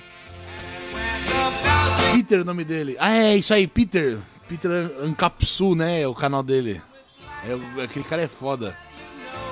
Peter, 2.14 2.40
o 2.40 2.46
nome 2.46 2.64
dele. 2.64 2.96
Ah, 2.98 3.12
é 3.12 3.36
isso 3.36 3.54
aí, 3.54 3.68
Peter. 3.68 4.20
Peter 4.48 4.72
Ancapsu, 5.02 5.76
né? 5.76 6.00
É 6.00 6.08
o 6.08 6.16
canal 6.16 6.42
dele. 6.42 6.82
É, 7.44 7.84
aquele 7.84 8.06
cara 8.06 8.22
é 8.22 8.28
foda. 8.28 8.78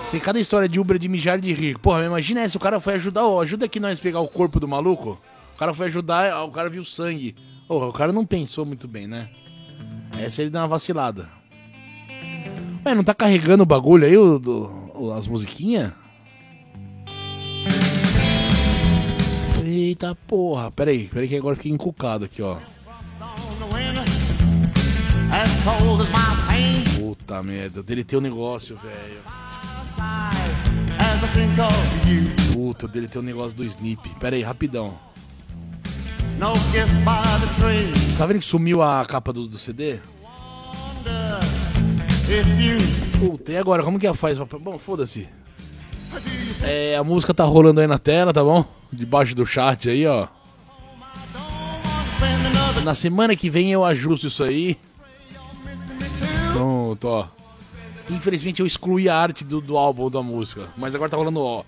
Sei 0.08 0.22
cada 0.22 0.39
história 0.39 0.70
de 0.70 0.80
Uber 0.80 0.97
de 0.97 1.10
mijar 1.10 1.38
de 1.38 1.51
rir. 1.51 1.78
Porra, 1.80 2.06
imagina 2.06 2.39
essa, 2.39 2.58
o 2.58 2.62
cara 2.62 2.80
foi 2.80 2.93
ajudar, 2.93 3.26
ó, 3.26 3.41
ajuda 3.41 3.66
aqui 3.66 3.82
nós 3.82 3.99
pegar 3.99 4.22
o 4.22 4.30
corpo 4.30 4.62
do 4.62 4.68
maluco. 4.68 5.22
O 5.54 5.58
cara 5.58 5.74
foi 5.74 5.88
ajudar, 5.88 6.41
o 6.45 6.51
cara 6.51 6.70
viu 6.70 6.86
sangue. 6.86 7.36
Porra, 7.68 7.88
o 7.88 7.93
cara 7.93 8.14
não 8.14 8.26
pensou 8.26 8.66
muito 8.66 8.88
bem, 8.88 9.08
né? 9.08 9.30
Essa 10.18 10.41
ele 10.41 10.51
deu 10.51 10.62
uma 10.62 10.68
vacilada. 10.70 11.43
Ué, 12.86 12.94
não 12.94 13.04
tá 13.04 13.14
carregando 13.14 13.64
o 13.64 13.66
bagulho 13.66 14.06
aí, 14.06 14.18
o, 14.18 14.38
do, 14.38 15.14
as 15.16 15.28
musiquinhas? 15.28 15.94
Eita 19.64 20.16
porra, 20.28 20.70
peraí, 20.70 21.08
peraí 21.08 21.28
que 21.28 21.36
agora 21.38 21.56
fiquei 21.56 21.72
encucado 21.72 22.26
aqui, 22.26 22.42
ó. 22.42 22.58
Puta 27.00 27.42
merda, 27.42 27.82
deletei 27.82 28.18
o 28.18 28.22
negócio, 28.22 28.78
velho. 28.78 29.22
Puta, 32.54 32.86
eu 32.86 32.90
deletei 32.90 33.22
o 33.22 33.24
negócio 33.24 33.56
do 33.56 33.64
Snip. 33.64 34.10
Pera 34.20 34.36
aí, 34.36 34.42
rapidão. 34.42 34.94
Tá 38.18 38.26
vendo 38.26 38.40
que 38.40 38.46
sumiu 38.46 38.82
a 38.82 39.06
capa 39.06 39.32
do, 39.32 39.48
do 39.48 39.58
CD? 39.58 40.00
You 41.06 41.53
Puta, 43.19 43.51
e 43.51 43.57
agora? 43.57 43.84
Como 43.84 43.99
que 43.99 44.07
ela 44.07 44.15
faz? 44.15 44.38
pra- 44.39 44.59
Bom, 44.59 44.78
foda-se. 44.78 45.28
É, 46.63 46.95
a 46.95 47.03
música 47.03 47.34
tá 47.34 47.43
rolando 47.43 47.82
aí 47.82 47.88
na 47.88 47.97
tela, 47.97 48.32
tá 48.34 48.43
bom? 48.43 48.65
Debaixo 48.91 49.36
do 49.36 49.45
chat 49.45 49.89
aí, 49.89 50.05
ó. 50.05 50.28
Na 52.84 52.93
semana 52.95 53.36
que 53.36 53.49
vem 53.49 53.71
eu 53.71 53.84
ajusto 53.84 54.28
isso 54.28 54.43
aí. 54.43 54.78
Pronto, 56.53 57.05
ó. 57.07 57.28
Infelizmente 58.09 58.59
eu 58.59 58.65
excluí 58.65 59.07
a 59.09 59.15
arte 59.17 59.43
do, 59.43 59.61
do 59.61 59.78
álbum 59.78 60.09
da 60.09 60.21
música. 60.21 60.67
Mas 60.78 60.93
agora 60.93 61.09
tá 61.09 61.17
rolando, 61.17 61.41
ó. 61.41 61.63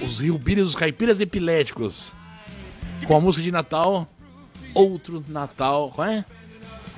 Os 0.00 0.20
Hillbillies, 0.20 0.68
os 0.68 0.74
caipiras 0.74 1.20
epiléticos. 1.20 2.14
Com 3.06 3.16
a 3.16 3.20
música 3.20 3.42
de 3.42 3.50
Natal. 3.52 4.08
Outro 4.72 5.22
Natal. 5.28 5.90
Qual 5.94 6.06
é? 6.08 6.24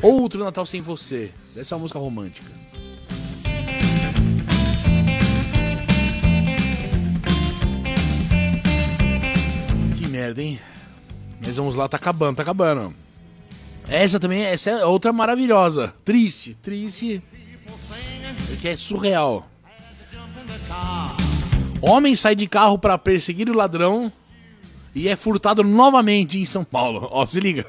Outro 0.03 0.45
Natal 0.45 0.65
sem 0.67 0.81
você. 0.81 1.33
Essa 1.57 1.75
é 1.75 1.77
uma 1.77 1.83
música 1.83 1.99
romântica. 1.99 2.62
Merda, 10.23 10.41
hein? 10.41 10.61
Mas 11.45 11.57
vamos 11.57 11.75
lá, 11.75 11.89
tá 11.89 11.97
acabando, 11.97 12.37
tá 12.37 12.43
acabando. 12.43 12.95
Essa 13.89 14.21
também, 14.21 14.43
essa 14.43 14.71
é 14.71 14.85
outra 14.85 15.13
maravilhosa. 15.13 15.93
Triste, 16.05 16.57
triste. 16.63 17.21
Que 18.61 18.69
é 18.69 18.77
surreal. 18.77 19.49
Homem 21.81 22.15
sai 22.15 22.37
de 22.37 22.47
carro 22.47 22.79
pra 22.79 22.97
perseguir 22.97 23.51
o 23.51 23.57
ladrão 23.57 24.13
e 24.95 25.09
é 25.09 25.17
furtado 25.17 25.65
novamente 25.65 26.39
em 26.39 26.45
São 26.45 26.63
Paulo. 26.63 27.09
Ó, 27.11 27.27
se 27.27 27.41
liga. 27.41 27.67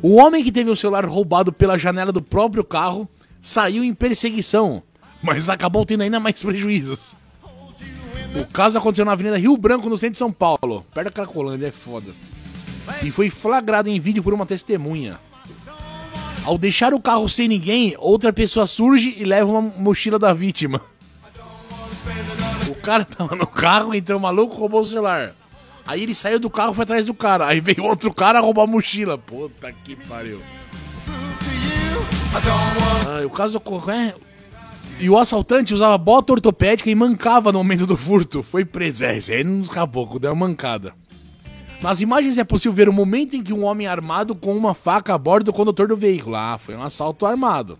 O 0.00 0.14
homem 0.14 0.44
que 0.44 0.52
teve 0.52 0.70
o 0.70 0.76
celular 0.76 1.04
roubado 1.04 1.52
pela 1.52 1.76
janela 1.76 2.12
do 2.12 2.22
próprio 2.22 2.62
carro 2.62 3.08
saiu 3.40 3.82
em 3.82 3.92
perseguição, 3.92 4.84
mas 5.20 5.50
acabou 5.50 5.84
tendo 5.84 6.02
ainda 6.02 6.20
mais 6.20 6.40
prejuízos. 6.40 7.16
O 8.34 8.46
caso 8.52 8.78
aconteceu 8.78 9.04
na 9.04 9.12
Avenida 9.12 9.38
Rio 9.38 9.56
Branco, 9.56 9.88
no 9.88 9.98
centro 9.98 10.12
de 10.12 10.18
São 10.18 10.32
Paulo, 10.32 10.86
perto 10.94 11.06
da 11.06 11.10
Cracolândia, 11.10 11.66
é 11.66 11.70
foda. 11.70 12.12
E 13.02 13.10
foi 13.10 13.30
flagrado 13.30 13.88
em 13.88 14.00
vídeo 14.00 14.22
por 14.22 14.32
uma 14.32 14.46
testemunha. 14.46 15.18
Ao 16.44 16.58
deixar 16.58 16.92
o 16.92 17.00
carro 17.00 17.28
sem 17.28 17.46
ninguém, 17.46 17.94
outra 17.98 18.32
pessoa 18.32 18.66
surge 18.66 19.14
e 19.16 19.24
leva 19.24 19.50
uma 19.50 19.60
mochila 19.60 20.18
da 20.18 20.32
vítima. 20.32 20.80
O 22.68 22.74
cara 22.74 23.04
tava 23.04 23.36
no 23.36 23.46
carro, 23.46 23.94
entrou 23.94 24.18
maluco, 24.18 24.56
roubou 24.56 24.80
o 24.80 24.86
celular. 24.86 25.36
Aí 25.86 26.02
ele 26.02 26.14
saiu 26.14 26.38
do 26.38 26.50
carro 26.50 26.74
foi 26.74 26.84
atrás 26.84 27.06
do 27.06 27.14
cara. 27.14 27.46
Aí 27.46 27.60
veio 27.60 27.84
outro 27.84 28.12
cara 28.12 28.40
roubar 28.40 28.64
a 28.64 28.66
mochila. 28.66 29.18
Puta 29.18 29.72
que 29.84 29.94
pariu. 29.94 30.40
Ah, 32.34 33.24
o 33.24 33.30
caso 33.30 33.58
ocorreu. 33.58 34.14
E 35.00 35.10
o 35.10 35.18
assaltante 35.18 35.74
usava 35.74 35.98
bota 35.98 36.32
ortopédica 36.32 36.88
e 36.88 36.94
mancava 36.94 37.50
no 37.50 37.58
momento 37.58 37.86
do 37.86 37.96
furto. 37.96 38.42
Foi 38.42 38.64
preso. 38.64 39.04
É, 39.04 39.16
esse 39.16 39.32
aí 39.32 39.42
não 39.42 39.60
escapou, 39.60 40.18
deu 40.18 40.32
uma 40.32 40.46
mancada. 40.46 40.94
Nas 41.82 42.00
imagens 42.00 42.38
é 42.38 42.44
possível 42.44 42.72
ver 42.72 42.88
o 42.88 42.92
momento 42.92 43.34
em 43.34 43.42
que 43.42 43.52
um 43.52 43.64
homem 43.64 43.88
armado 43.88 44.34
com 44.36 44.56
uma 44.56 44.72
faca 44.74 45.12
aborda 45.14 45.50
o 45.50 45.54
condutor 45.54 45.88
do 45.88 45.96
veículo. 45.96 46.36
Ah, 46.36 46.56
foi 46.56 46.76
um 46.76 46.82
assalto 46.82 47.26
armado. 47.26 47.76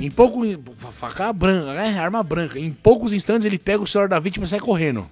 Em 0.00 0.10
pouco. 0.10 0.40
fa- 0.76 0.90
Faca 0.90 1.32
branca, 1.32 1.72
né? 1.74 1.96
Arma 1.98 2.22
branca. 2.24 2.58
Em 2.58 2.72
poucos 2.72 3.12
instantes 3.12 3.44
ele 3.44 3.58
pega 3.58 3.82
o 3.82 3.86
celular 3.86 4.08
da 4.08 4.18
vítima 4.18 4.44
e 4.46 4.48
sai 4.48 4.58
correndo. 4.58 5.06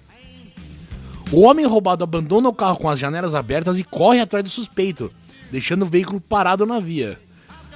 O 1.31 1.41
homem 1.41 1.65
roubado 1.65 2.03
abandona 2.03 2.49
o 2.49 2.53
carro 2.53 2.77
com 2.77 2.89
as 2.89 2.99
janelas 2.99 3.33
abertas 3.35 3.79
e 3.79 3.83
corre 3.85 4.19
atrás 4.19 4.43
do 4.43 4.49
suspeito, 4.49 5.11
deixando 5.51 5.83
o 5.83 5.85
veículo 5.85 6.19
parado 6.19 6.65
na 6.65 6.79
via. 6.79 7.17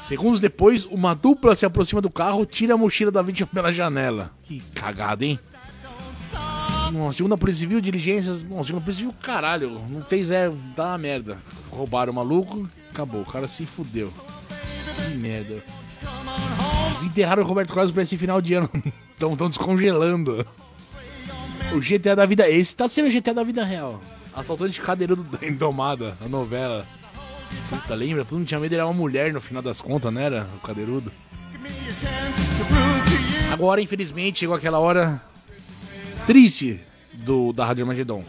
Segundos 0.04 0.42
depois, 0.42 0.84
uma 0.84 1.16
dupla 1.16 1.56
se 1.56 1.66
aproxima 1.66 2.02
do 2.02 2.10
carro, 2.10 2.46
tira 2.46 2.74
a 2.74 2.78
mochila 2.78 3.10
da 3.10 3.22
vítima 3.22 3.48
pela 3.48 3.72
janela. 3.72 4.32
Que 4.44 4.60
cagada, 4.76 5.24
hein? 5.24 5.40
Bom, 6.92 7.10
segundo 7.10 7.36
a 7.36 7.38
Polícia 7.38 7.62
Civil, 7.62 7.80
diligências. 7.80 8.44
Bom, 8.44 8.62
segundo 8.66 8.82
a 8.82 8.84
Polícia 8.84 9.00
Civil, 9.00 9.16
caralho, 9.22 9.82
não 9.90 10.02
fez 10.04 10.30
é. 10.30 10.52
dá 10.76 10.88
uma 10.88 10.98
merda. 10.98 11.42
Roubaram 11.72 12.12
o 12.12 12.16
maluco, 12.18 12.70
acabou, 12.92 13.22
o 13.22 13.26
cara 13.26 13.48
se 13.48 13.66
fudeu. 13.66 14.12
Que 14.98 15.16
merda. 15.16 15.64
Desenterraram 16.96 17.42
o 17.42 17.46
Roberto 17.46 17.74
Carlos 17.74 17.94
pra 17.94 18.04
esse 18.04 18.18
final 18.18 18.42
de 18.42 18.56
ano. 18.56 18.70
Estão 19.18 19.48
descongelando. 19.48 20.46
O 21.74 21.80
GTA 21.80 22.14
da 22.14 22.26
vida. 22.26 22.50
Esse 22.50 22.76
tá 22.76 22.90
sendo 22.90 23.08
o 23.08 23.12
GTA 23.12 23.34
da 23.34 23.44
vida 23.44 23.64
real. 23.64 24.02
Assaltante 24.36 24.74
de 24.74 24.82
cadeirudo 24.82 25.24
da 25.24 25.40
Indomada, 25.48 26.18
a 26.20 26.28
novela. 26.28 26.86
Puta, 27.70 27.96
lembra? 27.96 28.24
Todo 28.24 28.38
mundo 28.38 28.48
tinha 28.48 28.60
medo, 28.60 28.76
era 28.76 28.86
uma 28.86 28.94
mulher 28.94 29.34
no 29.34 29.42
final 29.42 29.62
das 29.62 29.82
contas, 29.82 30.14
não 30.14 30.22
era? 30.22 30.48
O 30.56 30.60
cadeirudo. 30.60 31.12
Agora, 33.52 33.82
infelizmente, 33.82 34.40
chegou 34.40 34.56
aquela 34.56 34.80
hora 34.80 35.22
triste 36.26 36.80
do, 37.14 37.54
da 37.54 37.66
Rádio 37.66 37.84
Armagedon. 37.84 38.24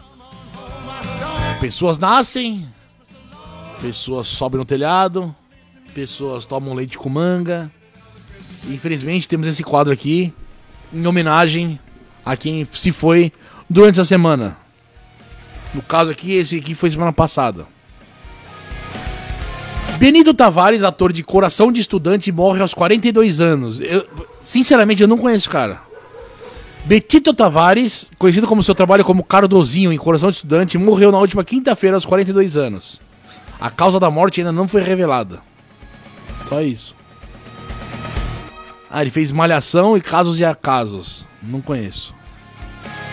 Pessoas 1.59 1.97
nascem, 1.97 2.67
pessoas 3.81 4.27
sobem 4.27 4.59
no 4.59 4.65
telhado, 4.65 5.35
pessoas 5.93 6.45
tomam 6.45 6.73
leite 6.73 6.97
com 6.97 7.09
manga. 7.09 7.71
Infelizmente, 8.67 9.27
temos 9.27 9.47
esse 9.47 9.63
quadro 9.63 9.93
aqui 9.93 10.33
em 10.93 11.05
homenagem 11.05 11.79
a 12.25 12.35
quem 12.35 12.65
se 12.65 12.91
foi 12.91 13.31
durante 13.69 13.99
a 13.99 14.05
semana. 14.05 14.57
No 15.73 15.81
caso 15.81 16.11
aqui, 16.11 16.33
esse 16.33 16.57
aqui 16.57 16.73
foi 16.73 16.89
semana 16.91 17.13
passada. 17.13 17.67
Benito 19.97 20.33
Tavares, 20.33 20.83
ator 20.83 21.13
de 21.13 21.23
Coração 21.23 21.71
de 21.71 21.79
Estudante, 21.79 22.31
morre 22.31 22.61
aos 22.61 22.73
42 22.73 23.39
anos. 23.39 23.79
Eu, 23.79 24.05
sinceramente, 24.43 25.01
eu 25.01 25.07
não 25.07 25.17
conheço 25.17 25.47
o 25.47 25.51
cara. 25.51 25.81
Betito 26.83 27.33
Tavares, 27.33 28.11
conhecido 28.19 28.45
como 28.45 28.61
seu 28.61 28.75
trabalho 28.75 29.05
como 29.05 29.23
Cardozinho 29.23 29.91
em 29.91 29.97
Coração 29.97 30.29
de 30.29 30.35
Estudante, 30.35 30.77
morreu 30.77 31.11
na 31.11 31.17
última 31.17 31.43
quinta-feira 31.43 31.95
aos 31.95 32.05
42 32.05 32.57
anos. 32.57 33.01
A 33.59 33.71
causa 33.71 33.99
da 33.99 34.11
morte 34.11 34.41
ainda 34.41 34.51
não 34.51 34.67
foi 34.67 34.81
revelada. 34.81 35.41
Só 36.47 36.61
isso. 36.61 36.95
Ah, 38.91 39.01
ele 39.01 39.09
fez 39.09 39.31
Malhação 39.31 39.97
e 39.97 40.01
Casos 40.01 40.39
e 40.39 40.45
Acasos. 40.45 41.25
Não 41.41 41.61
conheço. 41.61 42.13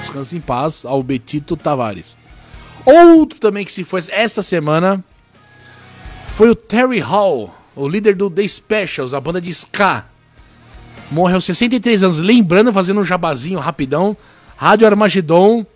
Descanse 0.00 0.36
em 0.36 0.40
paz 0.40 0.84
ao 0.84 1.02
Betito 1.02 1.56
Tavares. 1.56 2.18
Outro 2.84 3.38
também 3.38 3.64
que 3.64 3.72
se 3.72 3.84
foi 3.84 4.00
esta 4.10 4.42
semana 4.42 5.02
foi 6.32 6.50
o 6.50 6.54
Terry 6.54 6.98
Hall, 6.98 7.54
o 7.76 7.88
líder 7.88 8.14
do 8.14 8.30
The 8.30 8.46
Specials, 8.48 9.14
a 9.14 9.20
banda 9.20 9.40
de 9.40 9.50
ska. 9.50 10.04
Morreu 11.10 11.36
aos 11.36 11.44
63 11.44 12.02
anos. 12.02 12.18
Lembrando, 12.18 12.72
fazendo 12.72 13.00
um 13.00 13.04
jabazinho 13.04 13.58
rapidão. 13.58 14.16
Rádio 14.56 14.86
Armagedon. 14.86 15.66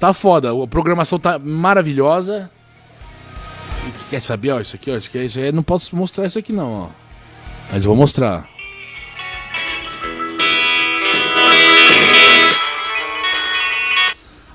Tá 0.00 0.14
foda. 0.14 0.50
A 0.50 0.66
programação 0.66 1.18
tá 1.18 1.38
maravilhosa. 1.38 2.50
Quer 4.08 4.20
saber, 4.20 4.52
ó, 4.52 4.60
isso 4.60 4.76
aqui, 4.76 4.90
ó, 4.90 4.96
isso 4.96 5.08
aqui, 5.08 5.24
isso 5.24 5.38
não 5.52 5.62
posso 5.62 5.94
mostrar 5.94 6.26
isso 6.26 6.38
aqui 6.38 6.52
não, 6.52 6.72
ó. 6.72 6.88
Mas 7.70 7.84
eu 7.84 7.90
vou 7.90 7.96
mostrar. 7.96 8.48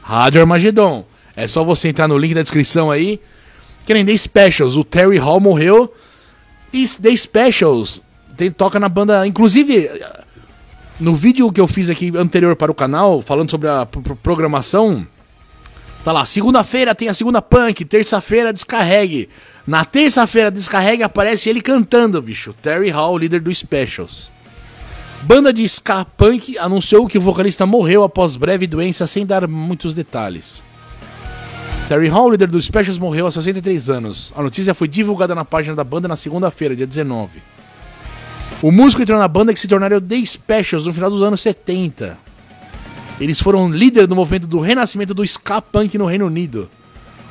Rádio 0.01 0.41
Armagedon. 0.41 1.05
É 1.35 1.47
só 1.47 1.63
você 1.63 1.89
entrar 1.89 2.07
no 2.07 2.17
link 2.17 2.33
da 2.33 2.41
descrição 2.41 2.89
aí. 2.89 3.21
Que 3.87 3.93
nem 3.95 4.05
The 4.05 4.15
Specials. 4.15 4.75
O 4.77 4.83
Terry 4.83 5.17
Hall 5.17 5.39
morreu. 5.39 5.91
E 6.71 6.87
The 6.87 7.15
Specials 7.15 8.01
tem, 8.35 8.51
toca 8.51 8.79
na 8.79 8.87
banda. 8.89 9.25
Inclusive, 9.25 9.89
no 10.99 11.15
vídeo 11.15 11.51
que 11.51 11.59
eu 11.59 11.67
fiz 11.67 11.89
aqui 11.89 12.11
anterior 12.15 12.55
para 12.55 12.71
o 12.71 12.75
canal, 12.75 13.21
falando 13.21 13.49
sobre 13.49 13.67
a 13.67 13.85
pro- 13.85 14.01
pro- 14.01 14.15
programação. 14.15 15.07
Tá 16.03 16.11
lá, 16.11 16.23
segunda-feira 16.25 16.93
tem 16.95 17.09
a 17.09 17.13
segunda 17.13 17.41
punk, 17.41 17.83
terça-feira 17.83 18.53
descarregue. 18.53 19.27
Na 19.65 19.83
terça-feira 19.83 20.49
descarregue 20.51 21.03
aparece 21.03 21.49
ele 21.49 21.59
cantando, 21.61 22.21
bicho. 22.21 22.53
Terry 22.61 22.89
Hall, 22.89 23.17
líder 23.17 23.41
do 23.41 23.53
Specials. 23.53 24.31
Banda 25.23 25.51
de 25.51 25.63
ska 25.67 26.05
punk 26.05 26.57
anunciou 26.59 27.07
que 27.07 27.17
o 27.17 27.21
vocalista 27.21 27.65
morreu 27.65 28.03
após 28.03 28.35
breve 28.37 28.67
doença 28.67 29.07
sem 29.07 29.25
dar 29.25 29.47
muitos 29.47 29.95
detalhes. 29.95 30.63
Terry 31.87 32.09
Hall, 32.09 32.29
líder 32.31 32.47
do 32.47 32.61
Specials, 32.61 32.97
morreu 32.97 33.25
aos 33.25 33.33
63 33.33 33.89
anos. 33.89 34.33
A 34.35 34.41
notícia 34.43 34.73
foi 34.73 34.87
divulgada 34.89 35.33
na 35.33 35.45
página 35.45 35.73
da 35.75 35.83
banda 35.85 36.07
na 36.07 36.17
segunda-feira, 36.17 36.75
dia 36.75 36.85
19. 36.85 37.41
O 38.61 38.71
músico 38.71 39.01
entrou 39.01 39.17
na 39.17 39.27
banda 39.27 39.53
que 39.53 39.59
se 39.59 39.67
tornaria 39.67 39.97
o 39.97 40.01
The 40.01 40.25
Specials 40.25 40.85
no 40.85 40.91
final 40.93 41.09
dos 41.09 41.23
anos 41.23 41.39
70. 41.41 42.17
Eles 43.21 43.39
foram 43.39 43.71
líder 43.71 44.05
do 44.05 44.15
movimento 44.15 44.47
do 44.47 44.59
renascimento 44.59 45.13
do 45.13 45.23
ska 45.23 45.61
punk 45.61 45.97
no 45.97 46.05
Reino 46.05 46.25
Unido. 46.25 46.69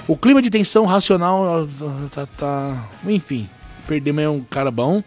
O 0.08 0.16
clima 0.16 0.40
de 0.40 0.48
tensão 0.48 0.86
racional 0.86 1.66
tá, 2.12 2.26
tá- 2.36 2.84
enfim, 3.06 3.48
perdemos 3.86 4.20
aí 4.20 4.28
um 4.28 4.40
cara 4.40 4.70
bom. 4.70 5.02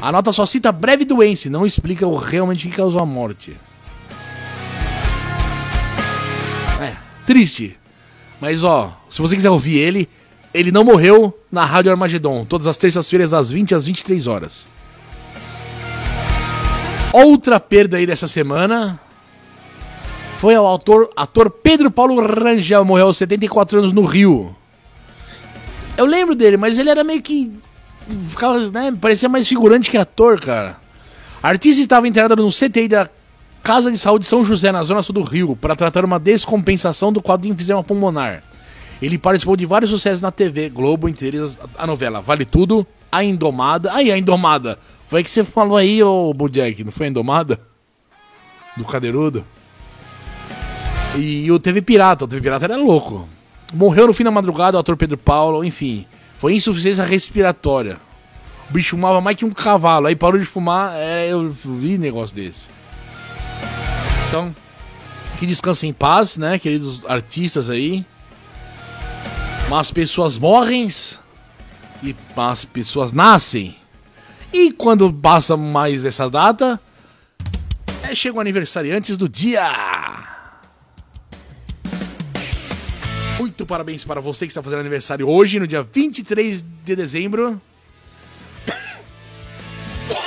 A 0.00 0.10
nota 0.10 0.32
só 0.32 0.46
cita 0.46 0.72
breve 0.72 1.04
doença, 1.04 1.50
não 1.50 1.66
explica 1.66 2.06
o 2.06 2.16
realmente 2.16 2.68
que 2.68 2.76
causou 2.76 3.00
a 3.02 3.06
morte. 3.06 3.56
É, 6.80 6.96
triste. 7.26 7.76
Mas 8.40 8.64
ó, 8.64 8.96
se 9.08 9.20
você 9.20 9.34
quiser 9.34 9.50
ouvir 9.50 9.78
ele, 9.78 10.08
ele 10.52 10.70
não 10.70 10.84
morreu 10.84 11.36
na 11.50 11.64
Rádio 11.64 11.90
Armagedon, 11.90 12.44
todas 12.44 12.66
as 12.66 12.78
terças-feiras 12.78 13.34
às 13.34 13.50
20 13.50 13.74
às 13.74 13.86
23 13.86 14.26
horas. 14.26 14.66
Outra 17.12 17.60
perda 17.60 17.96
aí 17.96 18.06
dessa 18.06 18.26
semana 18.26 19.00
foi 20.36 20.54
ao 20.54 20.66
autor, 20.66 21.08
ator 21.16 21.48
Pedro 21.48 21.90
Paulo 21.90 22.20
Rangel, 22.20 22.84
morreu 22.84 23.06
aos 23.06 23.16
74 23.16 23.78
anos 23.78 23.92
no 23.92 24.02
Rio. 24.02 24.54
Eu 25.96 26.06
lembro 26.06 26.34
dele, 26.34 26.56
mas 26.56 26.78
ele 26.78 26.90
era 26.90 27.04
meio 27.04 27.22
que. 27.22 27.52
Ficava, 28.28 28.58
né, 28.70 28.92
parecia 29.00 29.28
mais 29.28 29.46
figurante 29.46 29.90
que 29.90 29.96
ator, 29.96 30.38
cara. 30.40 30.76
A 31.42 31.48
artista 31.48 31.80
estava 31.80 32.06
internada 32.06 32.36
no 32.36 32.50
CTI 32.50 32.88
da 32.88 33.08
Casa 33.64 33.90
de 33.90 33.96
Saúde 33.96 34.26
São 34.26 34.44
José, 34.44 34.70
na 34.70 34.82
zona 34.82 35.00
sul 35.00 35.14
do 35.14 35.22
Rio, 35.22 35.56
para 35.56 35.74
tratar 35.74 36.04
uma 36.04 36.18
descompensação 36.18 37.10
do 37.10 37.22
quadro 37.22 37.46
de 37.46 37.52
enfisema 37.52 37.82
pulmonar. 37.82 38.42
Ele 39.00 39.16
participou 39.16 39.56
de 39.56 39.64
vários 39.64 39.90
sucessos 39.90 40.20
na 40.20 40.30
TV 40.30 40.68
Globo, 40.68 41.08
entre 41.08 41.28
eles 41.28 41.58
a 41.78 41.86
novela 41.86 42.20
Vale 42.20 42.44
Tudo, 42.44 42.86
A 43.10 43.24
Indomada. 43.24 43.90
Aí, 43.94 44.12
A 44.12 44.18
Indomada. 44.18 44.78
Foi 45.08 45.24
que 45.24 45.30
você 45.30 45.42
falou 45.42 45.78
aí, 45.78 46.02
ô 46.02 46.34
Bojack, 46.34 46.84
não 46.84 46.92
foi 46.92 47.06
a 47.06 47.08
Indomada? 47.08 47.58
Do 48.76 48.84
Cadeirudo? 48.84 49.42
E 51.16 51.50
o 51.50 51.58
TV 51.58 51.80
Pirata, 51.80 52.26
o 52.26 52.28
TV 52.28 52.42
Pirata 52.42 52.66
era 52.66 52.76
louco. 52.76 53.26
Morreu 53.72 54.06
no 54.06 54.12
fim 54.12 54.24
da 54.24 54.30
madrugada 54.30 54.76
o 54.76 54.80
ator 54.80 54.94
Pedro 54.94 55.16
Paulo, 55.16 55.64
enfim. 55.64 56.04
Foi 56.36 56.52
insuficiência 56.52 57.02
respiratória. 57.02 57.96
O 58.68 58.74
bicho 58.74 58.90
fumava 58.90 59.22
mais 59.22 59.38
que 59.38 59.44
um 59.46 59.50
cavalo, 59.50 60.06
aí 60.06 60.14
parou 60.14 60.38
de 60.38 60.44
fumar, 60.44 60.92
é, 60.96 61.32
eu 61.32 61.50
vi 61.50 61.96
negócio 61.96 62.36
desse. 62.36 62.68
Então, 64.28 64.54
que 65.38 65.46
descansem 65.46 65.90
em 65.90 65.92
paz, 65.92 66.36
né, 66.36 66.58
queridos 66.58 67.04
artistas 67.06 67.70
aí. 67.70 68.04
Mas 69.68 69.90
pessoas 69.90 70.38
morrem 70.38 70.88
e 72.02 72.14
as 72.36 72.64
pessoas 72.64 73.12
nascem. 73.12 73.76
E 74.52 74.70
quando 74.72 75.12
passa 75.12 75.56
mais 75.56 76.04
essa 76.04 76.28
data, 76.30 76.80
é, 78.02 78.14
chega 78.14 78.36
o 78.36 78.40
aniversariantes 78.40 79.16
do 79.16 79.28
dia. 79.28 79.68
Muito 83.38 83.66
parabéns 83.66 84.04
para 84.04 84.20
você 84.20 84.46
que 84.46 84.52
está 84.52 84.62
fazendo 84.62 84.80
aniversário 84.80 85.28
hoje, 85.28 85.58
no 85.58 85.66
dia 85.66 85.82
23 85.82 86.64
de 86.84 86.96
dezembro. 86.96 87.60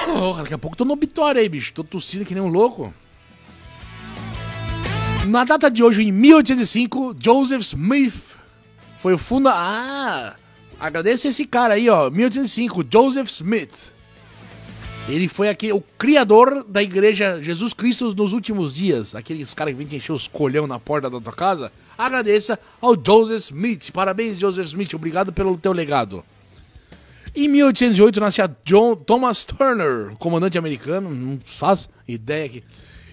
Oh, 0.10 0.34
daqui 0.34 0.54
a 0.54 0.58
pouco 0.58 0.76
tô 0.76 0.86
no 0.86 0.94
obituário 0.94 1.40
aí, 1.40 1.50
bicho. 1.50 1.74
Tô 1.74 1.84
tossindo 1.84 2.26
que 2.26 2.34
nem 2.34 2.42
um 2.42 2.48
louco. 2.48 2.94
Na 5.28 5.44
data 5.44 5.70
de 5.70 5.84
hoje, 5.84 6.04
em 6.04 6.12
1805, 6.12 7.18
Joseph 7.20 7.62
Smith 7.62 8.38
foi 8.98 9.14
o 9.14 9.18
funda... 9.18 9.52
Ah! 9.54 10.36
Agradeço 10.80 11.28
esse 11.28 11.44
cara 11.44 11.74
aí, 11.74 11.90
ó. 11.90 12.10
1805, 12.10 12.86
Joseph 12.90 13.30
Smith. 13.30 13.94
Ele 15.10 15.28
foi 15.28 15.50
aqui, 15.50 15.74
o 15.74 15.82
criador 15.98 16.64
da 16.64 16.82
igreja 16.82 17.42
Jesus 17.42 17.74
Cristo 17.74 18.16
nos 18.16 18.32
últimos 18.32 18.74
dias. 18.74 19.16
Aqueles 19.16 19.54
caras 19.54 19.74
que 19.74 19.78
vêm 19.78 19.88
te 19.88 19.98
encher 19.98 20.14
os 20.14 20.30
colhão 20.30 20.66
na 20.66 20.80
porta 20.80 21.10
da 21.10 21.20
tua 21.20 21.34
casa. 21.34 21.74
Agradeça 21.98 22.58
ao 22.80 22.96
Joseph 22.96 23.52
Smith. 23.52 23.92
Parabéns, 23.92 24.40
Joseph 24.40 24.68
Smith. 24.68 24.94
Obrigado 24.94 25.34
pelo 25.34 25.58
teu 25.58 25.74
legado. 25.74 26.24
Em 27.36 27.50
1808 27.50 28.20
nascia 28.22 28.56
John 28.64 28.96
Thomas 28.96 29.46
Turner, 29.46 30.16
comandante 30.20 30.58
americano. 30.58 31.10
Não 31.10 31.38
faço 31.44 31.90
ideia 32.08 32.46
aqui. 32.46 32.64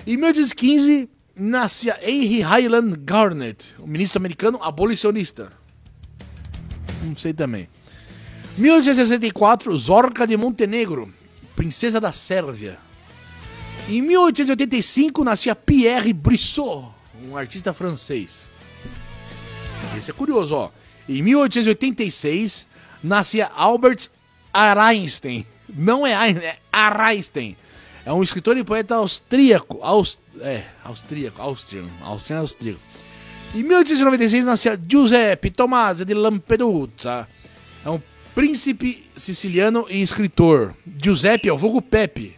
Em 0.06 0.16
1815 0.16 1.08
nascia 1.36 1.98
Henry 2.02 2.40
Highland 2.40 2.96
Garnet, 3.00 3.74
o 3.78 3.86
ministro 3.86 4.18
americano 4.18 4.62
abolicionista. 4.62 5.50
Não 7.02 7.16
sei 7.16 7.32
também. 7.32 7.68
1864, 8.56 9.76
Zorca 9.76 10.26
de 10.26 10.36
Montenegro, 10.36 11.12
princesa 11.56 12.00
da 12.00 12.12
Sérvia. 12.12 12.78
Em 13.88 14.00
1885 14.00 15.24
nascia 15.24 15.54
Pierre 15.54 16.12
Brissot, 16.12 16.88
um 17.22 17.36
artista 17.36 17.72
francês. 17.72 18.50
Esse 19.98 20.10
é 20.10 20.14
curioso, 20.14 20.54
ó. 20.54 20.70
Em 21.08 21.20
1886 21.22 22.66
nascia 23.02 23.50
Albert 23.54 24.08
Einstein. 24.52 25.46
Não 25.68 26.06
é 26.06 26.14
Einstein, 26.14 26.46
é 26.46 26.58
Einstein. 26.72 27.56
É 28.06 28.12
um 28.12 28.22
escritor 28.22 28.56
e 28.56 28.64
poeta 28.64 28.96
austríaco. 28.96 29.78
Aust... 29.82 30.20
É, 30.40 30.64
austríaco, 30.84 31.40
austriano. 31.40 31.90
Austriano 32.02 32.42
austríaco. 32.42 32.80
Em 33.54 33.62
1896 33.62 34.44
nascia 34.44 34.80
Giuseppe 34.88 35.50
Tommaso 35.50 36.04
de 36.04 36.12
Lampedusa. 36.12 37.26
É 37.84 37.88
um 37.88 38.00
príncipe 38.34 39.04
siciliano 39.16 39.86
e 39.88 40.02
escritor. 40.02 40.74
Giuseppe, 41.02 41.48
é 41.48 41.52
o 41.52 41.56
vulgo 41.56 41.80
Pepe. 41.80 42.36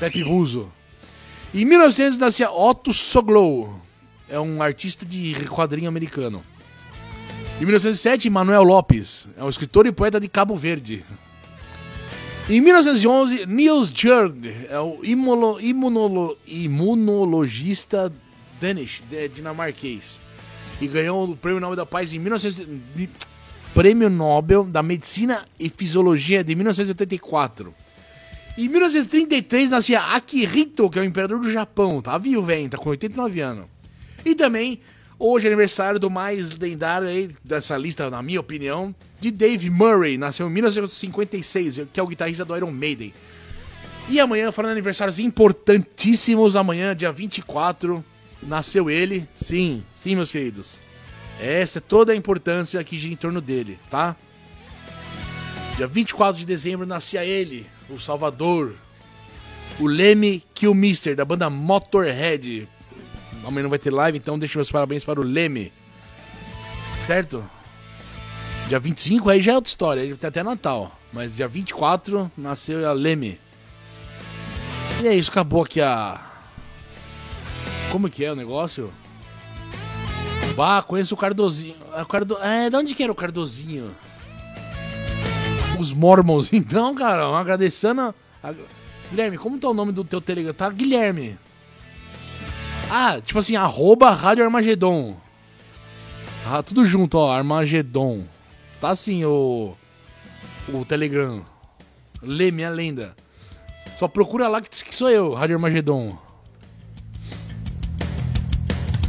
Pepe 0.00 0.24
Buzo. 0.24 0.72
Em 1.54 1.64
1900 1.64 2.18
nascia 2.18 2.50
Otto 2.50 2.92
Soglow. 2.92 3.80
É 4.28 4.40
um 4.40 4.60
artista 4.60 5.06
de 5.06 5.34
quadrinho 5.48 5.88
americano. 5.88 6.42
Em 7.60 7.64
1907, 7.64 8.28
Manuel 8.28 8.64
Lopes. 8.64 9.28
É 9.36 9.44
um 9.44 9.48
escritor 9.48 9.86
e 9.86 9.92
poeta 9.92 10.18
de 10.18 10.28
Cabo 10.28 10.56
Verde. 10.56 11.04
Em 12.48 12.60
1911, 12.60 13.44
Niels 13.46 13.90
Jørg. 13.92 14.66
É 14.68 14.78
o 14.78 15.00
imulo, 15.02 15.60
imunolo, 15.60 16.38
imunologista 16.46 18.12
Danish, 18.60 19.02
dinamarquês. 19.34 20.20
E 20.80 20.86
ganhou 20.86 21.28
o 21.28 21.36
Prêmio 21.36 21.60
Nobel 21.60 21.74
da 21.74 21.84
Paz 21.84 22.14
em 22.14 22.20
1900, 22.20 22.68
Prêmio 23.74 24.08
Nobel 24.08 24.62
da 24.62 24.80
Medicina 24.80 25.44
e 25.58 25.68
Fisiologia 25.68 26.44
de 26.44 26.54
1984. 26.54 27.74
Em 28.56 28.68
1933 28.68 29.70
nascia 29.70 30.00
Akihito, 30.00 30.88
que 30.88 31.00
é 31.00 31.02
o 31.02 31.04
imperador 31.04 31.40
do 31.40 31.52
Japão. 31.52 32.00
Tá 32.00 32.16
vivo, 32.16 32.42
velho, 32.42 32.70
tá 32.70 32.78
com 32.78 32.90
89 32.90 33.40
anos. 33.40 33.66
E 34.24 34.36
também, 34.36 34.80
hoje 35.18 35.46
é 35.46 35.48
aniversário 35.48 35.98
do 35.98 36.08
mais 36.08 36.56
lendário 36.56 37.08
aí 37.08 37.28
dessa 37.44 37.76
lista, 37.76 38.08
na 38.08 38.22
minha 38.22 38.38
opinião, 38.38 38.94
de 39.20 39.30
Dave 39.30 39.70
Murray. 39.70 40.18
Nasceu 40.18 40.48
em 40.48 40.52
1956, 40.52 41.80
que 41.92 42.00
é 42.00 42.02
o 42.02 42.06
guitarrista 42.06 42.44
do 42.44 42.56
Iron 42.56 42.70
Maiden. 42.70 43.12
E 44.08 44.20
amanhã, 44.20 44.52
falando 44.52 44.72
aniversários 44.72 45.18
importantíssimos, 45.18 46.54
amanhã, 46.54 46.94
dia 46.94 47.10
24, 47.10 48.04
nasceu 48.42 48.88
ele. 48.88 49.28
Sim, 49.34 49.82
sim, 49.94 50.14
meus 50.14 50.30
queridos. 50.30 50.80
Essa 51.40 51.78
é 51.78 51.80
toda 51.80 52.12
a 52.12 52.16
importância 52.16 52.84
gira 52.88 53.12
em 53.12 53.16
torno 53.16 53.40
dele, 53.40 53.78
tá? 53.90 54.16
Dia 55.76 55.86
24 55.86 56.38
de 56.38 56.46
dezembro 56.46 56.86
nascia 56.86 57.24
ele, 57.24 57.66
o 57.90 57.98
Salvador, 57.98 58.74
o 59.78 59.86
Leme 59.86 60.42
Killmister, 60.54 61.14
da 61.14 61.24
banda 61.24 61.50
Motorhead. 61.50 62.66
Amanhã 63.44 63.64
não 63.64 63.70
vai 63.70 63.78
ter 63.78 63.92
live, 63.92 64.16
então 64.16 64.38
deixa 64.38 64.58
meus 64.58 64.70
parabéns 64.70 65.04
para 65.04 65.20
o 65.20 65.22
Leme. 65.22 65.72
Certo? 67.04 67.44
Dia 68.68 68.78
25 68.78 69.30
aí 69.30 69.40
já 69.40 69.52
é 69.52 69.54
outra 69.54 69.68
história, 69.68 70.02
aí 70.02 70.16
tem 70.16 70.28
até 70.28 70.42
Natal. 70.42 70.92
Mas 71.12 71.36
dia 71.36 71.46
24 71.46 72.30
nasceu 72.36 72.88
a 72.88 72.92
Leme. 72.92 73.40
E 75.02 75.06
é 75.06 75.14
isso, 75.14 75.30
acabou 75.30 75.62
aqui 75.62 75.80
a. 75.80 76.20
Como 77.92 78.10
que 78.10 78.24
é 78.24 78.32
o 78.32 78.36
negócio? 78.36 78.92
Bah, 80.56 80.82
conheço 80.82 81.14
o 81.14 81.18
Cardozinho. 81.18 81.76
É, 81.94 82.02
o 82.02 82.06
Cardo... 82.06 82.38
é, 82.42 82.68
de 82.70 82.76
onde 82.76 82.94
que 82.94 83.02
era 83.02 83.12
o 83.12 83.14
Cardozinho? 83.14 83.94
Os 85.78 85.92
Mormons. 85.92 86.50
Então, 86.52 86.94
cara, 86.94 87.26
agradecendo. 87.38 88.14
a- 88.42 88.54
Guilherme, 89.10 89.38
como 89.38 89.58
tá 89.58 89.68
o 89.68 89.74
nome 89.74 89.92
do 89.92 90.02
teu 90.02 90.20
Telegram? 90.20 90.52
Tá 90.52 90.68
Guilherme. 90.68 91.38
Ah, 92.90 93.20
tipo 93.24 93.38
assim, 93.38 93.54
arroba 93.54 94.10
Rádio 94.10 94.42
Armagedon. 94.44 95.16
Ah, 96.48 96.62
tudo 96.62 96.84
junto, 96.84 97.16
ó, 97.18 97.32
Armagedon. 97.32 98.24
Tá 98.86 98.92
assim 98.92 99.24
o. 99.24 99.74
O 100.72 100.84
Telegram. 100.84 101.44
Lê 102.22 102.52
minha 102.52 102.70
lenda. 102.70 103.16
Só 103.98 104.06
procura 104.06 104.46
lá 104.46 104.60
que 104.60 104.68
que 104.68 104.94
sou 104.94 105.10
eu, 105.10 105.34
Rádio 105.34 105.56
Armagedon. 105.56 106.16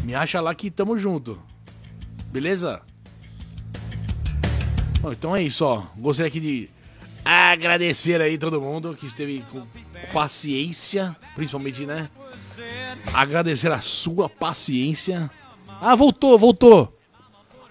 Me 0.03 0.15
acha 0.15 0.41
lá 0.41 0.55
que 0.55 0.71
tamo 0.71 0.97
junto. 0.97 1.39
Beleza? 2.31 2.81
Bom, 4.99 5.11
então 5.11 5.35
é 5.35 5.43
isso, 5.43 5.63
ó. 5.63 5.83
Gostaria 5.95 6.29
aqui 6.29 6.39
de 6.39 6.69
agradecer 7.23 8.19
aí 8.19 8.35
todo 8.35 8.59
mundo 8.59 8.95
que 8.95 9.05
esteve 9.05 9.45
com 9.51 9.63
paciência, 10.11 11.15
principalmente, 11.35 11.85
né? 11.85 12.09
Agradecer 13.13 13.71
a 13.71 13.79
sua 13.79 14.27
paciência. 14.27 15.29
Ah, 15.79 15.93
voltou, 15.93 16.35
voltou. 16.35 16.96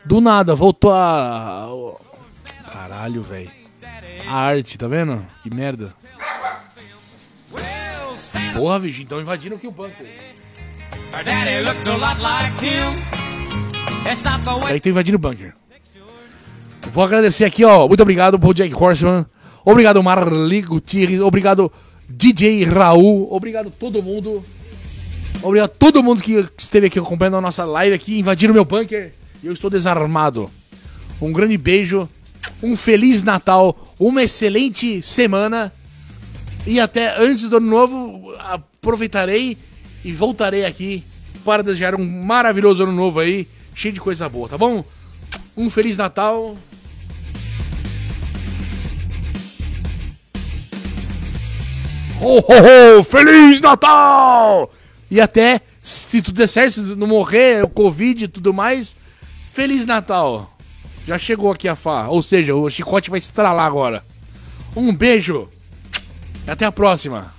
Do 0.06 0.20
nada, 0.20 0.54
voltou 0.54 0.92
a. 0.92 1.68
Caralho, 2.72 3.22
velho. 3.22 3.50
A 4.28 4.36
arte, 4.36 4.78
tá 4.78 4.86
vendo? 4.86 5.26
Que 5.42 5.52
merda. 5.54 5.94
Porra, 8.54 8.78
bicho, 8.78 9.02
então 9.02 9.20
invadiram 9.20 9.56
aqui 9.56 9.66
o 9.66 9.70
banco. 9.70 10.02
Her 11.12 11.24
daddy 11.24 11.60
looked 11.60 11.88
a 11.88 11.96
lot 11.96 12.20
like 12.20 12.64
him. 12.64 12.94
It's 14.10 14.22
not 14.22 14.44
the 14.44 14.50
way 14.50 14.62
Peraí, 14.62 14.80
tô 14.80 14.88
invadindo 14.88 15.16
o 15.16 15.18
bunker. 15.18 15.54
Vou 16.92 17.02
agradecer 17.02 17.44
aqui, 17.44 17.64
ó. 17.64 17.88
Muito 17.88 18.02
obrigado 18.02 18.38
pro 18.38 18.54
Jack 18.54 18.72
Horseman. 18.74 19.26
Obrigado, 19.64 20.02
Marli 20.02 20.62
Gutierrez. 20.62 21.20
Obrigado, 21.20 21.72
DJ 22.08 22.64
Raul. 22.64 23.28
Obrigado 23.30 23.70
todo 23.70 24.02
mundo. 24.02 24.44
Obrigado 25.42 25.70
a 25.70 25.74
todo 25.74 26.02
mundo 26.02 26.22
que 26.22 26.44
esteve 26.56 26.86
aqui 26.86 26.98
acompanhando 26.98 27.38
a 27.38 27.40
nossa 27.40 27.64
live 27.64 27.94
aqui. 27.94 28.20
Invadiram 28.20 28.54
meu 28.54 28.64
bunker. 28.64 29.12
Eu 29.46 29.52
estou 29.52 29.70
desarmado. 29.70 30.50
Um 31.22 31.32
grande 31.32 31.56
beijo. 31.56 32.08
Um 32.60 32.76
feliz 32.76 33.22
Natal. 33.22 33.94
Uma 33.96 34.24
excelente 34.24 35.00
semana. 35.02 35.72
E 36.66 36.80
até 36.80 37.16
antes 37.16 37.48
do 37.48 37.58
ano 37.58 37.68
novo, 37.68 38.34
aproveitarei 38.40 39.56
e 40.04 40.12
voltarei 40.12 40.64
aqui 40.64 41.04
para 41.44 41.62
desejar 41.62 41.94
um 41.94 42.04
maravilhoso 42.04 42.82
ano 42.82 42.92
novo 42.92 43.20
aí, 43.20 43.46
cheio 43.72 43.94
de 43.94 44.00
coisa 44.00 44.28
boa, 44.28 44.48
tá 44.48 44.58
bom? 44.58 44.84
Um 45.56 45.70
feliz 45.70 45.96
Natal. 45.96 46.56
Ho, 52.20 52.38
ho, 52.38 52.98
ho! 52.98 53.04
Feliz 53.04 53.60
Natal! 53.60 54.72
E 55.08 55.20
até, 55.20 55.60
se 55.80 56.20
tudo 56.20 56.34
der 56.34 56.48
certo, 56.48 56.72
se 56.84 56.96
não 56.96 57.06
morrer, 57.06 57.62
o 57.62 57.68
Covid 57.68 58.24
e 58.24 58.28
tudo 58.28 58.52
mais, 58.52 58.96
Feliz 59.56 59.86
Natal! 59.86 60.54
Já 61.06 61.18
chegou 61.18 61.50
aqui 61.50 61.66
a 61.66 61.74
Fá, 61.74 62.08
ou 62.08 62.20
seja, 62.20 62.54
o 62.54 62.68
chicote 62.68 63.08
vai 63.08 63.18
estralar 63.18 63.64
agora. 63.64 64.04
Um 64.76 64.94
beijo! 64.94 65.48
Até 66.46 66.66
a 66.66 66.70
próxima! 66.70 67.32